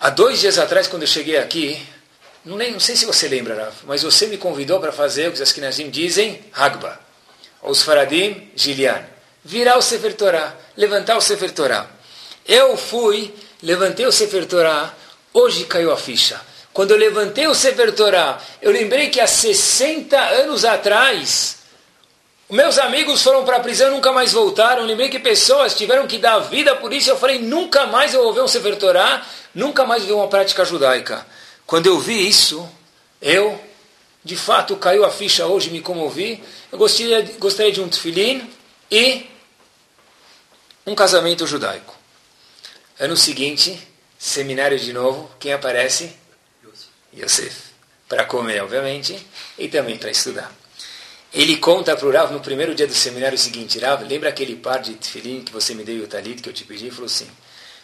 Há 0.00 0.08
dois 0.08 0.40
dias 0.40 0.58
atrás, 0.58 0.88
quando 0.88 1.02
eu 1.02 1.08
cheguei 1.08 1.36
aqui, 1.36 1.86
não, 2.42 2.56
nem, 2.56 2.72
não 2.72 2.80
sei 2.80 2.96
se 2.96 3.04
você 3.04 3.28
lembra, 3.28 3.64
Rav, 3.64 3.74
mas 3.84 4.02
você 4.02 4.26
me 4.26 4.38
convidou 4.38 4.80
para 4.80 4.92
fazer 4.92 5.28
o 5.28 5.32
que 5.32 5.34
os 5.34 5.42
Askenazim 5.42 5.90
dizem, 5.90 6.42
Hagba. 6.54 6.98
Os 7.62 7.82
Faradim, 7.82 8.50
Gilian. 8.54 9.04
Virar 9.44 9.78
o 9.78 9.82
Sefer 9.82 10.14
Torah, 10.14 10.54
levantar 10.76 11.16
o 11.16 11.20
Sefer 11.20 11.50
Torah. 11.50 11.88
Eu 12.46 12.76
fui, 12.76 13.34
levantei 13.62 14.06
o 14.06 14.12
Sefer 14.12 14.46
Torah, 14.46 14.94
hoje 15.32 15.64
caiu 15.64 15.92
a 15.92 15.96
ficha. 15.96 16.40
Quando 16.72 16.92
eu 16.92 16.96
levantei 16.96 17.46
o 17.46 17.54
Sefer 17.54 17.92
Torah, 17.92 18.38
eu 18.62 18.70
lembrei 18.70 19.08
que 19.08 19.20
há 19.20 19.26
60 19.26 20.16
anos 20.18 20.64
atrás, 20.64 21.60
meus 22.50 22.78
amigos 22.78 23.22
foram 23.22 23.44
para 23.44 23.58
a 23.58 23.60
prisão 23.60 23.88
e 23.88 23.90
nunca 23.92 24.10
mais 24.12 24.32
voltaram. 24.32 24.82
Eu 24.82 24.86
lembrei 24.86 25.08
que 25.08 25.20
pessoas 25.20 25.74
tiveram 25.74 26.06
que 26.08 26.18
dar 26.18 26.40
vida 26.40 26.74
por 26.74 26.92
isso. 26.92 27.08
Eu 27.08 27.16
falei, 27.16 27.38
nunca 27.38 27.86
mais 27.86 28.12
eu 28.12 28.24
vou 28.24 28.32
ver 28.32 28.42
um 28.42 28.48
Sefer 28.48 28.76
Torah, 28.76 29.24
nunca 29.54 29.84
mais 29.84 30.04
vi 30.04 30.12
uma 30.12 30.26
prática 30.26 30.64
judaica. 30.64 31.24
Quando 31.64 31.86
eu 31.86 32.00
vi 32.00 32.28
isso, 32.28 32.68
eu, 33.22 33.60
de 34.22 34.36
fato, 34.36 34.76
caiu 34.76 35.04
a 35.04 35.10
ficha 35.10 35.46
hoje, 35.46 35.70
me 35.70 35.80
comovi. 35.80 36.42
Eu 36.70 36.78
gostaria, 36.78 37.22
gostaria 37.38 37.72
de 37.72 37.80
um 37.80 37.88
tefilim 37.88 38.48
e 38.90 39.26
um 40.86 40.94
casamento 40.94 41.46
judaico. 41.46 41.96
Ano 42.98 43.16
seguinte, 43.16 43.80
seminário 44.18 44.78
de 44.78 44.92
novo, 44.92 45.30
quem 45.38 45.52
aparece? 45.52 46.14
Yosef. 47.16 47.70
Para 48.08 48.24
comer, 48.24 48.62
obviamente, 48.62 49.26
e 49.56 49.68
também 49.68 49.96
para 49.96 50.10
estudar. 50.10 50.52
Ele 51.32 51.56
conta 51.56 51.96
para 51.96 52.06
o 52.06 52.12
Rav 52.12 52.32
no 52.32 52.40
primeiro 52.40 52.74
dia 52.74 52.86
do 52.86 52.92
seminário 52.92 53.38
seguinte, 53.38 53.78
Rav, 53.78 54.02
lembra 54.04 54.28
aquele 54.28 54.56
par 54.56 54.80
de 54.82 54.94
tefilim 54.94 55.42
que 55.42 55.52
você 55.52 55.74
me 55.74 55.84
deu 55.84 55.96
e 55.96 56.02
o 56.02 56.08
talit 56.08 56.42
que 56.42 56.48
eu 56.48 56.52
te 56.52 56.64
pedi? 56.64 56.86
Ele 56.86 56.90
falou 56.90 57.08
sim. 57.08 57.30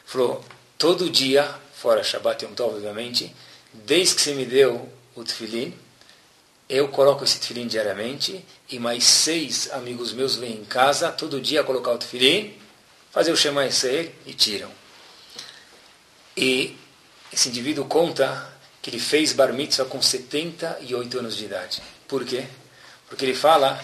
Falou, 0.05 0.45
todo 0.77 1.09
dia, 1.09 1.49
fora 1.75 2.03
Shabbat 2.03 2.45
e 2.45 2.49
Yom 2.49 2.55
Tov, 2.55 2.75
obviamente, 2.75 3.35
desde 3.73 4.17
que 4.17 4.21
você 4.23 4.35
me 4.35 4.45
deu 4.45 4.91
o 5.15 5.23
tefilim, 5.23 5.73
eu 6.69 6.89
coloco 6.89 7.25
esse 7.25 7.39
tefilim 7.39 7.67
diariamente 7.67 8.45
e 8.69 8.79
mais 8.79 9.05
seis 9.05 9.71
amigos 9.73 10.13
meus 10.13 10.37
vêm 10.37 10.55
em 10.55 10.65
casa 10.65 11.11
todo 11.11 11.41
dia 11.41 11.63
colocar 11.63 11.93
o 11.93 11.99
tefilim, 11.99 12.55
fazer 13.11 13.31
o 13.33 13.37
Shema 13.37 13.65
Yisrael 13.65 14.11
e 14.27 14.35
tiram. 14.35 14.71
E 16.37 16.77
esse 17.33 17.49
indivíduo 17.49 17.85
conta 17.87 18.53
que 18.83 18.91
ele 18.91 18.99
fez 18.99 19.33
bar 19.33 19.53
mitzvah 19.53 19.85
com 19.85 20.03
78 20.03 21.19
anos 21.19 21.37
de 21.37 21.45
idade. 21.45 21.83
Por 22.07 22.25
quê? 22.25 22.47
Porque 23.09 23.25
ele 23.25 23.35
fala 23.35 23.83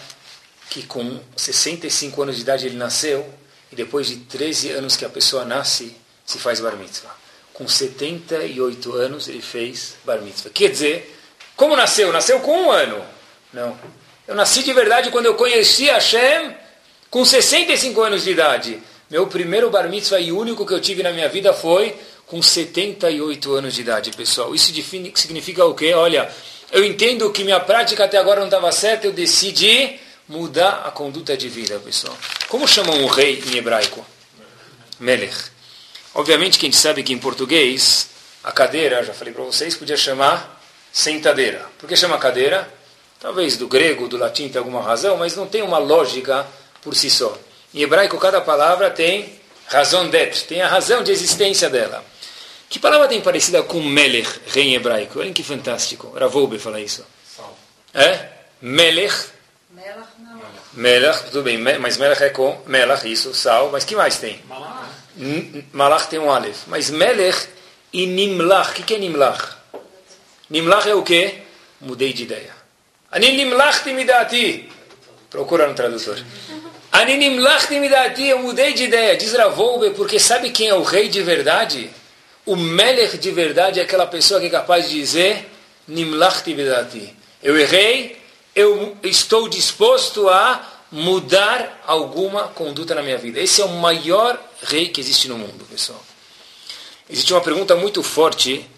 que 0.69 0.83
com 0.83 1.21
65 1.35 2.21
anos 2.21 2.35
de 2.35 2.41
idade 2.41 2.65
ele 2.65 2.75
nasceu 2.75 3.33
e 3.71 3.75
depois 3.75 4.07
de 4.07 4.17
13 4.17 4.71
anos 4.71 4.95
que 4.95 5.05
a 5.05 5.09
pessoa 5.09 5.45
nasce, 5.45 5.95
se 6.25 6.37
faz 6.37 6.59
bar 6.59 6.75
mitzvah 6.75 7.23
com 7.53 7.67
78 7.67 8.93
anos 8.93 9.27
ele 9.27 9.41
fez 9.41 9.95
bar 10.03 10.21
mitzvah. 10.21 10.49
Quer 10.49 10.71
dizer, 10.71 11.12
como 11.55 11.75
nasceu? 11.75 12.11
Nasceu 12.11 12.39
com 12.39 12.63
um 12.63 12.71
ano. 12.71 13.03
Não. 13.51 13.77
Eu 14.27 14.35
nasci 14.35 14.63
de 14.63 14.73
verdade 14.73 15.11
quando 15.11 15.25
eu 15.25 15.35
conheci 15.35 15.85
Hashem 15.85 16.55
com 17.09 17.23
65 17.23 18.01
anos 18.01 18.23
de 18.23 18.31
idade. 18.31 18.81
Meu 19.09 19.27
primeiro 19.27 19.69
bar 19.69 19.87
mitzvah 19.89 20.19
e 20.19 20.31
único 20.31 20.65
que 20.65 20.73
eu 20.73 20.81
tive 20.81 21.03
na 21.03 21.11
minha 21.11 21.29
vida 21.29 21.53
foi 21.53 21.95
com 22.25 22.41
78 22.41 23.53
anos 23.53 23.75
de 23.75 23.81
idade, 23.81 24.11
pessoal. 24.11 24.55
Isso 24.55 24.73
significa 25.15 25.65
o 25.65 25.75
quê? 25.75 25.93
Olha, 25.93 26.31
eu 26.71 26.83
entendo 26.83 27.29
que 27.31 27.43
minha 27.43 27.59
prática 27.59 28.05
até 28.05 28.17
agora 28.17 28.39
não 28.39 28.47
estava 28.47 28.71
certa, 28.71 29.05
eu 29.05 29.11
decidi 29.11 29.99
mudar 30.27 30.83
a 30.85 30.89
conduta 30.89 31.37
de 31.37 31.47
vida, 31.49 31.77
pessoal. 31.79 32.17
Como 32.47 32.67
chamam 32.67 32.97
um 33.03 33.05
rei 33.05 33.43
em 33.45 33.57
hebraico? 33.57 34.03
Melech. 34.99 35.51
Obviamente 36.15 36.57
que 36.57 36.65
a 36.65 36.69
gente 36.69 36.79
sabe 36.79 37.03
que 37.03 37.13
em 37.13 37.19
português 37.19 38.09
a 38.43 38.51
cadeira, 38.51 39.03
já 39.03 39.13
falei 39.13 39.33
para 39.33 39.43
vocês, 39.43 39.75
podia 39.75 39.97
chamar 39.97 40.62
sentadeira. 40.93 41.65
Por 41.79 41.89
que 41.89 41.95
chama 41.97 42.19
cadeira? 42.19 42.71
Talvez 43.19 43.57
do 43.57 43.67
grego, 43.67 44.07
do 44.07 44.15
latim 44.15 44.47
tem 44.47 44.59
alguma 44.59 44.83
razão, 44.83 45.17
mas 45.17 45.35
não 45.35 45.47
tem 45.47 45.63
uma 45.63 45.79
lógica 45.79 46.45
por 46.83 46.95
si 46.95 47.09
só. 47.09 47.35
Em 47.73 47.81
hebraico 47.81 48.17
cada 48.19 48.39
palavra 48.39 48.91
tem 48.91 49.39
razão 49.67 50.07
d'être, 50.07 50.45
tem 50.45 50.61
a 50.61 50.67
razão 50.67 51.03
de 51.03 51.11
existência 51.11 51.69
dela. 51.69 52.05
Que 52.69 52.77
palavra 52.79 53.07
tem 53.07 53.21
parecida 53.21 53.63
com 53.63 53.81
melech, 53.81 54.29
rei 54.47 54.65
em 54.65 54.75
hebraico? 54.75 55.19
Olha 55.19 55.33
que 55.33 55.43
fantástico. 55.43 56.15
Ravoube 56.17 56.59
fala 56.59 56.79
isso. 56.79 57.05
É? 57.93 58.29
Melech. 58.61 59.29
Melech 59.71 60.07
não. 60.19 60.41
Melech, 60.73 61.23
tudo 61.25 61.43
bem, 61.43 61.57
mas 61.57 61.97
melech 61.97 62.23
é 62.23 62.29
com 62.29 62.61
melech, 62.65 63.11
isso, 63.11 63.33
sal, 63.33 63.69
mas 63.71 63.83
que 63.83 63.95
mais 63.95 64.17
tem? 64.17 64.41
Malach. 64.47 64.89
Malach 65.71 66.07
tem 66.07 66.19
um 66.19 66.31
Aleph. 66.31 66.63
Mas 66.67 66.89
Melech 66.89 67.47
e 67.91 68.05
Nimlach. 68.05 68.71
O 68.71 68.73
que, 68.73 68.83
que 68.83 68.93
é 68.95 68.97
Nimlach? 68.97 69.62
Nimlach 70.49 70.87
é 70.87 70.95
o 70.95 71.03
quê? 71.03 71.35
Mudei 71.81 72.13
de 72.13 72.23
ideia. 72.23 72.53
Ani 73.11 73.31
Nimlach 73.31 73.83
timidati. 73.83 74.69
Procura 75.29 75.67
no 75.67 75.73
tradutor. 75.73 76.17
Ani 76.91 77.17
Nimlach 77.17 77.67
timidati. 77.67 78.23
Eu 78.23 78.39
mudei 78.39 78.73
de 78.73 78.83
ideia. 78.83 79.17
Diz 79.17 79.33
Ravolbe, 79.33 79.91
porque 79.91 80.19
sabe 80.19 80.49
quem 80.51 80.67
é 80.67 80.73
o 80.73 80.83
rei 80.83 81.09
de 81.09 81.21
verdade? 81.21 81.89
O 82.45 82.55
Melech 82.55 83.17
de 83.17 83.31
verdade 83.31 83.79
é 83.79 83.83
aquela 83.83 84.05
pessoa 84.05 84.39
que 84.39 84.47
é 84.47 84.49
capaz 84.49 84.89
de 84.89 84.95
dizer 84.95 85.49
Nimlach 85.87 86.43
timidati. 86.43 87.15
Eu 87.41 87.57
errei, 87.57 88.17
eu 88.55 88.97
estou 89.03 89.47
disposto 89.47 90.29
a 90.29 90.61
mudar 90.91 91.81
alguma 91.87 92.49
conduta 92.49 92.93
na 92.93 93.01
minha 93.01 93.17
vida. 93.17 93.39
Esse 93.39 93.61
é 93.61 93.65
o 93.65 93.69
maior 93.69 94.39
rei 94.61 94.89
que 94.89 95.01
existe 95.01 95.27
no 95.27 95.37
mundo, 95.37 95.65
pessoal. 95.65 96.01
Existe 97.09 97.33
uma 97.33 97.41
pergunta 97.41 97.75
muito 97.75 98.03
forte 98.03 98.69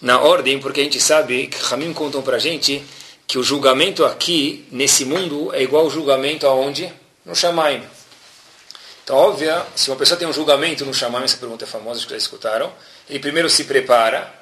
na 0.00 0.20
ordem, 0.20 0.58
porque 0.58 0.80
a 0.80 0.84
gente 0.84 1.00
sabe 1.00 1.46
que 1.46 1.58
Ramim 1.62 1.92
contam 1.92 2.22
para 2.22 2.36
a 2.36 2.38
gente 2.38 2.84
que 3.26 3.38
o 3.38 3.42
julgamento 3.42 4.04
aqui, 4.04 4.66
nesse 4.70 5.04
mundo, 5.04 5.52
é 5.54 5.62
igual 5.62 5.84
ao 5.84 5.90
julgamento 5.90 6.46
aonde? 6.46 6.92
No 7.24 7.34
Shamaim. 7.34 7.82
Então, 9.02 9.16
óbvio, 9.16 9.52
se 9.74 9.90
uma 9.90 9.96
pessoa 9.96 10.18
tem 10.18 10.28
um 10.28 10.32
julgamento 10.32 10.84
no 10.84 10.94
Shamaim, 10.94 11.24
essa 11.24 11.36
pergunta 11.36 11.64
é 11.64 11.66
famosa, 11.66 11.98
acho 11.98 12.06
que 12.06 12.12
já 12.12 12.18
escutaram, 12.18 12.72
ele 13.08 13.18
primeiro 13.18 13.48
se 13.48 13.64
prepara, 13.64 14.32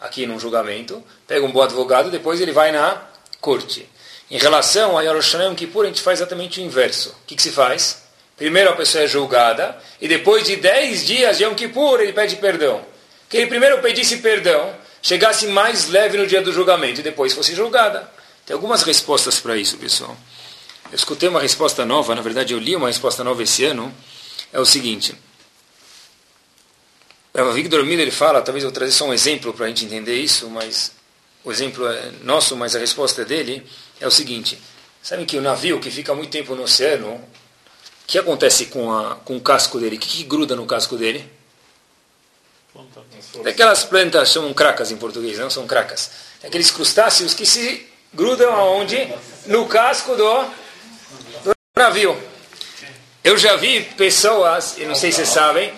aqui 0.00 0.26
num 0.26 0.38
julgamento, 0.38 1.02
pega 1.26 1.44
um 1.44 1.52
bom 1.52 1.62
advogado, 1.62 2.10
depois 2.10 2.40
ele 2.40 2.52
vai 2.52 2.72
na 2.72 3.02
corte. 3.40 3.88
Em 4.30 4.38
relação 4.38 4.98
a 4.98 5.02
Yerushalayim 5.02 5.54
Kippur, 5.54 5.84
a 5.84 5.88
gente 5.88 6.00
faz 6.00 6.20
exatamente 6.20 6.60
o 6.60 6.62
inverso. 6.62 7.10
O 7.10 7.26
que, 7.26 7.36
que 7.36 7.42
se 7.42 7.50
faz? 7.50 8.02
Primeiro 8.36 8.70
a 8.70 8.72
pessoa 8.74 9.04
é 9.04 9.06
julgada, 9.06 9.76
e 10.00 10.08
depois 10.08 10.44
de 10.44 10.56
10 10.56 11.06
dias 11.06 11.38
de 11.38 11.44
Yom 11.44 11.54
Kippur, 11.54 12.00
ele 12.00 12.12
pede 12.12 12.36
perdão. 12.36 12.84
Que 13.28 13.36
ele 13.36 13.46
primeiro 13.46 13.80
pedisse 13.80 14.18
perdão, 14.18 14.74
chegasse 15.04 15.46
mais 15.46 15.90
leve 15.90 16.16
no 16.16 16.26
dia 16.26 16.40
do 16.40 16.50
julgamento, 16.50 17.00
e 17.00 17.02
depois 17.02 17.34
fosse 17.34 17.54
julgada. 17.54 18.10
Tem 18.46 18.54
algumas 18.54 18.82
respostas 18.82 19.38
para 19.38 19.54
isso, 19.54 19.76
pessoal. 19.76 20.16
Eu 20.90 20.96
escutei 20.96 21.28
uma 21.28 21.40
resposta 21.40 21.84
nova, 21.84 22.14
na 22.14 22.22
verdade 22.22 22.54
eu 22.54 22.58
li 22.58 22.74
uma 22.74 22.88
resposta 22.88 23.22
nova 23.22 23.42
esse 23.42 23.64
ano, 23.66 23.94
é 24.50 24.58
o 24.58 24.64
seguinte. 24.64 25.14
O 27.34 27.52
Victor 27.52 27.84
Miller 27.84 28.00
ele 28.00 28.10
fala, 28.10 28.40
talvez 28.40 28.64
eu 28.64 28.72
trazer 28.72 28.92
só 28.92 29.04
um 29.04 29.12
exemplo 29.12 29.52
para 29.52 29.66
a 29.66 29.68
gente 29.68 29.84
entender 29.84 30.16
isso, 30.16 30.48
mas 30.48 30.92
o 31.44 31.52
exemplo 31.52 31.86
é 31.86 32.10
nosso, 32.22 32.56
mas 32.56 32.74
a 32.74 32.78
resposta 32.78 33.22
é 33.22 33.24
dele, 33.26 33.66
é 34.00 34.06
o 34.06 34.10
seguinte. 34.10 34.58
Sabem 35.02 35.26
que 35.26 35.36
o 35.36 35.42
navio 35.42 35.80
que 35.80 35.90
fica 35.90 36.14
muito 36.14 36.30
tempo 36.30 36.54
no 36.54 36.62
oceano, 36.62 37.08
o 37.08 37.20
que 38.06 38.18
acontece 38.18 38.66
com, 38.66 38.90
a, 38.90 39.16
com 39.16 39.36
o 39.36 39.40
casco 39.40 39.78
dele? 39.78 39.96
O 39.96 39.98
que, 39.98 40.08
que 40.08 40.24
gruda 40.24 40.56
no 40.56 40.64
casco 40.64 40.96
dele? 40.96 41.28
Aquelas 43.46 43.84
plantas 43.84 44.30
chamam 44.30 44.52
cracas 44.54 44.90
em 44.90 44.96
português, 44.96 45.38
não 45.38 45.50
são 45.50 45.66
cracas. 45.66 46.10
Aqueles 46.44 46.70
crustáceos 46.70 47.34
que 47.34 47.46
se 47.46 47.86
grudam 48.12 48.52
aonde? 48.54 49.12
No 49.46 49.66
casco 49.66 50.14
do, 50.14 50.44
do 51.44 51.52
navio. 51.76 52.16
Eu 53.22 53.38
já 53.38 53.56
vi 53.56 53.80
pessoas, 53.80 54.74
eu 54.76 54.86
não 54.86 54.94
sei 54.94 55.10
se 55.10 55.16
vocês 55.16 55.30
sabem, 55.30 55.72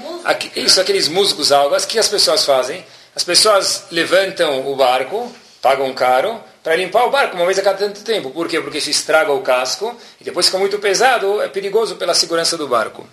isso, 0.56 0.80
aqueles 0.80 1.08
músicos 1.08 1.52
algas, 1.52 1.84
que 1.84 1.98
as 1.98 2.08
pessoas 2.08 2.44
fazem? 2.44 2.84
As 3.14 3.22
pessoas 3.22 3.84
levantam 3.90 4.68
o 4.70 4.74
barco, 4.74 5.32
pagam 5.62 5.92
caro, 5.94 6.40
para 6.62 6.74
limpar 6.74 7.06
o 7.06 7.10
barco 7.10 7.36
uma 7.36 7.46
vez 7.46 7.58
a 7.60 7.62
cada 7.62 7.78
tanto 7.78 8.02
tempo. 8.02 8.30
Por 8.30 8.48
quê? 8.48 8.60
Porque 8.60 8.80
se 8.80 8.90
estraga 8.90 9.32
o 9.32 9.40
casco 9.40 9.96
e 10.20 10.24
depois 10.24 10.46
fica 10.46 10.58
muito 10.58 10.78
pesado, 10.80 11.40
é 11.40 11.48
perigoso 11.48 11.94
pela 11.94 12.12
segurança 12.12 12.56
do 12.56 12.66
barco. 12.66 13.08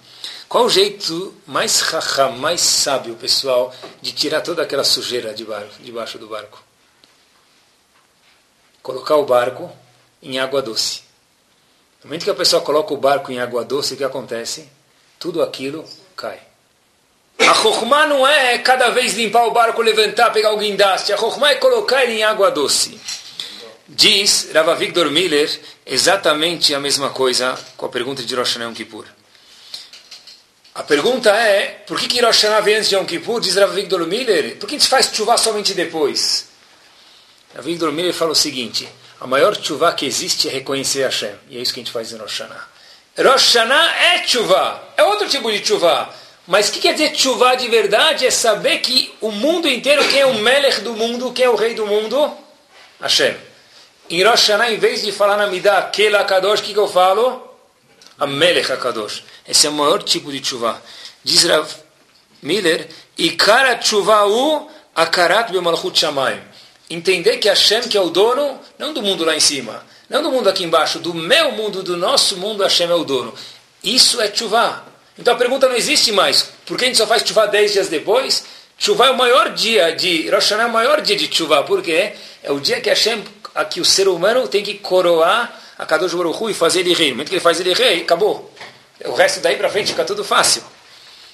Qual 0.54 0.66
o 0.66 0.70
jeito 0.70 1.34
mais 1.48 1.82
raham, 1.82 2.34
mais 2.34 2.62
sábio, 2.62 3.16
pessoal, 3.16 3.74
de 4.04 4.12
tirar 4.12 4.42
toda 4.42 4.62
aquela 4.62 4.84
sujeira 4.84 5.34
de 5.34 5.48
debaixo 5.80 6.20
do 6.20 6.28
barco? 6.28 6.64
Colocar 8.84 9.16
o 9.16 9.26
barco 9.26 9.72
em 10.22 10.38
água 10.38 10.62
doce. 10.62 11.02
No 12.04 12.08
momento 12.08 12.26
que 12.26 12.30
a 12.30 12.36
pessoa 12.36 12.62
coloca 12.62 12.94
o 12.94 12.98
barco 12.98 13.32
em 13.32 13.40
água 13.40 13.66
doce, 13.66 13.96
o 13.96 13.98
que 13.98 14.04
acontece? 14.04 14.70
Tudo 15.18 15.42
aquilo 15.42 15.84
cai. 16.16 16.40
A 17.40 17.54
Chokhmah 17.56 18.06
não 18.06 18.28
é 18.28 18.60
cada 18.60 18.90
vez 18.90 19.16
limpar 19.16 19.48
o 19.48 19.52
barco, 19.52 19.82
levantar, 19.82 20.30
pegar 20.30 20.54
o 20.54 20.58
guindaste. 20.58 21.12
A 21.12 21.18
Chokhmah 21.18 21.50
é 21.50 21.56
colocar 21.56 22.04
ele 22.04 22.20
em 22.20 22.24
água 22.24 22.52
doce. 22.52 23.02
Diz 23.88 24.52
Rav 24.54 24.78
Victor 24.78 25.10
Miller 25.10 25.50
exatamente 25.84 26.76
a 26.76 26.80
mesma 26.80 27.10
coisa 27.10 27.58
com 27.76 27.88
a 27.88 27.90
pergunta 27.90 28.22
de 28.22 28.36
Rosh 28.36 28.50
Hashanah 28.50 28.72
Kippur. 28.76 29.08
A 30.76 30.82
pergunta 30.82 31.30
é, 31.30 31.84
por 31.86 32.00
que, 32.00 32.08
que 32.08 32.20
Rosh 32.20 32.42
Hashanah 32.42 32.62
vem 32.62 32.78
antes 32.78 32.90
de 32.90 32.96
Yom 32.96 33.06
Kippur? 33.06 33.40
Diz 33.40 33.56
Rav 33.56 33.76
Victor 33.76 34.08
Miller, 34.08 34.56
por 34.58 34.68
que 34.68 34.76
a 34.76 34.80
gente 34.80 34.90
faz 34.90 35.12
chuva 35.14 35.38
somente 35.38 35.76
depois? 35.76 36.48
Rav 37.54 37.64
Victor 37.64 37.92
Miller 37.92 38.12
fala 38.12 38.32
o 38.32 38.36
seguinte, 38.36 38.90
a 39.22 39.28
maior 39.28 39.56
chuva 39.56 39.94
que 39.94 40.08
existe 40.08 40.50
é 40.50 40.52
reconhecer 40.52 41.04
Hashem. 41.04 41.36
E 41.48 41.60
é 41.60 41.62
isso 41.62 41.72
que 41.72 41.80
a 41.80 41.84
gente 41.84 41.94
faz 41.94 42.12
em 42.12 42.18
Rosh 42.18 42.40
Hashanah. 42.40 42.68
Rosh 43.20 43.54
Hashanah 43.54 43.96
é 43.98 44.28
chuva, 44.28 44.84
é 44.98 45.04
outro 45.04 45.30
tipo 45.30 45.52
de 45.52 45.64
chuva. 45.64 46.10
Mas 46.48 46.70
o 46.70 46.72
que 46.72 46.80
quer 46.80 46.94
dizer 46.94 47.16
chuva 47.16 47.54
de 47.56 47.68
verdade? 47.68 48.26
É 48.26 48.32
saber 48.32 48.80
que 48.80 49.14
o 49.22 49.32
mundo 49.32 49.68
inteiro, 49.68 50.04
quem 50.10 50.22
é 50.22 50.26
o 50.26 50.34
Melech 50.40 50.82
do 50.82 50.94
mundo, 50.94 51.32
quem 51.32 51.46
é 51.46 51.50
o 51.50 51.56
rei 51.56 51.76
do 51.76 51.86
mundo? 51.86 52.36
Hashem. 53.00 53.38
Em 54.10 54.24
Rosh 54.24 54.48
Hashanah, 54.48 54.72
em 54.72 54.78
vez 54.78 55.04
de 55.04 55.12
falar 55.12 55.38
na 55.38 55.46
Midah, 55.46 55.84
Kela 55.84 56.24
Kadosh, 56.24 56.62
o 56.62 56.64
que, 56.64 56.74
que 56.74 56.80
eu 56.80 56.88
falo? 56.88 57.53
A 58.24 58.28
Melech 58.28 58.72
HaKadosh. 58.72 59.24
Esse 59.48 59.68
é 59.68 59.70
o 59.70 59.74
maior 59.74 60.02
tipo 60.02 60.32
de 60.32 60.44
chuva. 60.44 60.82
Diz 61.24 61.44
Rav 61.44 61.68
Miller, 62.42 62.88
Ikara 63.18 63.82
chuva 63.82 64.26
u 64.26 64.68
akarat 64.96 65.52
bemalchut 65.52 65.98
shamayim 66.00 66.54
entender 66.90 67.38
que 67.38 67.50
Hashem, 67.50 67.82
que 67.84 67.98
é 67.98 68.02
o 68.02 68.10
dono, 68.10 68.60
não 68.78 68.94
do 68.94 69.02
mundo 69.02 69.26
lá 69.26 69.36
em 69.36 69.40
cima, 69.40 69.84
não 70.10 70.22
do 70.22 70.32
mundo 70.32 70.50
aqui 70.50 70.64
embaixo, 70.64 71.00
do 71.00 71.14
meu 71.14 71.52
mundo, 71.52 71.82
do 71.82 71.98
nosso 71.98 72.38
mundo, 72.38 72.64
Hashem 72.64 72.90
é 72.90 72.94
o 72.94 73.04
dono. 73.04 73.34
Isso 73.84 74.22
é 74.22 74.34
chuvá. 74.34 74.84
Então 75.18 75.34
a 75.34 75.38
pergunta 75.38 75.68
não 75.68 75.76
existe 75.76 76.12
mais. 76.12 76.50
Por 76.66 76.78
que 76.78 76.86
a 76.86 76.88
gente 76.88 76.98
só 76.98 77.08
faz 77.08 77.24
chuvá 77.26 77.46
dez 77.46 77.74
dias 77.74 77.88
depois? 77.90 78.46
Chuvá 78.78 79.08
é 79.08 79.12
o 79.12 79.18
maior 79.18 79.52
dia 79.52 79.96
de... 79.96 80.30
Rosh 80.30 80.52
Hashanah 80.52 80.64
é 80.64 80.68
o 80.68 80.72
maior 80.72 81.02
dia 81.02 81.16
de 81.16 81.34
chuvá. 81.36 81.64
Por 81.64 81.82
quê? 81.82 82.14
É 82.42 82.52
o 82.52 82.60
dia 82.60 82.82
que 82.82 82.90
Hashem, 82.90 83.24
aqui 83.54 83.80
o 83.80 83.86
ser 83.86 84.08
humano 84.08 84.48
tem 84.48 84.64
que 84.64 84.76
coroar 84.76 85.63
a 85.78 85.86
Kadosh 85.86 86.14
Baruch 86.14 86.38
Hu 86.42 86.50
e 86.50 86.54
fazer 86.54 86.82
ele 86.82 86.94
rei. 86.94 87.10
No 87.10 87.16
momento 87.16 87.30
que 87.30 87.36
ele 87.36 87.42
faz 87.42 87.60
ele 87.60 87.74
rei, 87.74 88.02
acabou. 88.02 88.54
O 89.06 89.14
resto 89.14 89.40
daí 89.40 89.56
para 89.56 89.70
frente 89.70 89.88
fica 89.88 90.06
tudo 90.06 90.24
fácil. 90.24 90.64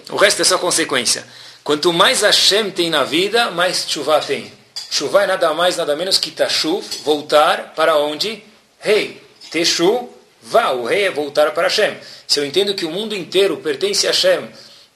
O 0.09 0.15
resto 0.15 0.41
é 0.41 0.45
só 0.45 0.57
consequência. 0.57 1.25
Quanto 1.63 1.93
mais 1.93 2.21
Hashem 2.21 2.71
tem 2.71 2.89
na 2.89 3.03
vida, 3.03 3.51
mais 3.51 3.85
chuvá 3.87 4.19
tem. 4.19 4.51
Chuvá 4.89 5.23
é 5.23 5.27
nada 5.27 5.53
mais, 5.53 5.77
nada 5.77 5.95
menos 5.95 6.17
que 6.17 6.31
Tashuv, 6.31 6.83
voltar 7.03 7.73
para 7.75 7.97
onde? 7.97 8.43
Rei. 8.79 9.21
Teshu, 9.51 10.09
vá. 10.41 10.71
O 10.71 10.85
rei 10.85 11.03
é 11.03 11.11
voltar 11.11 11.51
para 11.51 11.63
Hashem. 11.63 11.97
Se 12.27 12.39
eu 12.39 12.45
entendo 12.45 12.73
que 12.73 12.85
o 12.85 12.91
mundo 12.91 13.15
inteiro 13.15 13.57
pertence 13.57 14.07
a 14.07 14.11
Hashem, 14.11 14.49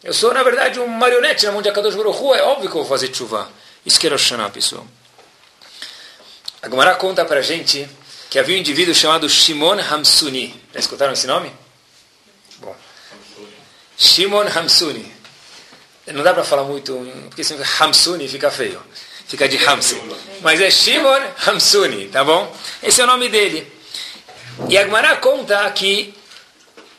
eu 0.04 0.14
sou, 0.14 0.34
na 0.34 0.42
verdade, 0.42 0.80
um 0.80 0.88
marionete 0.88 1.46
na 1.46 1.52
mão 1.52 1.62
de 1.62 1.70
Akadosh 1.70 1.96
Baruch 1.96 2.20
Hu, 2.20 2.34
é 2.34 2.42
óbvio 2.42 2.70
que 2.70 2.76
eu 2.76 2.82
vou 2.82 2.90
fazer 2.90 3.14
chuvá. 3.14 3.48
Isso 3.86 4.00
que 4.00 4.08
é 4.08 4.10
Rosh 4.10 4.24
Hashanah, 4.24 4.50
pessoal. 4.50 4.86
A 6.62 6.70
Gemara 6.70 6.96
conta 6.96 7.24
para 7.26 7.40
a 7.40 7.44
gente 7.44 7.88
que 8.34 8.40
havia 8.40 8.56
um 8.56 8.60
indivíduo 8.60 8.96
chamado 8.96 9.30
Shimon 9.30 9.80
Hamsuni. 9.80 10.60
Já 10.74 10.80
escutaram 10.80 11.14
esse 11.14 11.28
nome? 11.28 11.52
Bom. 12.58 12.76
Shimon 13.96 14.48
Hamsuni. 14.48 15.06
Não 16.08 16.24
dá 16.24 16.34
para 16.34 16.44
falar 16.44 16.64
muito, 16.64 16.98
porque 17.30 17.44
sempre 17.44 17.64
Hamsuni 17.80 18.28
fica 18.28 18.50
feio 18.50 18.82
fica 19.28 19.48
de 19.48 19.64
Hamsi. 19.64 20.02
Mas 20.42 20.60
é 20.60 20.72
Shimon 20.72 21.22
Hamsuni, 21.46 22.08
tá 22.08 22.24
bom? 22.24 22.52
Esse 22.82 23.02
é 23.02 23.04
o 23.04 23.08
nome 23.08 23.30
dele. 23.30 23.72
E 24.68 24.80
Agmará 24.80 25.18
conta 25.18 25.70
que 25.70 26.16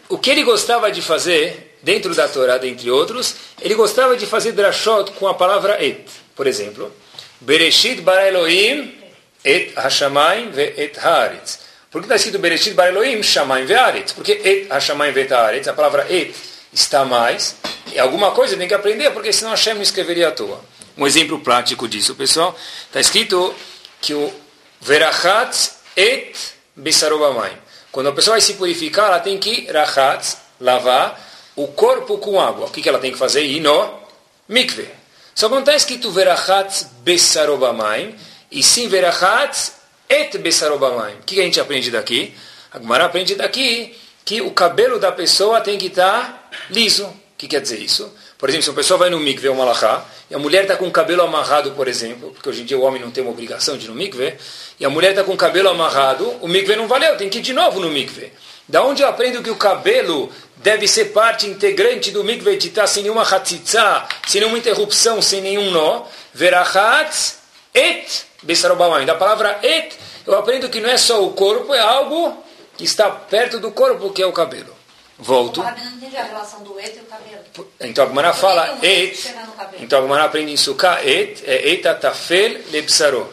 o 0.08 0.16
que 0.16 0.30
ele 0.30 0.44
gostava 0.44 0.92
de 0.92 1.02
fazer, 1.02 1.78
dentro 1.82 2.14
da 2.14 2.28
Torá, 2.28 2.58
dentre 2.58 2.88
outros, 2.92 3.34
ele 3.60 3.74
gostava 3.74 4.16
de 4.16 4.24
fazer 4.24 4.52
drashot 4.52 5.10
com 5.18 5.26
a 5.26 5.34
palavra 5.34 5.84
et. 5.84 6.08
Por 6.36 6.46
exemplo, 6.46 6.94
Bereshit 7.40 8.02
bara 8.02 8.28
Elohim 8.28 9.03
et 9.44 9.74
hashamayim 9.76 10.50
ve 10.50 10.74
et 10.76 10.96
haaretz. 10.98 11.58
Por 11.90 12.00
que 12.00 12.06
está 12.06 12.16
escrito 12.16 12.38
Bereshit 12.38 12.74
bara 12.74 12.88
Elohim, 12.88 13.22
shamayim 13.22 13.66
ve 13.66 13.74
haaretz? 13.74 14.12
Porque 14.12 14.32
et 14.32 14.68
hashamayim 14.70 15.12
ve 15.12 15.28
haaretz, 15.28 15.68
a 15.68 15.72
palavra 15.74 16.06
et 16.08 16.34
está 16.72 17.04
mais. 17.04 17.56
E 17.92 17.98
alguma 17.98 18.30
coisa 18.32 18.56
tem 18.56 18.66
que 18.66 18.74
aprender, 18.74 19.10
porque 19.10 19.32
senão 19.32 19.50
Hashem 19.50 19.74
não 19.74 19.82
escreveria 19.82 20.28
à 20.28 20.32
toa. 20.32 20.60
Um 20.96 21.06
exemplo 21.06 21.40
prático 21.40 21.86
disso, 21.88 22.14
pessoal, 22.14 22.56
está 22.86 23.00
escrito 23.00 23.54
que 24.00 24.14
o 24.14 24.32
verachatz 24.80 25.76
et 25.96 26.34
besarobamayim. 26.76 27.56
Quando 27.92 28.08
a 28.08 28.12
pessoa 28.12 28.34
vai 28.34 28.40
se 28.40 28.54
purificar, 28.54 29.06
ela 29.06 29.20
tem 29.20 29.38
que 29.38 29.70
rachatz, 29.70 30.38
lavar 30.60 31.20
o 31.54 31.68
corpo 31.68 32.18
com 32.18 32.40
água. 32.40 32.66
O 32.66 32.70
que, 32.70 32.88
ela 32.88 32.98
tem 32.98 33.12
que 33.12 33.18
fazer? 33.18 33.44
Ir 33.44 33.60
no 33.60 34.00
mikve. 34.48 34.88
Só 35.34 35.48
que 35.48 35.54
não 35.54 35.60
está 35.60 35.74
escrito 35.76 36.10
verachatz 36.10 36.88
besarobamayim, 37.04 38.16
e 38.54 38.62
sim 38.62 38.88
verachatz 38.88 39.72
et 40.08 40.38
besarobamayim. 40.38 41.16
O 41.16 41.24
que, 41.24 41.40
a 41.40 41.44
gente 41.44 41.60
aprende 41.60 41.90
daqui? 41.90 42.32
A 42.72 42.78
Gumara 42.78 43.04
aprende 43.04 43.34
daqui 43.34 43.94
que 44.24 44.40
o 44.40 44.52
cabelo 44.52 44.98
da 44.98 45.10
pessoa 45.10 45.60
tem 45.60 45.76
que 45.76 45.86
estar 45.86 46.22
tá 46.22 46.50
liso. 46.70 47.04
O 47.04 47.14
que 47.36 47.48
quer 47.48 47.60
dizer 47.60 47.80
isso? 47.80 48.10
Por 48.38 48.48
exemplo, 48.48 48.62
se 48.62 48.70
uma 48.70 48.76
pessoa 48.76 48.98
vai 48.98 49.10
no 49.10 49.18
mikve, 49.18 49.48
uma 49.48 49.64
malachá, 49.64 50.04
e 50.30 50.34
a 50.34 50.38
mulher 50.38 50.62
está 50.62 50.76
com 50.76 50.86
o 50.86 50.90
cabelo 50.90 51.22
amarrado, 51.22 51.72
por 51.72 51.88
exemplo, 51.88 52.30
porque 52.30 52.48
hoje 52.48 52.62
em 52.62 52.64
dia 52.64 52.78
o 52.78 52.82
homem 52.82 53.02
não 53.02 53.10
tem 53.10 53.24
uma 53.24 53.32
obrigação 53.32 53.76
de 53.76 53.86
ir 53.86 53.88
no 53.88 53.94
mikve, 53.94 54.34
e 54.78 54.84
a 54.84 54.90
mulher 54.90 55.10
está 55.10 55.24
com 55.24 55.32
o 55.32 55.36
cabelo 55.36 55.68
amarrado, 55.68 56.28
o 56.40 56.46
mikve 56.46 56.76
não 56.76 56.86
valeu, 56.86 57.16
tem 57.16 57.28
que 57.28 57.38
ir 57.38 57.42
de 57.42 57.52
novo 57.52 57.80
no 57.80 57.90
mikve. 57.90 58.32
Da 58.68 58.84
onde 58.84 59.02
eu 59.02 59.08
aprendo 59.08 59.42
que 59.42 59.50
o 59.50 59.56
cabelo 59.56 60.30
deve 60.56 60.86
ser 60.86 61.06
parte 61.06 61.46
integrante 61.46 62.12
do 62.12 62.22
mikve, 62.22 62.56
de 62.56 62.68
estar 62.68 62.86
sem 62.86 63.02
nenhuma 63.02 63.22
hatzitzá, 63.22 64.06
sem 64.26 64.40
nenhuma 64.40 64.58
interrupção, 64.58 65.20
sem 65.20 65.40
nenhum 65.40 65.70
nó? 65.70 66.06
Verachatz 66.32 67.38
et 67.74 68.26
besarobamayim. 68.44 69.06
Da 69.06 69.14
palavra 69.14 69.58
et, 69.62 69.94
eu 70.26 70.38
aprendo 70.38 70.68
que 70.68 70.80
não 70.80 70.88
é 70.88 70.96
só 70.96 71.24
o 71.24 71.32
corpo, 71.32 71.74
é 71.74 71.80
algo 71.80 72.44
que 72.76 72.84
está 72.84 73.10
perto 73.10 73.58
do 73.58 73.72
corpo, 73.72 74.12
que 74.12 74.22
é 74.22 74.26
o 74.26 74.32
cabelo. 74.32 74.74
Volto. 75.18 75.62
não 75.62 75.70
entendi 75.70 76.16
a 76.16 76.24
relação 76.24 76.62
do 76.62 76.78
et 76.78 76.96
e 76.96 77.00
o 77.00 77.04
cabelo. 77.04 77.68
Então 77.80 78.04
a 78.04 78.08
Gemara 78.08 78.32
fala 78.32 78.78
et. 78.82 79.34
Então 79.78 80.00
a 80.00 80.02
Gemara 80.02 80.24
aprende 80.24 80.52
em 80.52 80.56
Sukkah 80.56 81.04
et, 81.04 81.42
é 81.46 81.70
eta 81.72 81.94
tafel 81.94 82.60
lebsaro. 82.70 83.32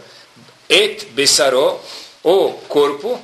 Et 0.69 1.05
besaro, 1.11 1.79
o 2.23 2.53
corpo. 2.67 3.19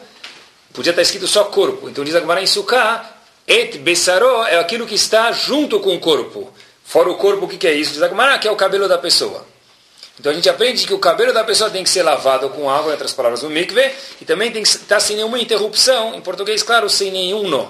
Podia 0.73 0.89
estar 0.89 1.01
escrito 1.01 1.27
só 1.27 1.45
corpo. 1.45 1.87
Então 1.87 2.03
diz 2.03 2.15
a 2.15 2.19
Gemara 2.19 2.41
em 2.41 2.47
Sukkah, 2.47 3.05
et 3.47 3.77
besaro 3.77 4.43
é 4.45 4.57
aquilo 4.57 4.87
que 4.87 4.95
está 4.95 5.31
junto 5.31 5.79
com 5.79 5.95
o 5.95 5.99
corpo. 5.99 6.51
Fora 6.83 7.09
o 7.11 7.15
corpo, 7.15 7.45
o 7.45 7.47
que 7.47 7.67
é 7.67 7.73
isso? 7.73 7.93
Diz 7.93 8.01
a 8.01 8.09
Gemara 8.09 8.39
que 8.39 8.47
é 8.47 8.51
o 8.51 8.55
cabelo 8.55 8.87
da 8.87 8.97
pessoa. 8.97 9.45
Então 10.19 10.31
a 10.31 10.35
gente 10.35 10.49
aprende 10.49 10.85
que 10.87 10.93
o 10.93 10.99
cabelo 10.99 11.31
da 11.31 11.43
pessoa 11.43 11.69
tem 11.69 11.83
que 11.83 11.89
ser 11.89 12.01
lavado 12.01 12.49
com 12.49 12.69
água, 12.69 12.89
em 12.89 12.91
outras 12.93 13.13
palavras, 13.13 13.43
no 13.43 13.49
mikve, 13.49 13.91
e 14.19 14.25
também 14.25 14.51
tem 14.51 14.63
que 14.63 14.69
estar 14.69 14.99
sem 14.99 15.15
nenhuma 15.15 15.39
interrupção, 15.39 16.15
em 16.15 16.21
português, 16.21 16.63
claro, 16.63 16.89
sem 16.89 17.11
nenhum 17.11 17.47
nó. 17.47 17.69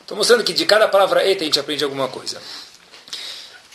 Estou 0.00 0.16
mostrando 0.16 0.42
que 0.42 0.54
de 0.54 0.64
cada 0.64 0.88
palavra 0.88 1.26
eita 1.26 1.42
a 1.42 1.44
gente 1.44 1.60
aprende 1.60 1.84
alguma 1.84 2.08
coisa. 2.08 2.40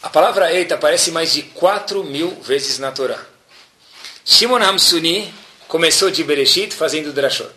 A 0.02 0.10
palavra 0.10 0.52
eita 0.52 0.76
aparece 0.76 1.12
mais 1.12 1.32
de 1.32 1.43
4 1.43 2.04
mil 2.04 2.32
vezes 2.41 2.80
na 2.80 2.91
Torá. 2.91 3.20
Shimon 4.26 4.64
Hamsuni 4.64 5.32
começou 5.68 6.10
de 6.10 6.24
Bereshit 6.24 6.74
fazendo 6.74 7.14
drashot. 7.14 7.52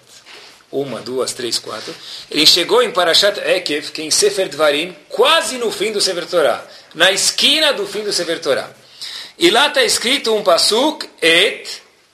Uma, 0.70 1.00
duas, 1.00 1.32
três, 1.32 1.58
quatro. 1.58 1.94
Ele 2.30 2.44
chegou 2.44 2.82
em 2.82 2.90
Parashat 2.90 3.38
Ekev, 3.38 3.92
que 3.92 4.02
é 4.02 4.04
em 4.04 4.10
Sefer 4.10 4.48
Dvarim, 4.48 4.94
quase 5.08 5.56
no 5.56 5.70
fim 5.70 5.92
do 5.92 6.00
Sefer 6.00 6.26
Torá. 6.26 6.66
Na 6.94 7.12
esquina 7.12 7.72
do 7.72 7.86
fim 7.86 8.02
do 8.02 8.12
Sefer 8.12 8.40
Torá. 8.40 8.68
E 9.38 9.50
lá 9.50 9.68
está 9.68 9.82
escrito 9.82 10.34
um 10.34 10.42
pasuk, 10.42 11.08
Et 11.20 11.66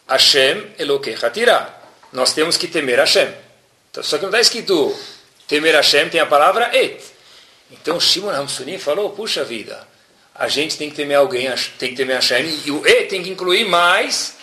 Hashem 0.08 0.72
Elokecha 0.78 1.30
Tirá. 1.30 1.78
Nós 2.12 2.32
temos 2.32 2.56
que 2.56 2.66
temer 2.66 2.98
Hashem. 2.98 3.28
Só 4.02 4.16
que 4.16 4.22
não 4.22 4.30
está 4.30 4.40
escrito 4.40 4.96
temer 5.46 5.74
Hashem, 5.74 6.08
tem 6.08 6.20
a 6.20 6.26
palavra 6.26 6.70
et. 6.76 7.02
Então 7.70 8.00
Shimon 8.00 8.30
Hamsuni 8.30 8.78
falou, 8.78 9.10
puxa 9.10 9.44
vida, 9.44 9.86
a 10.34 10.48
gente 10.48 10.76
tem 10.76 10.90
que 10.90 10.96
temer 10.96 11.16
alguém, 11.16 11.48
tem 11.78 11.90
que 11.90 11.96
temer 11.96 12.16
Hashem, 12.16 12.62
e 12.64 12.70
o 12.70 12.86
et 12.86 13.08
tem 13.08 13.22
que 13.22 13.30
incluir 13.30 13.64
mais 13.64 14.36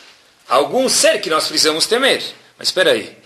algum 0.47 0.87
ser 0.87 1.19
que 1.19 1.29
nós 1.29 1.47
precisamos 1.47 1.85
temer. 1.85 2.23
Mas 2.57 2.69
espera 2.69 2.91
aí, 2.91 3.17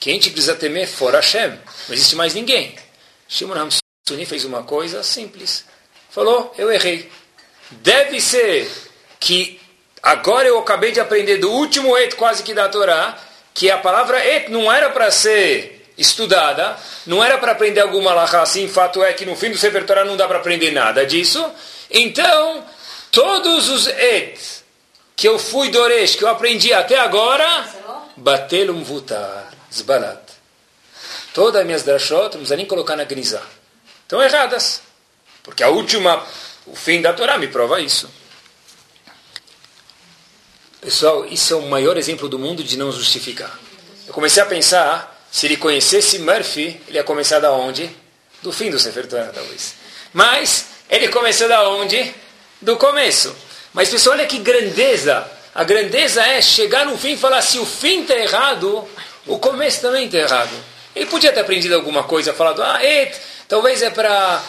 quem 0.00 0.14
gente 0.14 0.30
precisa 0.30 0.54
temer 0.54 0.86
fora 0.86 1.18
Hashem? 1.18 1.50
Não 1.50 1.94
existe 1.94 2.16
mais 2.16 2.34
ninguém. 2.34 2.74
Shimon 3.28 3.54
Hamsuni 3.54 4.26
fez 4.26 4.44
uma 4.44 4.62
coisa 4.62 5.02
simples. 5.02 5.64
Falou, 6.10 6.54
eu 6.56 6.70
errei. 6.70 7.10
Deve 7.82 8.20
ser 8.20 8.70
que 9.18 9.60
agora 10.02 10.48
eu 10.48 10.58
acabei 10.58 10.92
de 10.92 11.00
aprender 11.00 11.38
do 11.38 11.50
último 11.50 11.96
et 11.96 12.14
quase 12.14 12.42
que 12.42 12.54
da 12.54 12.68
Torá, 12.68 13.16
que 13.52 13.70
a 13.70 13.78
palavra 13.78 14.24
et 14.24 14.48
não 14.50 14.70
era 14.72 14.90
para 14.90 15.10
ser 15.10 15.92
estudada, 15.96 16.76
não 17.06 17.22
era 17.22 17.38
para 17.38 17.52
aprender 17.52 17.80
alguma 17.80 18.12
lacha 18.12 18.42
assim, 18.42 18.68
fato 18.68 19.02
é 19.02 19.12
que 19.12 19.24
no 19.24 19.36
fim 19.36 19.50
do 19.50 19.58
Sefer 19.58 19.84
não 20.04 20.16
dá 20.16 20.26
para 20.26 20.38
aprender 20.38 20.72
nada 20.72 21.06
disso. 21.06 21.44
Então, 21.90 22.64
todos 23.10 23.68
os 23.68 23.86
et 23.86 24.38
que 25.16 25.28
eu 25.28 25.38
fui 25.38 25.70
doresh, 25.70 26.16
que 26.16 26.24
eu 26.24 26.28
aprendi 26.28 26.72
até 26.72 26.98
agora, 26.98 27.68
batelum 28.16 28.82
vutar, 28.82 29.52
zbalat. 29.72 30.20
Todas 31.32 31.60
as 31.60 31.66
minhas 31.66 31.82
drashot, 31.82 32.22
não 32.22 32.30
precisa 32.30 32.56
nem 32.56 32.66
colocar 32.66 32.96
na 32.96 33.04
grisá. 33.04 33.42
Estão 34.02 34.22
erradas. 34.22 34.82
Porque 35.42 35.62
a 35.62 35.68
última, 35.68 36.24
o 36.66 36.74
fim 36.74 37.02
da 37.02 37.12
Torá 37.12 37.36
me 37.38 37.48
prova 37.48 37.80
isso. 37.80 38.08
Pessoal, 40.80 41.24
isso 41.26 41.54
é 41.54 41.56
o 41.56 41.62
maior 41.62 41.96
exemplo 41.96 42.28
do 42.28 42.38
mundo 42.38 42.62
de 42.62 42.76
não 42.76 42.92
justificar. 42.92 43.58
Eu 44.06 44.12
comecei 44.12 44.42
a 44.42 44.46
pensar, 44.46 45.26
se 45.30 45.46
ele 45.46 45.56
conhecesse 45.56 46.18
Murphy, 46.18 46.80
ele 46.86 46.98
ia 46.98 47.04
começar 47.04 47.38
da 47.38 47.52
onde? 47.52 47.90
Do 48.42 48.52
fim 48.52 48.70
do 48.70 48.78
Sefer 48.78 49.06
Torah, 49.06 49.32
talvez. 49.32 49.74
Mas, 50.12 50.66
ele 50.90 51.08
começou 51.08 51.48
da 51.48 51.68
onde? 51.68 52.14
Do 52.60 52.76
começo. 52.76 53.34
Mas, 53.72 53.88
pessoal, 53.88 54.16
olha 54.16 54.26
que 54.26 54.38
grandeza. 54.38 55.26
A 55.54 55.64
grandeza 55.64 56.22
é 56.22 56.42
chegar 56.42 56.84
no 56.84 56.98
fim 56.98 57.12
e 57.12 57.16
falar, 57.16 57.40
se 57.40 57.58
o 57.58 57.64
fim 57.64 58.02
está 58.02 58.16
errado, 58.16 58.86
o 59.26 59.38
começo 59.38 59.80
também 59.80 60.06
está 60.06 60.18
errado. 60.18 60.52
Ele 60.94 61.06
podia 61.06 61.32
ter 61.32 61.40
aprendido 61.40 61.74
alguma 61.74 62.04
coisa, 62.04 62.34
falado, 62.34 62.62
ah, 62.62 62.84
et, 62.84 63.18
talvez 63.48 63.82
é 63.82 63.90
para 63.90 64.42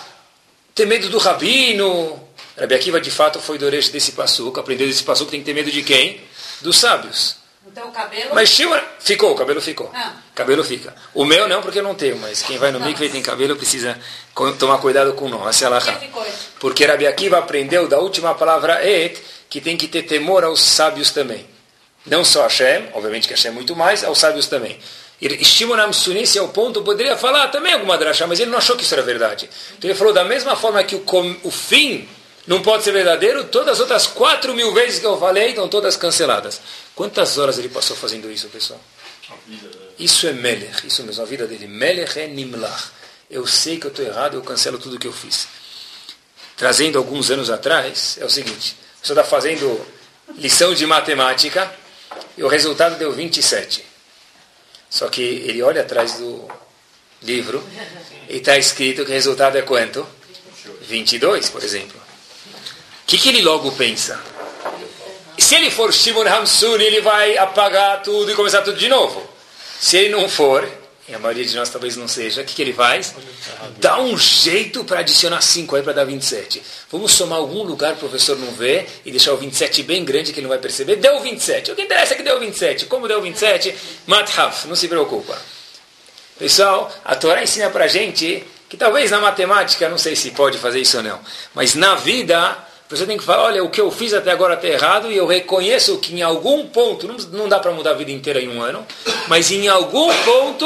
ter 0.76 0.86
medo 0.86 1.08
do 1.08 1.18
rabino, 1.18 2.22
Rabi 2.60 2.76
Akiva 2.76 3.00
de 3.00 3.10
fato 3.10 3.40
foi 3.40 3.58
do 3.58 3.66
orejo 3.66 3.92
desse 3.94 4.12
passuco, 4.12 4.60
aprendeu 4.60 4.86
desse 4.86 5.04
passuco, 5.04 5.32
tem 5.32 5.40
que 5.40 5.46
ter 5.46 5.54
medo 5.54 5.72
de 5.72 5.82
quem? 5.82 6.22
Dos 6.62 6.78
sábios. 6.78 7.38
Então 7.66 7.88
o 7.88 7.92
cabelo... 7.92 8.36
Mas 8.36 8.50
Shimon, 8.50 8.80
ficou, 9.00 9.32
o 9.32 9.36
cabelo 9.36 9.62
ficou. 9.62 9.90
Ah. 9.94 10.14
Cabelo 10.34 10.64
fica. 10.64 10.94
O 11.14 11.24
meu 11.26 11.48
não, 11.48 11.62
porque 11.62 11.80
eu 11.80 11.84
não 11.84 11.96
tenho, 11.96 12.18
mas 12.18 12.42
quem 12.42 12.58
vai 12.58 12.72
no 12.72 12.80
mikve 12.80 13.06
e 13.06 13.10
tem 13.10 13.22
cabelo 13.22 13.56
precisa 13.56 13.98
tomar 14.60 14.78
cuidado 14.80 15.14
com 15.14 15.30
nós. 15.30 15.62
Essa 15.62 15.74
é 15.74 15.78
a? 15.78 16.00
Porque 16.60 16.86
Rabi 16.86 17.08
Akiva 17.08 17.38
aprendeu 17.38 17.88
da 17.88 18.00
última 18.00 18.36
palavra 18.36 18.86
et, 18.86 19.22
que 19.50 19.62
tem 19.62 19.78
que 19.78 19.88
ter 19.88 20.04
temor 20.04 20.44
aos 20.44 20.62
sábios 20.62 21.12
também. 21.12 21.46
Não 22.06 22.24
só 22.24 22.42
a 22.42 22.48
Hashem, 22.48 22.90
obviamente 22.94 23.28
que 23.28 23.34
Hashem 23.34 23.52
é 23.52 23.54
muito 23.54 23.76
mais, 23.76 24.04
aos 24.04 24.20
sábios 24.20 24.48
também. 24.48 24.78
Shimon 25.22 25.76
Amsuni, 25.76 26.24
esse 26.24 26.38
é 26.38 26.42
o 26.42 26.50
ponto, 26.50 26.82
poderia 26.84 27.18
falar 27.18 27.48
também 27.48 27.74
alguma 27.74 27.98
drachá, 27.98 28.28
mas 28.28 28.40
ele 28.40 28.52
não 28.52 28.58
achou 28.58 28.76
que 28.76 28.84
isso 28.84 28.94
era 28.94 29.02
verdade. 29.02 29.50
Então 29.78 29.90
ele 29.90 29.98
falou, 29.98 30.14
da 30.14 30.26
mesma 30.26 30.56
forma 30.56 30.84
que 30.84 30.96
o, 30.96 31.04
o 31.44 31.52
fim 31.52 32.08
não 32.46 32.62
pode 32.62 32.84
ser 32.84 32.92
verdadeiro, 32.92 33.46
todas 33.46 33.76
as 33.76 33.80
outras 33.80 34.08
quatro 34.08 34.54
mil 34.54 34.74
vezes 34.74 35.00
que 35.00 35.06
eu 35.06 35.18
falei 35.18 35.50
estão 35.50 35.68
todas 35.68 35.96
canceladas. 35.96 36.62
Quantas 36.94 37.38
horas 37.38 37.58
ele 37.58 37.70
passou 37.70 37.96
fazendo 37.96 38.30
isso, 38.32 38.48
pessoal? 38.50 38.80
Isso 39.98 40.28
é 40.28 40.34
Melech, 40.34 40.86
isso 40.86 41.02
mesmo, 41.04 41.24
a 41.24 41.26
vida 41.26 41.48
dele. 41.48 41.68
Melech 41.68 42.20
é 42.20 42.28
Nimlach. 42.28 42.92
Eu 43.30 43.48
sei 43.48 43.78
que 43.78 43.88
eu 43.88 43.92
estou 43.92 44.06
errado, 44.06 44.36
eu 44.36 44.42
cancelo 44.42 44.78
tudo 44.78 45.00
que 45.00 45.08
eu 45.08 45.14
fiz. 45.14 45.48
Trazendo 46.56 46.98
alguns 46.98 47.32
anos 47.32 47.50
atrás, 47.50 48.18
é 48.22 48.26
o 48.26 48.30
seguinte: 48.30 48.76
você 49.02 49.14
está 49.14 49.24
fazendo 49.24 49.84
lição 50.38 50.74
de 50.74 50.86
matemática 50.86 51.74
e 52.38 52.44
o 52.44 52.48
resultado 52.48 52.98
deu 52.98 53.12
27. 53.12 53.95
Só 54.90 55.08
que 55.10 55.22
ele 55.22 55.62
olha 55.62 55.82
atrás 55.82 56.14
do 56.14 56.48
livro 57.22 57.64
e 58.30 58.38
está 58.38 58.58
escrito 58.58 59.04
que 59.04 59.12
o 59.12 59.14
resultado 59.14 59.58
é 59.58 59.62
quanto? 59.62 60.06
22, 60.82 61.50
por 61.50 61.64
exemplo. 61.64 62.00
O 62.00 63.08
que, 63.08 63.18
que 63.18 63.30
ele 63.30 63.42
logo 63.42 63.72
pensa? 63.74 64.20
Se 65.38 65.56
ele 65.56 65.70
for 65.70 65.94
Shimon 65.94 66.28
Hamsun, 66.28 66.76
ele 66.76 67.02
vai 67.02 67.38
apagar 67.38 68.02
tudo 68.02 68.32
e 68.32 68.36
começar 68.36 68.62
tudo 68.62 68.78
de 68.78 68.88
novo. 68.88 69.28
Se 69.80 69.98
ele 69.98 70.10
não 70.10 70.30
for, 70.30 70.68
e 71.08 71.14
a 71.14 71.20
maioria 71.20 71.46
de 71.46 71.56
nós 71.56 71.70
talvez 71.70 71.96
não 71.96 72.08
seja, 72.08 72.42
o 72.42 72.46
que, 72.46 72.56
que 72.56 72.62
ele 72.62 72.74
faz? 72.74 73.14
Dá 73.78 74.00
um 74.00 74.18
jeito 74.18 74.84
para 74.84 75.02
adicionar 75.02 75.40
5 75.40 75.76
aí 75.76 75.84
para 75.84 75.94
dar 75.94 76.04
27. 76.04 76.64
Vamos 76.92 77.12
somar 77.12 77.38
algum 77.38 77.62
lugar 77.62 77.94
o 77.94 77.98
professor 77.98 78.38
não 78.38 78.52
vê 78.52 78.88
e 79.06 79.12
deixar 79.12 79.34
o 79.34 79.38
27 79.38 79.84
bem 79.84 80.04
grande 80.04 80.34
que 80.34 80.40
ele 80.40 80.48
não 80.48 80.50
vai 80.50 80.58
perceber. 80.58 80.96
Deu 80.96 81.20
27. 81.20 81.72
O 81.72 81.76
que 81.76 81.84
interessa 81.84 82.16
é 82.16 82.18
que 82.18 82.24
deu 82.24 82.40
27. 82.40 82.88
Como 82.88 83.08
deu 83.08 83.22
27? 83.22 83.76
Mathaf, 84.08 84.68
não 84.68 84.76
se 84.76 84.88
preocupa. 84.88 85.40
Pessoal, 86.40 86.92
a 87.06 87.16
Torá 87.16 87.44
ensina 87.44 87.70
para 87.70 87.88
gente 87.88 88.44
que 88.68 88.76
talvez 88.76 89.12
na 89.12 89.20
matemática, 89.20 89.88
não 89.88 90.00
sei 90.00 90.16
se 90.16 90.32
pode 90.32 90.58
fazer 90.58 90.80
isso 90.80 90.98
ou 90.98 91.04
não, 91.04 91.20
mas 91.54 91.76
na 91.76 91.96
vida 91.96 92.58
pessoa 92.88 93.08
tem 93.08 93.18
que 93.18 93.24
falar, 93.24 93.44
olha, 93.44 93.64
o 93.64 93.70
que 93.70 93.82
eu 93.82 93.90
fiz 93.90 94.14
até 94.14 94.32
agora 94.32 94.54
está 94.54 94.68
errado 94.68 95.12
e 95.12 95.18
eu 95.18 95.26
reconheço 95.26 95.98
que 96.00 96.14
em 96.14 96.22
algum 96.22 96.68
ponto, 96.68 97.08
não, 97.32 97.50
dá 97.50 97.60
para 97.60 97.72
mudar 97.72 97.92
a 97.92 97.96
vida 97.96 98.12
inteira 98.12 98.40
em 98.40 98.48
um 98.48 98.62
ano, 98.62 98.86
mas 99.28 99.52
em 99.52 99.68
algum 99.68 100.14
ponto 100.24 100.66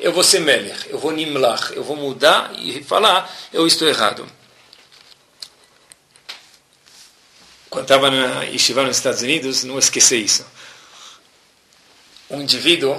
eu 0.00 0.12
vou 0.12 0.22
ser 0.22 0.40
melech, 0.40 0.88
eu 0.88 0.98
vou 0.98 1.12
nimlach, 1.12 1.72
eu 1.74 1.84
vou 1.84 1.96
mudar 1.96 2.52
e 2.58 2.82
falar, 2.82 3.30
eu 3.52 3.66
estou 3.66 3.86
errado. 3.86 4.26
Quando 7.68 7.84
estava 7.84 8.10
na 8.10 8.44
Yeshiva 8.44 8.82
nos 8.82 8.96
Estados 8.96 9.20
Unidos, 9.20 9.62
não 9.64 9.78
esqueci 9.78 10.24
isso. 10.24 10.46
Um 12.30 12.40
indivíduo 12.40 12.96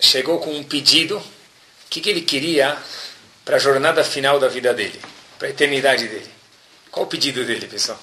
chegou 0.00 0.38
com 0.38 0.54
um 0.54 0.62
pedido, 0.62 1.18
o 1.18 1.22
que, 1.90 2.00
que 2.00 2.08
ele 2.08 2.22
queria 2.22 2.78
para 3.44 3.56
a 3.56 3.58
jornada 3.58 4.02
final 4.02 4.40
da 4.40 4.48
vida 4.48 4.72
dele, 4.72 4.98
para 5.38 5.48
a 5.48 5.50
eternidade 5.50 6.08
dele. 6.08 6.35
Qual 6.96 7.04
o 7.04 7.08
pedido 7.10 7.44
dele, 7.44 7.66
pessoal? 7.66 8.00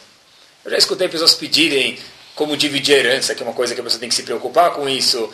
Eu 0.63 0.69
já 0.69 0.77
escutei 0.77 1.09
pessoas 1.09 1.33
pedirem 1.33 1.97
como 2.35 2.55
dividir 2.55 2.93
a 2.93 2.99
herança, 2.99 3.33
que 3.33 3.41
é 3.41 3.45
uma 3.45 3.55
coisa 3.55 3.73
que 3.73 3.81
a 3.81 3.83
pessoa 3.83 3.99
tem 3.99 4.07
que 4.07 4.13
se 4.13 4.21
preocupar 4.21 4.69
com 4.69 4.87
isso. 4.87 5.31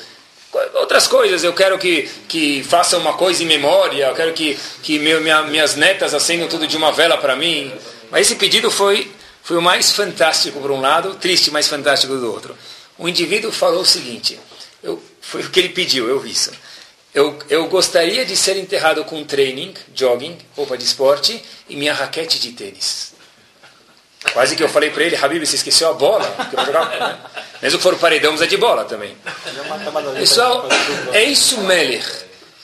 Outras 0.76 1.08
coisas, 1.08 1.44
eu 1.44 1.52
quero 1.52 1.78
que, 1.78 2.10
que 2.30 2.64
faça 2.64 2.98
uma 2.98 3.16
coisa 3.16 3.44
em 3.44 3.46
memória, 3.46 4.06
eu 4.06 4.16
quero 4.16 4.32
que, 4.32 4.58
que 4.82 4.98
meu, 4.98 5.20
minha, 5.20 5.44
minhas 5.44 5.76
netas 5.76 6.14
acendam 6.14 6.48
tudo 6.48 6.66
de 6.66 6.78
uma 6.78 6.94
vela 6.94 7.18
para 7.18 7.36
mim. 7.36 7.70
Mas 8.10 8.28
esse 8.28 8.36
pedido 8.36 8.72
foi, 8.72 9.12
foi 9.44 9.58
o 9.58 9.62
mais 9.62 9.92
fantástico 9.92 10.62
por 10.62 10.72
um 10.72 10.80
lado, 10.80 11.16
triste, 11.16 11.52
mais 11.52 11.68
fantástico 11.68 12.16
do 12.16 12.32
outro. 12.32 12.56
O 12.98 13.10
indivíduo 13.10 13.52
falou 13.52 13.82
o 13.82 13.86
seguinte, 13.86 14.40
eu, 14.82 15.04
foi 15.20 15.42
o 15.42 15.50
que 15.50 15.60
ele 15.60 15.70
pediu, 15.70 16.08
eu 16.08 16.18
vi 16.18 16.32
isso. 16.32 16.52
Eu, 17.14 17.38
eu 17.50 17.68
gostaria 17.68 18.26
de 18.26 18.38
ser 18.38 18.56
enterrado 18.56 19.04
com 19.04 19.22
training, 19.26 19.74
jogging, 19.94 20.38
roupa 20.56 20.78
de 20.78 20.86
esporte 20.86 21.44
e 21.68 21.76
minha 21.76 21.94
raquete 21.94 22.40
de 22.40 22.54
tênis. 22.54 23.19
Quase 24.34 24.56
que 24.56 24.64
eu 24.64 24.70
falei 24.70 24.90
para 24.90 25.04
ele, 25.04 25.16
Habib, 25.16 25.46
você 25.46 25.56
esqueceu 25.56 25.90
a 25.90 25.94
bola? 25.94 26.26
Que 26.50 26.56
eu 26.56 26.66
jogar, 26.66 26.86
né? 26.88 27.18
Mesmo 27.62 27.78
que 27.78 27.84
for 27.84 27.94
o 27.94 27.98
paredão, 27.98 28.36
é 28.42 28.48
de 28.48 28.58
bola 28.58 28.86
também. 28.86 29.16
Pessoal, 30.18 30.68
é 31.12 31.24
isso, 31.24 31.60
Meller. 31.62 32.06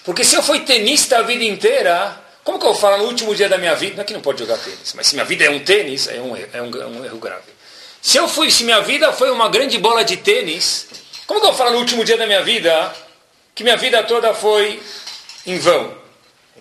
Porque 0.04 0.24
se 0.24 0.36
eu 0.36 0.44
fui 0.44 0.60
tenista 0.62 1.18
a 1.18 1.22
vida 1.22 1.44
inteira, 1.44 2.16
como 2.44 2.60
que 2.60 2.66
eu 2.66 2.72
vou 2.72 2.80
falar 2.80 2.98
no 2.98 3.06
último 3.06 3.34
dia 3.34 3.50
da 3.50 3.58
minha 3.58 3.76
vida? 3.76 3.96
Não 3.96 4.04
é 4.04 4.06
que 4.06 4.14
não 4.14 4.22
pode 4.22 4.40
jogar 4.40 4.58
tênis, 4.58 4.94
mas 4.96 5.08
se 5.08 5.16
minha 5.16 5.26
vida 5.26 5.46
é 5.46 5.50
um 5.50 5.60
tênis, 5.60 6.08
é 6.08 6.22
um, 6.22 6.36
é 6.36 6.62
um, 6.62 6.82
é 6.82 6.86
um 6.86 7.06
erro 7.06 7.18
grave. 7.18 7.56
Se 8.02 8.18
eu 8.18 8.28
fui, 8.28 8.52
se 8.52 8.64
minha 8.64 8.82
vida 8.82 9.12
foi 9.12 9.32
uma 9.32 9.50
grande 9.50 9.80
bola 9.80 10.06
de 10.06 10.16
tênis, 10.18 10.88
como 11.26 11.40
que 11.40 11.48
eu 11.48 11.50
vou 11.50 11.58
falar 11.58 11.72
no 11.72 11.80
último 11.80 12.06
dia 12.06 12.18
da 12.18 12.28
minha 12.28 12.44
vida 12.44 12.94
que 13.56 13.64
minha 13.64 13.76
vida 13.76 14.04
toda 14.04 14.34
foi 14.34 14.80
em 15.48 15.58
vão? 15.58 15.92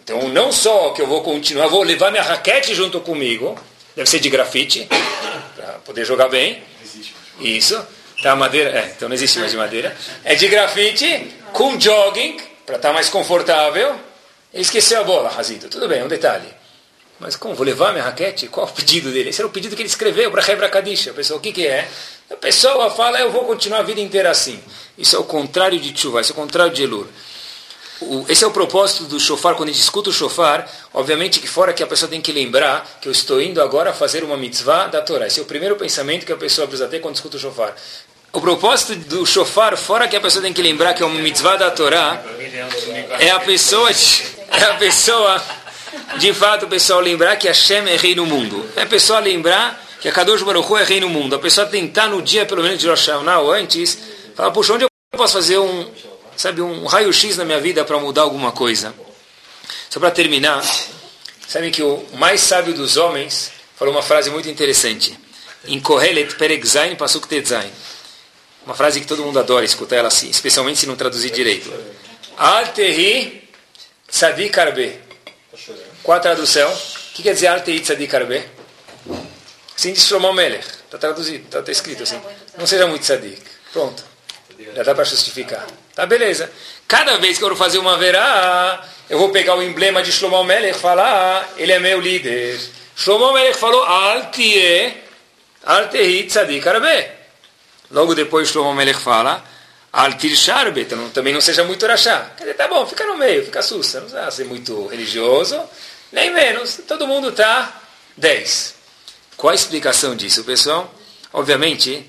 Então, 0.02 0.26
não 0.28 0.50
só 0.50 0.90
que 0.90 1.02
eu 1.02 1.07
vou 1.07 1.22
continuar, 1.22 1.68
vou 1.68 1.82
levar 1.82 2.11
minha 2.11 2.22
raquete 2.22 2.74
junto 2.74 3.00
comigo, 3.00 3.59
Deve 3.97 4.09
ser 4.11 4.18
de 4.18 4.28
grafite, 4.28 4.88
para 5.55 5.66
poder 5.84 6.05
jogar 6.05 6.28
bem. 6.28 6.62
Isso. 7.40 7.80
Tá, 8.22 8.34
madeira, 8.34 8.70
é, 8.70 8.92
então 8.97 9.09
não 9.09 9.14
existe 9.14 9.38
mais 9.38 9.51
de 9.51 9.57
madeira. 9.57 9.97
É 10.24 10.34
de 10.34 10.49
grafite, 10.49 11.32
com 11.53 11.78
jogging, 11.78 12.38
para 12.64 12.76
estar 12.76 12.88
tá 12.88 12.95
mais 12.95 13.09
confortável. 13.09 13.95
Ele 14.53 14.62
esqueceu 14.62 15.01
a 15.01 15.05
bola, 15.05 15.28
Razito. 15.28 15.68
Tudo 15.68 15.88
bem, 15.88 16.03
um 16.03 16.09
detalhe. 16.09 16.49
Mas 17.20 17.36
como? 17.36 17.55
Vou 17.55 17.64
levar 17.64 17.92
minha 17.92 18.05
raquete? 18.05 18.49
Qual 18.49 18.66
o 18.66 18.72
pedido 18.72 19.11
dele? 19.11 19.30
Esse 19.30 19.40
era 19.40 19.47
o 19.47 19.51
pedido 19.51 19.76
que 19.76 19.82
ele 19.82 19.88
escreveu 19.88 20.30
para 20.30 20.51
Hebra 20.51 20.68
Kadisha. 20.68 21.11
A 21.11 21.14
pessoa, 21.14 21.38
o 21.38 21.40
que, 21.40 21.53
que 21.53 21.66
é? 21.66 21.88
A 22.30 22.36
pessoa 22.36 22.90
fala, 22.90 23.20
eu 23.20 23.30
vou 23.30 23.45
continuar 23.45 23.80
a 23.80 23.82
vida 23.82 24.01
inteira 24.01 24.30
assim. 24.30 24.61
Isso 24.97 25.14
é 25.14 25.18
o 25.18 25.24
contrário 25.24 25.78
de 25.78 25.92
Tshuva, 25.92 26.20
isso 26.20 26.32
é 26.32 26.34
o 26.34 26.36
contrário 26.36 26.72
de 26.72 26.82
Elur 26.82 27.07
esse 28.28 28.42
é 28.42 28.47
o 28.47 28.51
propósito 28.51 29.05
do 29.05 29.20
shofar, 29.20 29.55
quando 29.55 29.68
a 29.68 29.72
gente 29.72 29.82
escuta 29.82 30.11
o 30.11 30.12
shofar, 30.12 30.68
obviamente 30.92 31.38
que 31.38 31.47
fora 31.47 31.72
que 31.72 31.82
a 31.82 31.86
pessoa 31.86 32.11
tem 32.11 32.20
que 32.20 32.32
lembrar 32.32 32.99
que 33.01 33.09
eu 33.09 33.12
estou 33.12 33.40
indo 33.40 33.62
agora 33.62 33.92
fazer 33.92 34.24
uma 34.24 34.36
mitzvah 34.36 34.88
da 34.88 35.01
Torá. 35.01 35.26
Esse 35.26 35.38
é 35.38 35.42
o 35.42 35.47
primeiro 35.47 35.76
pensamento 35.76 36.26
que 36.26 36.32
a 36.32 36.36
pessoa 36.36 36.66
precisa 36.66 36.88
ter 36.88 37.01
quando 37.01 37.14
escuta 37.14 37.36
o 37.36 37.40
shofar. 37.40 37.74
o 38.32 38.40
propósito 38.40 38.97
do 38.97 39.24
shofar, 39.24 39.76
fora 39.76 40.09
que 40.09 40.16
a 40.16 40.20
pessoa 40.20 40.42
tem 40.42 40.53
que 40.53 40.61
lembrar 40.61 40.92
que 40.95 41.03
é 41.03 41.07
uma 41.07 41.20
mitzvah 41.20 41.57
da 41.57 41.70
Torá, 41.70 42.20
é 43.20 43.30
a 43.30 43.38
pessoa, 43.40 43.90
é 44.51 44.64
a 44.64 44.74
pessoa, 44.74 45.42
de 46.18 46.32
fato, 46.34 46.66
pessoal 46.66 47.01
lembrar 47.01 47.36
que 47.36 47.47
Hashem 47.47 47.88
é 47.88 47.97
rei 47.97 48.16
no 48.16 48.26
mundo. 48.26 48.68
É 48.74 48.82
a 48.82 48.86
pessoa 48.86 49.20
lembrar 49.20 49.80
que 50.01 50.09
a 50.09 50.12
Kadosh 50.12 50.42
Baruch 50.42 50.74
é 50.74 50.84
rei 50.84 51.01
no 51.01 51.09
mundo. 51.09 51.36
A 51.36 51.38
pessoa 51.38 51.64
tentar 51.64 52.09
no 52.09 52.20
dia, 52.20 52.45
pelo 52.45 52.62
menos 52.62 52.80
de 52.80 52.88
Rosh 52.88 53.07
Hashanah 53.07 53.38
ou 53.38 53.53
antes, 53.53 53.99
falar, 54.34 54.51
puxa, 54.51 54.74
onde 54.74 54.84
eu 54.84 54.88
posso 55.16 55.34
fazer 55.34 55.59
um, 55.59 55.86
sabe, 56.37 56.61
um 56.61 56.85
raio-x 56.87 57.37
na 57.37 57.45
minha 57.45 57.61
vida 57.61 57.85
para 57.85 57.99
mudar 57.99 58.22
alguma 58.22 58.53
coisa? 58.53 58.95
Só 59.91 60.01
para 60.01 60.11
terminar, 60.11 60.62
sabe 61.47 61.70
que 61.70 61.82
o 61.82 62.05
mais 62.14 62.41
sábio 62.41 62.74
dos 62.74 62.97
homens 62.97 63.53
falou 63.76 63.95
uma 63.95 64.03
frase 64.03 64.30
muito 64.30 64.49
interessante. 64.49 65.18
Em 65.66 65.80
Peregzain 66.39 66.97
Pasuk. 66.97 67.28
Uma 68.66 68.74
frase 68.74 69.01
que 69.01 69.07
todo 69.07 69.22
mundo 69.22 69.39
adora 69.39 69.64
escutar 69.64 69.97
ela 69.97 70.09
assim, 70.09 70.28
especialmente 70.30 70.80
se 70.80 70.87
não 70.87 70.97
traduzir 70.97 71.30
direito. 71.30 71.72
Al-Tehi 72.37 73.49
Tzadik. 74.09 74.55
Qual 76.03 76.16
a 76.16 76.20
tradução? 76.20 76.72
O 76.72 76.78
que 77.14 77.22
quer 77.22 77.35
dizer 77.35 77.49
Al-Tehi? 77.49 77.82
Assim 79.76 79.93
diz 79.93 80.05
Shlomo 80.05 80.32
Melech. 80.32 80.66
Está 80.85 80.99
traduzido, 80.99 81.45
está 81.45 81.62
tá 81.62 81.72
escrito 81.72 82.05
assim. 82.05 82.20
Não 82.57 82.66
seja 82.66 82.87
muito 82.87 83.03
tzadik. 83.03 83.43
Pronto. 83.72 84.05
Já 84.74 84.82
dá 84.82 84.95
para 84.95 85.05
justificar. 85.05 85.66
Tá, 85.95 86.07
beleza. 86.07 86.51
Cada 86.88 87.18
vez 87.18 87.38
que 87.38 87.45
eu 87.45 87.49
vou 87.49 87.57
fazer 87.57 87.78
uma 87.78 87.97
verá, 87.97 88.84
eu 89.09 89.18
vou 89.18 89.30
pegar 89.30 89.55
o 89.55 89.62
emblema 89.62 90.03
de 90.03 90.11
Shlomo 90.12 90.42
Melech 90.45 90.76
e 90.76 90.80
falar, 90.80 91.07
ah, 91.07 91.49
ele 91.57 91.72
é 91.72 91.78
meu 91.78 92.01
líder. 92.01 92.59
Shlomo 92.97 93.32
Melech 93.32 93.59
falou, 93.59 93.82
Al-Tehi 93.84 95.05
Al-Tehi 95.64 96.24
Tzadik 96.24 96.68
Arbe. 96.68 97.09
Logo 97.90 98.14
depois 98.14 98.49
Shlomo 98.49 98.74
Melech 98.74 98.99
fala, 98.99 99.42
Altir 99.95 100.36
Sharbe, 100.36 100.80
então 100.80 101.09
também 101.11 101.32
não 101.32 101.40
seja 101.40 101.62
muito 101.62 101.86
rachá. 101.86 102.32
Quer 102.36 102.45
dizer, 102.45 102.55
tá 102.55 102.66
bom, 102.66 102.84
fica 102.84 103.07
no 103.07 103.16
meio, 103.16 103.45
fica 103.45 103.62
sussa, 103.62 104.01
não 104.01 104.09
precisa 104.09 104.30
ser 104.32 104.45
muito 104.45 104.88
religioso, 104.88 105.62
nem 106.11 106.32
menos, 106.32 106.80
todo 106.88 107.07
mundo 107.07 107.28
está 107.28 107.80
10. 108.16 108.74
Qual 109.36 109.53
a 109.53 109.55
explicação 109.55 110.16
disso, 110.16 110.42
pessoal? 110.42 110.92
Obviamente 111.32 112.05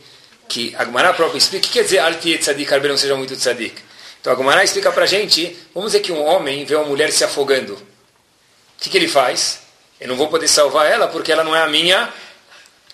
que 0.47 0.75
a 0.75 0.85
Gemara 0.85 1.13
própria 1.13 1.37
explica, 1.37 1.65
o 1.65 1.69
que 1.69 1.73
quer 1.73 1.83
dizer 1.83 1.99
Altir 1.99 2.39
Tzadik 2.39 2.73
Arbe 2.73 2.87
não 2.87 2.97
seja 2.97 3.15
muito 3.15 3.35
tzadik? 3.35 3.81
Então 4.21 4.33
a 4.33 4.35
Gemara 4.35 4.63
explica 4.63 4.91
para 4.91 5.05
gente, 5.05 5.55
vamos 5.73 5.91
dizer 5.91 6.03
que 6.03 6.11
um 6.11 6.23
homem 6.23 6.65
vê 6.65 6.75
uma 6.75 6.85
mulher 6.85 7.11
se 7.11 7.23
afogando. 7.23 7.73
O 7.73 7.79
que, 8.79 8.89
que 8.89 8.97
ele 8.97 9.07
faz? 9.07 9.59
Eu 9.99 10.07
não 10.07 10.15
vou 10.15 10.27
poder 10.27 10.47
salvar 10.47 10.91
ela 10.91 11.07
porque 11.07 11.31
ela 11.31 11.43
não 11.43 11.55
é 11.55 11.61
a 11.61 11.67
minha 11.67 12.13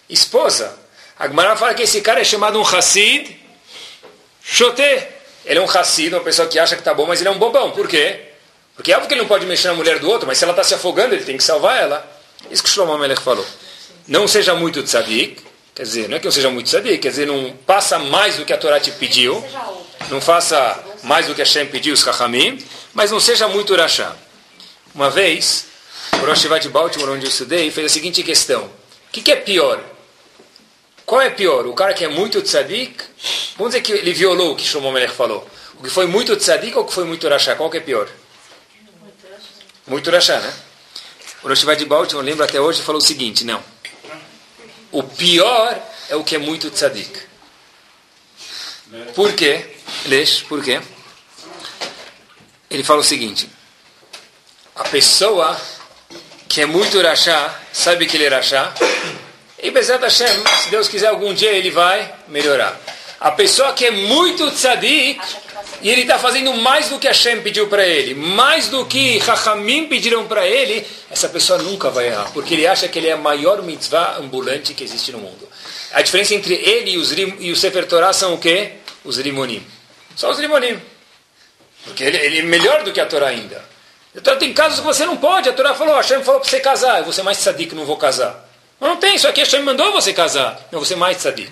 esposa. 0.09 0.77
A 1.17 1.27
Gemara 1.27 1.55
fala 1.55 1.73
que 1.73 1.83
esse 1.83 2.01
cara 2.01 2.21
é 2.21 2.23
chamado 2.23 2.59
um 2.59 2.63
Hassid 2.63 3.39
Shoté. 4.43 5.09
Ele 5.45 5.59
é 5.59 5.61
um 5.61 5.69
Hassid, 5.69 6.13
uma 6.13 6.23
pessoa 6.23 6.47
que 6.47 6.59
acha 6.59 6.75
que 6.75 6.81
está 6.81 6.93
bom, 6.93 7.05
mas 7.05 7.19
ele 7.19 7.29
é 7.29 7.31
um 7.31 7.37
bobão. 7.37 7.71
Por 7.71 7.87
quê? 7.87 8.31
Porque 8.75 8.91
é 8.91 8.95
óbvio 8.95 9.07
que 9.07 9.13
ele 9.13 9.21
não 9.21 9.27
pode 9.27 9.45
mexer 9.45 9.67
na 9.67 9.73
mulher 9.73 9.99
do 9.99 10.09
outro, 10.09 10.27
mas 10.27 10.37
se 10.37 10.43
ela 10.43 10.53
está 10.53 10.63
se 10.63 10.73
afogando, 10.73 11.13
ele 11.13 11.23
tem 11.23 11.37
que 11.37 11.43
salvar 11.43 11.81
ela. 11.81 12.21
Isso 12.49 12.63
que 12.63 12.69
Shlomo 12.69 12.97
Melech 12.97 13.21
falou. 13.21 13.45
Não 14.07 14.27
seja 14.27 14.55
muito 14.55 14.83
tzadik, 14.83 15.41
quer 15.75 15.83
dizer, 15.83 16.09
não 16.09 16.17
é 16.17 16.19
que 16.19 16.25
não 16.25 16.31
seja 16.31 16.49
muito 16.49 16.67
tzadik, 16.67 16.97
quer 16.99 17.09
dizer, 17.09 17.27
não 17.27 17.51
passa 17.65 17.97
mais 17.99 18.35
do 18.35 18.45
que 18.45 18.53
a 18.53 18.57
Torá 18.57 18.79
te 18.79 18.91
pediu, 18.91 19.43
não 20.09 20.19
faça 20.19 20.83
mais 21.03 21.27
do 21.27 21.35
que 21.35 21.41
a 21.41 21.45
Hashem 21.45 21.65
pediu, 21.67 21.93
os 21.93 22.03
Kachamim, 22.03 22.63
mas 22.93 23.11
não 23.11 23.19
seja 23.19 23.47
muito 23.47 23.75
rachá. 23.75 24.15
Uma 24.93 25.09
vez, 25.09 25.65
o 26.21 26.25
Rosh 26.25 26.47
de 26.61 26.69
Baltimore, 26.69 27.11
onde 27.11 27.25
eu 27.25 27.29
estudei, 27.29 27.71
fez 27.71 27.85
a 27.85 27.89
seguinte 27.93 28.21
questão. 28.23 28.63
O 28.63 28.71
que, 29.11 29.21
que 29.21 29.31
é 29.31 29.35
pior? 29.37 29.81
Qual 31.05 31.21
é 31.21 31.29
pior? 31.29 31.65
O 31.65 31.73
cara 31.73 31.93
que 31.93 32.05
é 32.05 32.07
muito 32.07 32.41
tzadik? 32.41 33.03
Vamos 33.57 33.73
dizer 33.73 33.81
que 33.81 33.91
ele 33.91 34.13
violou 34.13 34.53
o 34.53 34.55
que 34.55 34.63
Shlomo 34.63 34.91
Melech 34.91 35.13
falou. 35.13 35.47
O 35.79 35.83
que 35.83 35.89
foi 35.89 36.05
muito 36.05 36.35
tzadik 36.35 36.75
ou 36.77 36.83
o 36.83 36.87
que 36.87 36.93
foi 36.93 37.05
muito 37.05 37.27
rachá? 37.27 37.55
Qual 37.55 37.69
que 37.69 37.77
é 37.77 37.81
pior? 37.81 38.07
Muito 39.87 40.09
rachá, 40.11 40.39
né? 40.39 40.53
O 41.43 41.47
Rosh 41.47 41.65
de 41.77 41.85
Baltimore, 41.85 42.23
lembra 42.23 42.45
até 42.45 42.61
hoje, 42.61 42.81
falou 42.81 43.01
o 43.01 43.03
seguinte, 43.03 43.43
não. 43.43 43.63
O 44.91 45.03
pior 45.03 45.79
é 46.09 46.15
o 46.15 46.23
que 46.23 46.35
é 46.35 46.39
muito 46.39 46.69
tzadik. 46.69 47.21
Por 49.15 49.33
quê? 49.33 49.75
Lesh, 50.07 50.43
por 50.43 50.63
quê? 50.63 50.81
Ele 52.69 52.83
fala 52.83 52.99
o 52.99 53.03
seguinte. 53.03 53.49
A 54.75 54.83
pessoa 54.85 55.59
que 56.47 56.61
é 56.61 56.65
muito 56.65 57.01
rachá, 57.01 57.57
sabe 57.71 58.05
que 58.05 58.17
ele 58.17 58.25
é 58.25 58.29
rachá, 58.29 58.73
e 59.63 59.71
Bezat 59.71 60.01
Hashem, 60.01 60.43
se 60.63 60.69
Deus 60.69 60.89
quiser, 60.89 61.07
algum 61.07 61.33
dia 61.33 61.51
ele 61.51 61.71
vai 61.71 62.13
melhorar. 62.27 62.77
A 63.19 63.31
pessoa 63.31 63.73
que 63.73 63.85
é 63.85 63.91
muito 63.91 64.49
tzadik, 64.51 65.21
e 65.81 65.89
ele 65.89 66.01
está 66.01 66.19
fazendo 66.19 66.53
mais 66.53 66.89
do 66.89 66.99
que 66.99 67.07
Hashem 67.07 67.41
pediu 67.41 67.67
para 67.67 67.85
ele, 67.85 68.13
mais 68.13 68.67
do 68.67 68.85
que 68.85 69.19
Chachamim 69.21 69.87
pediram 69.87 70.27
para 70.27 70.45
ele, 70.45 70.85
essa 71.09 71.27
pessoa 71.29 71.59
nunca 71.59 71.89
vai 71.89 72.07
errar, 72.07 72.31
porque 72.33 72.53
ele 72.53 72.67
acha 72.67 72.87
que 72.87 72.99
ele 72.99 73.07
é 73.07 73.13
a 73.13 73.17
maior 73.17 73.61
mitzvah 73.63 74.17
ambulante 74.19 74.73
que 74.73 74.83
existe 74.83 75.11
no 75.11 75.19
mundo. 75.19 75.49
A 75.93 76.01
diferença 76.01 76.33
entre 76.35 76.53
ele 76.53 76.91
e, 76.91 76.97
os, 76.97 77.11
e 77.11 77.51
o 77.51 77.55
Sefer 77.55 77.85
Torah 77.85 78.13
são 78.13 78.35
o 78.35 78.37
quê? 78.37 78.73
Os 79.03 79.17
limonim. 79.17 79.65
Só 80.15 80.29
os 80.29 80.39
limonim. 80.39 80.79
Porque 81.83 82.03
ele, 82.03 82.17
ele, 82.17 82.39
é 82.39 82.43
melhor 82.43 82.83
do 82.83 82.91
que 82.91 82.99
a 82.99 83.05
Torá 83.05 83.27
ainda. 83.27 83.63
Então 84.15 84.37
tem 84.37 84.53
casos 84.53 84.79
que 84.79 84.85
você 84.85 85.05
não 85.05 85.17
pode. 85.17 85.49
A 85.49 85.53
Torá 85.53 85.73
falou, 85.73 85.95
Hashem 85.95 86.23
falou 86.23 86.39
para 86.39 86.49
você 86.49 86.59
casar. 86.59 86.99
Eu 86.99 87.05
vou 87.05 87.13
ser 87.13 87.23
mais 87.23 87.37
tzadik, 87.39 87.73
não 87.73 87.85
vou 87.85 87.97
casar. 87.97 88.47
Mas 88.79 88.89
não 88.89 88.97
tem, 88.97 89.15
isso 89.15 89.27
aqui 89.27 89.41
Hashem 89.41 89.61
mandou 89.63 89.91
você 89.91 90.13
casar. 90.13 90.59
Não, 90.71 90.79
você 90.79 90.95
mais 90.95 91.17
tzadik. 91.17 91.51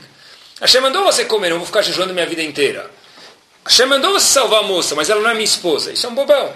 Hashem 0.61 0.81
mandou 0.81 1.03
você 1.03 1.25
comer, 1.25 1.49
não 1.49 1.57
vou 1.57 1.65
ficar 1.65 1.81
jejuando 1.81 2.13
minha 2.13 2.25
vida 2.25 2.43
inteira. 2.43 2.89
Hashem 3.69 3.85
mandou 3.85 4.19
salvar 4.19 4.61
a 4.61 4.63
moça, 4.63 4.95
mas 4.95 5.11
ela 5.11 5.21
não 5.21 5.29
é 5.29 5.33
minha 5.33 5.45
esposa. 5.45 5.91
Isso 5.91 6.03
é 6.07 6.09
um 6.09 6.15
bobão. 6.15 6.51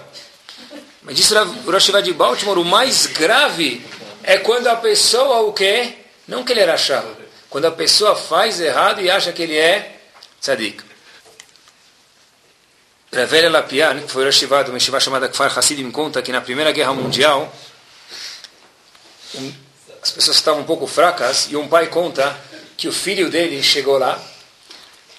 Mas 1.02 1.16
disse 1.16 1.32
o 1.32 1.70
Rosh 1.70 1.92
de 2.02 2.12
Baltimore, 2.12 2.58
o 2.58 2.64
mais 2.64 3.06
grave 3.06 3.86
é 4.24 4.36
quando 4.38 4.66
a 4.66 4.74
pessoa 4.74 5.42
o 5.42 5.52
quê? 5.52 5.94
Não 6.26 6.42
que 6.42 6.50
ele 6.52 6.60
era 6.60 6.74
achado. 6.74 7.06
Quando 7.48 7.66
a 7.66 7.70
pessoa 7.70 8.16
faz 8.16 8.58
errado 8.58 9.00
e 9.00 9.08
acha 9.08 9.32
que 9.32 9.42
ele 9.42 9.56
é 9.56 10.00
tzadik. 10.40 10.82
Ravel 13.14 13.48
Lapian, 13.48 14.00
que 14.00 14.10
foi 14.10 14.24
Rosh 14.24 14.42
uma 14.42 14.80
Shiva 14.80 14.98
chamada 14.98 15.28
Kfar 15.28 15.56
Hasidim, 15.56 15.88
conta 15.92 16.20
que 16.20 16.32
na 16.32 16.40
Primeira 16.40 16.72
Guerra 16.72 16.94
Mundial, 16.94 17.54
as 20.02 20.10
pessoas 20.10 20.36
estavam 20.36 20.62
um 20.62 20.64
pouco 20.64 20.88
fracas 20.88 21.46
e 21.48 21.56
um 21.56 21.68
pai 21.68 21.86
conta 21.86 22.36
que 22.76 22.88
o 22.88 22.92
filho 22.92 23.30
dele 23.30 23.62
chegou 23.62 23.98
lá 23.98 24.20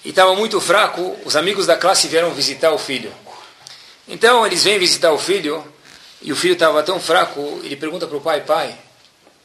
e 0.06 0.10
estava 0.10 0.36
muito 0.36 0.60
fraco. 0.60 1.18
Os 1.24 1.34
amigos 1.34 1.66
da 1.66 1.76
classe 1.76 2.06
vieram 2.06 2.32
visitar 2.32 2.70
o 2.70 2.78
filho. 2.78 3.12
Então 4.06 4.46
eles 4.46 4.62
vêm 4.62 4.78
visitar 4.78 5.10
o 5.10 5.18
filho 5.18 5.66
e 6.22 6.32
o 6.32 6.36
filho 6.36 6.54
estava 6.54 6.80
tão 6.84 7.00
fraco. 7.00 7.40
Ele 7.64 7.74
pergunta 7.74 8.06
para 8.06 8.16
o 8.16 8.20
pai: 8.20 8.42
Pai, 8.42 8.78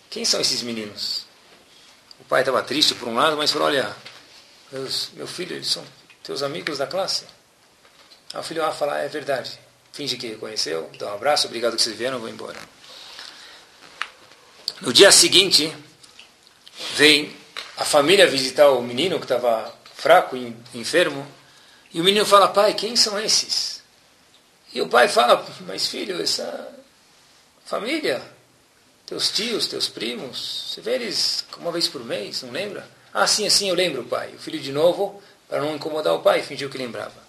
quem 0.07 0.23
são 0.23 0.39
esses 0.39 0.61
meninos? 0.61 1.25
O 2.19 2.23
pai 2.25 2.43
estava 2.43 2.61
triste 2.61 2.93
por 2.93 3.07
um 3.07 3.15
lado, 3.15 3.35
mas 3.35 3.49
falou: 3.49 3.69
Olha, 3.69 3.95
meu 5.13 5.25
filho, 5.25 5.55
eles 5.55 5.67
são 5.67 5.83
teus 6.23 6.43
amigos 6.43 6.77
da 6.77 6.85
classe. 6.85 7.25
Aí 8.31 8.39
o 8.39 8.43
filho 8.43 8.61
vai 8.61 8.71
falar: 8.71 8.99
É 8.99 9.07
verdade. 9.07 9.59
Finge 9.91 10.15
que 10.15 10.27
reconheceu, 10.27 10.89
dá 10.99 11.07
um 11.07 11.15
abraço, 11.15 11.47
obrigado 11.47 11.75
que 11.75 11.81
vocês 11.81 11.97
vieram, 11.97 12.19
vou 12.19 12.29
embora. 12.29 12.57
No 14.79 14.93
dia 14.93 15.11
seguinte, 15.11 15.75
vem 16.95 17.35
a 17.75 17.83
família 17.83 18.27
visitar 18.27 18.69
o 18.69 18.81
menino 18.81 19.17
que 19.17 19.25
estava 19.25 19.80
fraco, 20.01 20.35
enfermo, 20.73 21.27
e 21.93 22.01
o 22.01 22.03
menino 22.03 22.25
fala, 22.25 22.47
pai, 22.47 22.73
quem 22.73 22.95
são 22.95 23.19
esses? 23.19 23.83
E 24.73 24.81
o 24.81 24.87
pai 24.87 25.07
fala, 25.07 25.45
mas 25.67 25.85
filho, 25.85 26.19
essa 26.19 26.69
família, 27.63 28.19
teus 29.05 29.29
tios, 29.29 29.67
teus 29.67 29.87
primos, 29.87 30.69
você 30.69 30.81
vê 30.81 30.95
eles 30.95 31.45
uma 31.55 31.71
vez 31.71 31.87
por 31.87 32.03
mês, 32.03 32.41
não 32.41 32.49
lembra? 32.49 32.89
Ah, 33.13 33.27
sim, 33.27 33.45
assim 33.45 33.69
eu 33.69 33.75
lembro, 33.75 34.03
pai. 34.05 34.33
O 34.33 34.39
filho 34.39 34.59
de 34.59 34.71
novo, 34.71 35.21
para 35.47 35.61
não 35.61 35.75
incomodar 35.75 36.15
o 36.15 36.23
pai, 36.23 36.41
fingiu 36.41 36.69
que 36.69 36.79
lembrava. 36.79 37.21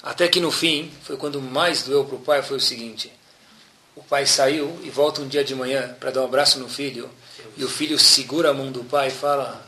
Até 0.00 0.28
que 0.28 0.38
no 0.38 0.52
fim, 0.52 0.92
foi 1.02 1.16
quando 1.16 1.42
mais 1.42 1.82
doeu 1.82 2.04
para 2.04 2.14
o 2.14 2.20
pai, 2.20 2.42
foi 2.44 2.58
o 2.58 2.60
seguinte, 2.60 3.12
o 3.96 4.04
pai 4.04 4.24
saiu 4.24 4.78
e 4.84 4.90
volta 4.90 5.20
um 5.20 5.26
dia 5.26 5.42
de 5.42 5.52
manhã 5.52 5.96
para 5.98 6.12
dar 6.12 6.20
um 6.20 6.26
abraço 6.26 6.60
no 6.60 6.68
filho, 6.68 7.10
e 7.56 7.64
o 7.64 7.68
filho 7.68 7.98
segura 7.98 8.50
a 8.50 8.54
mão 8.54 8.70
do 8.70 8.84
pai 8.84 9.08
e 9.08 9.10
fala: 9.10 9.66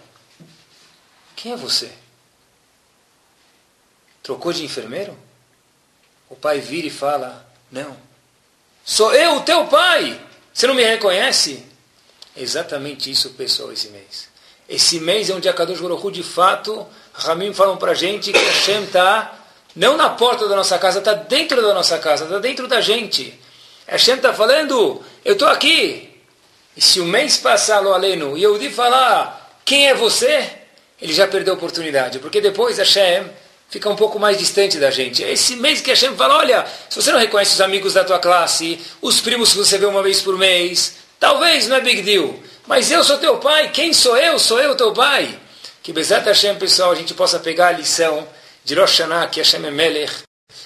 Quem 1.35 1.53
é 1.53 1.57
você? 1.57 1.91
Trocou 4.23 4.53
de 4.53 4.65
enfermeiro? 4.65 5.17
O 6.29 6.37
pai 6.37 6.61
vira 6.61 6.87
e 6.87 6.91
fala: 6.91 7.47
Não. 7.71 7.97
Sou 8.85 9.13
eu, 9.13 9.37
o 9.37 9.41
teu 9.43 9.67
pai! 9.67 10.21
Você 10.53 10.67
não 10.67 10.75
me 10.75 10.85
reconhece? 10.85 11.65
Exatamente 12.37 13.11
isso, 13.11 13.31
pessoal, 13.31 13.73
esse 13.73 13.89
mês. 13.89 14.29
Esse 14.69 15.01
mês 15.01 15.29
é 15.29 15.35
onde 15.35 15.49
a 15.49 15.53
Kadosh 15.53 15.81
Baruch 15.81 16.11
de 16.13 16.23
fato, 16.23 16.87
Ramim 17.13 17.53
falam 17.53 17.77
para 17.77 17.95
gente 17.95 18.33
que 18.33 18.39
Hashem 18.39 18.85
está 18.85 19.37
não 19.75 19.97
na 19.97 20.11
porta 20.11 20.49
da 20.49 20.57
nossa 20.57 20.79
casa, 20.79 21.01
está 21.01 21.13
dentro 21.13 21.61
da 21.61 21.75
nossa 21.75 21.99
casa, 21.99 22.25
está 22.25 22.39
dentro 22.39 22.69
da 22.69 22.81
gente. 22.81 23.39
Hashem 23.87 24.17
está 24.17 24.33
falando, 24.33 25.03
eu 25.25 25.33
estou 25.33 25.49
aqui. 25.49 26.09
E 26.77 26.81
se 26.81 27.01
o 27.01 27.05
mês 27.05 27.37
passar, 27.37 27.81
lo 27.81 27.93
aleno, 27.93 28.37
e 28.37 28.43
eu 28.43 28.53
ouvi 28.53 28.71
falar, 28.71 29.59
quem 29.65 29.89
é 29.89 29.95
você? 29.95 30.61
ele 31.01 31.13
já 31.13 31.27
perdeu 31.27 31.55
a 31.55 31.57
oportunidade, 31.57 32.19
porque 32.19 32.41
depois 32.41 32.79
Hashem 32.79 33.25
fica 33.71 33.89
um 33.89 33.97
pouco 33.97 34.19
mais 34.19 34.37
distante 34.37 34.79
da 34.79 34.91
gente. 34.91 35.23
É 35.25 35.33
esse 35.33 35.57
mês 35.57 35.81
que 35.81 35.91
Hashem 35.91 36.17
fala, 36.17 36.37
olha, 36.39 36.67
se 36.89 37.01
você 37.01 37.13
não 37.13 37.19
reconhece 37.19 37.55
os 37.55 37.61
amigos 37.61 37.95
da 37.95 38.05
tua 38.05 38.19
classe, 38.19 38.79
os 39.01 39.21
primos 39.21 39.53
que 39.53 39.59
você 39.59 39.79
vê 39.79 39.87
uma 39.87 40.03
vez 40.03 40.21
por 40.21 40.37
mês, 40.37 40.97
talvez 41.19 41.69
não 41.69 41.77
é 41.77 41.81
big 41.81 42.03
deal, 42.03 42.35
mas 42.67 42.91
eu 42.91 43.03
sou 43.05 43.19
teu 43.19 43.39
pai, 43.39 43.71
quem 43.71 43.93
sou 43.93 44.17
eu? 44.17 44.39
Sou 44.39 44.61
eu 44.61 44.77
teu 44.77 44.93
pai. 44.93 45.39
Que 45.83 45.93
Bezat 45.93 46.27
Hashem, 46.27 46.57
pessoal, 46.57 46.91
a 46.91 46.95
gente 46.95 47.15
possa 47.15 47.39
pegar 47.39 47.69
a 47.69 47.73
lição 47.73 48.27
de 48.65 48.75
Rosh 48.75 48.99
Hashanah, 48.99 49.29
que 49.29 49.41
Hashem 49.41 49.65
é 49.65 49.71
Melech, 49.71 50.13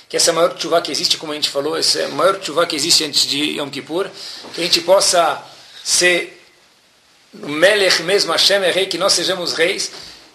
que 0.09 0.16
essa 0.16 0.30
é 0.30 0.32
a 0.32 0.34
maior 0.34 0.59
chuva 0.59 0.80
que 0.80 0.90
existe, 0.90 1.16
como 1.16 1.32
a 1.32 1.34
gente 1.34 1.50
falou, 1.50 1.76
essa 1.76 2.00
é 2.00 2.05
a 2.07 2.09
maior 2.09 2.42
chuva 2.42 2.66
que 2.66 2.74
existe 2.74 3.05
antes 3.05 3.26
de 3.26 3.59
Yom 3.59 3.70
Kippur, 3.70 4.09
que 4.55 4.61
a 4.61 4.64
gente 4.64 4.80
possa 4.80 5.40
ser 5.84 6.42
Melech 7.32 8.02
mesmo, 8.02 8.32
Hashem 8.32 8.62
é 8.64 8.70
rei, 8.70 8.86
que 8.86 8.98
nós 8.98 9.12
sejamos 9.12 9.52
reis, 9.52 9.90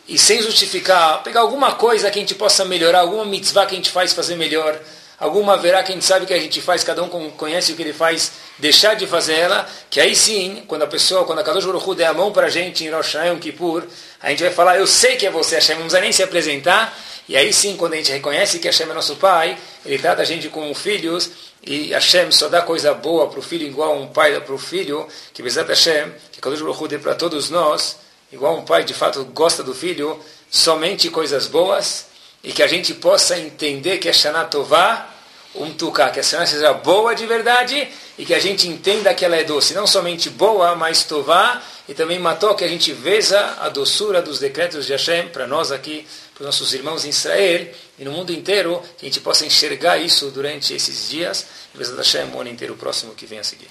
e 0.10 0.18
sem 0.18 0.41
justificar, 0.41 1.22
pegar 1.22 1.41
alguma 1.41 1.74
coisa 1.74 2.10
que 2.10 2.18
a 2.18 2.22
gente 2.22 2.34
possa 2.34 2.66
melhorar, 2.66 3.01
alguma 3.01 3.24
mitzvah 3.24 3.68
que 3.68 3.76
a 3.76 3.78
gente 3.78 3.91
faz 3.91 4.12
fazer 4.12 4.36
melhor, 4.36 4.78
alguma 5.20 5.55
verá 5.55 5.84
que 5.84 5.91
a 5.91 5.93
gente 5.95 6.03
sabe 6.03 6.26
que 6.26 6.34
a 6.34 6.39
gente 6.39 6.60
faz, 6.62 6.84
cada 6.84 7.03
um 7.03 7.30
conhece 7.30 7.72
o 7.72 7.76
que 7.76 7.84
ele 7.84 7.93
faz, 7.93 8.32
deixar 8.57 8.95
de 8.95 9.05
fazer 9.05 9.36
ela, 9.36 9.70
que 9.88 10.01
aí 10.01 10.16
sim, 10.16 10.64
quando 10.68 10.82
a 10.82 10.88
pessoa, 10.88 11.26
quando 11.26 11.39
a 11.39 11.43
Kadosh 11.43 11.64
Baruch 11.64 11.95
der 11.95 12.07
a 12.07 12.14
mão 12.14 12.32
para 12.32 12.47
a 12.47 12.49
gente 12.49 12.84
em 12.84 12.89
Rosh 12.89 13.14
Hashanah, 13.14 13.39
Kippur, 13.39 13.84
a 14.20 14.32
gente 14.32 14.41
vai 14.41 14.51
falar, 14.51 14.80
eu 14.80 14.88
sei 14.88 15.16
que 15.16 15.28
é 15.28 15.30
você, 15.30 15.55
Hashem, 15.55 15.76
não 15.76 15.84
precisa 15.84 16.01
nem 16.01 16.12
se 16.12 16.24
apresentar, 16.24 16.97
e 17.28 17.38
aí 17.38 17.53
sim, 17.53 17.78
quando 17.78 17.93
a 17.93 17.97
gente 17.97 18.12
reconhece 18.12 18.57
que 18.57 18.68
Hashem 18.68 18.89
é 18.89 18.93
nosso 18.93 19.16
pai, 19.18 19.55
ele 19.86 19.99
trata 19.99 20.24
a 20.24 20.26
gente 20.26 20.49
como 20.49 20.74
filhos, 20.74 21.30
e 21.64 21.91
Hashem 21.91 22.32
só 22.32 22.47
dá 22.47 22.64
coisa 22.64 22.95
boa 22.95 23.28
para 23.28 23.38
o 23.38 23.43
filho, 23.43 23.68
igual 23.68 23.95
um 23.95 24.07
pai 24.07 24.34
dá 24.34 24.41
para 24.41 24.55
o 24.55 24.57
filho, 24.57 25.07
que 25.36 25.43
Bezat 25.43 25.70
Hashem, 25.70 26.12
que 26.32 26.41
Kadosh 26.41 26.62
Baruch 26.62 26.88
dê 26.88 26.97
para 26.97 27.14
todos 27.14 27.51
nós, 27.51 28.09
igual 28.32 28.58
um 28.58 28.64
pai 28.64 28.84
de 28.84 28.94
fato 28.94 29.24
gosta 29.26 29.64
do 29.64 29.74
filho, 29.74 30.20
somente 30.50 31.10
coisas 31.10 31.48
boas, 31.48 32.06
e 32.44 32.52
que 32.52 32.64
a 32.64 32.68
gente 32.68 32.94
possa 32.94 33.38
entender 33.38 33.98
que 33.98 34.10
a 34.10 34.14
Shana 34.14 34.46
Tová, 34.46 35.10
um 35.56 35.74
tuká, 35.74 36.10
que 36.10 36.20
a 36.20 36.24
Shana 36.24 36.46
seja 36.46 36.74
boa 36.74 37.14
de 37.14 37.26
verdade, 37.26 37.88
e 38.18 38.26
que 38.26 38.34
a 38.34 38.40
gente 38.40 38.68
entenda 38.68 39.14
que 39.14 39.24
ela 39.24 39.36
é 39.36 39.44
doce, 39.44 39.74
não 39.74 39.88
somente 39.88 40.30
boa, 40.30 40.76
mas 40.76 41.04
Tová, 41.04 41.62
e 41.88 41.94
também 41.94 42.20
matou 42.20 42.54
que 42.54 42.64
a 42.64 42.68
gente 42.68 42.94
veja 42.94 43.58
a 43.60 43.70
doçura 43.70 44.22
dos 44.22 44.40
decretos 44.40 44.86
de 44.86 44.92
Hashem 44.92 45.30
para 45.30 45.48
nós 45.48 45.72
aqui, 45.72 46.06
para 46.36 46.44
os 46.44 46.46
nossos 46.46 46.74
irmãos 46.74 47.04
em 47.04 47.10
Israel 47.10 47.68
e 47.98 48.06
no 48.06 48.12
mundo 48.12 48.32
inteiro, 48.32 48.82
que 48.98 49.06
a 49.06 49.10
gente 49.10 49.20
possa 49.20 49.46
enxergar 49.46 49.98
isso 49.98 50.30
durante 50.30 50.74
esses 50.74 51.10
dias, 51.10 51.46
e 51.74 51.84
Hashem 51.84 52.26
o 52.34 52.40
ano 52.40 52.50
inteiro 52.50 52.76
próximo 52.76 53.14
que 53.14 53.26
vem 53.26 53.40
a 53.40 53.44
seguir. 53.44 53.68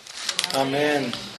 Amém. 0.54 1.12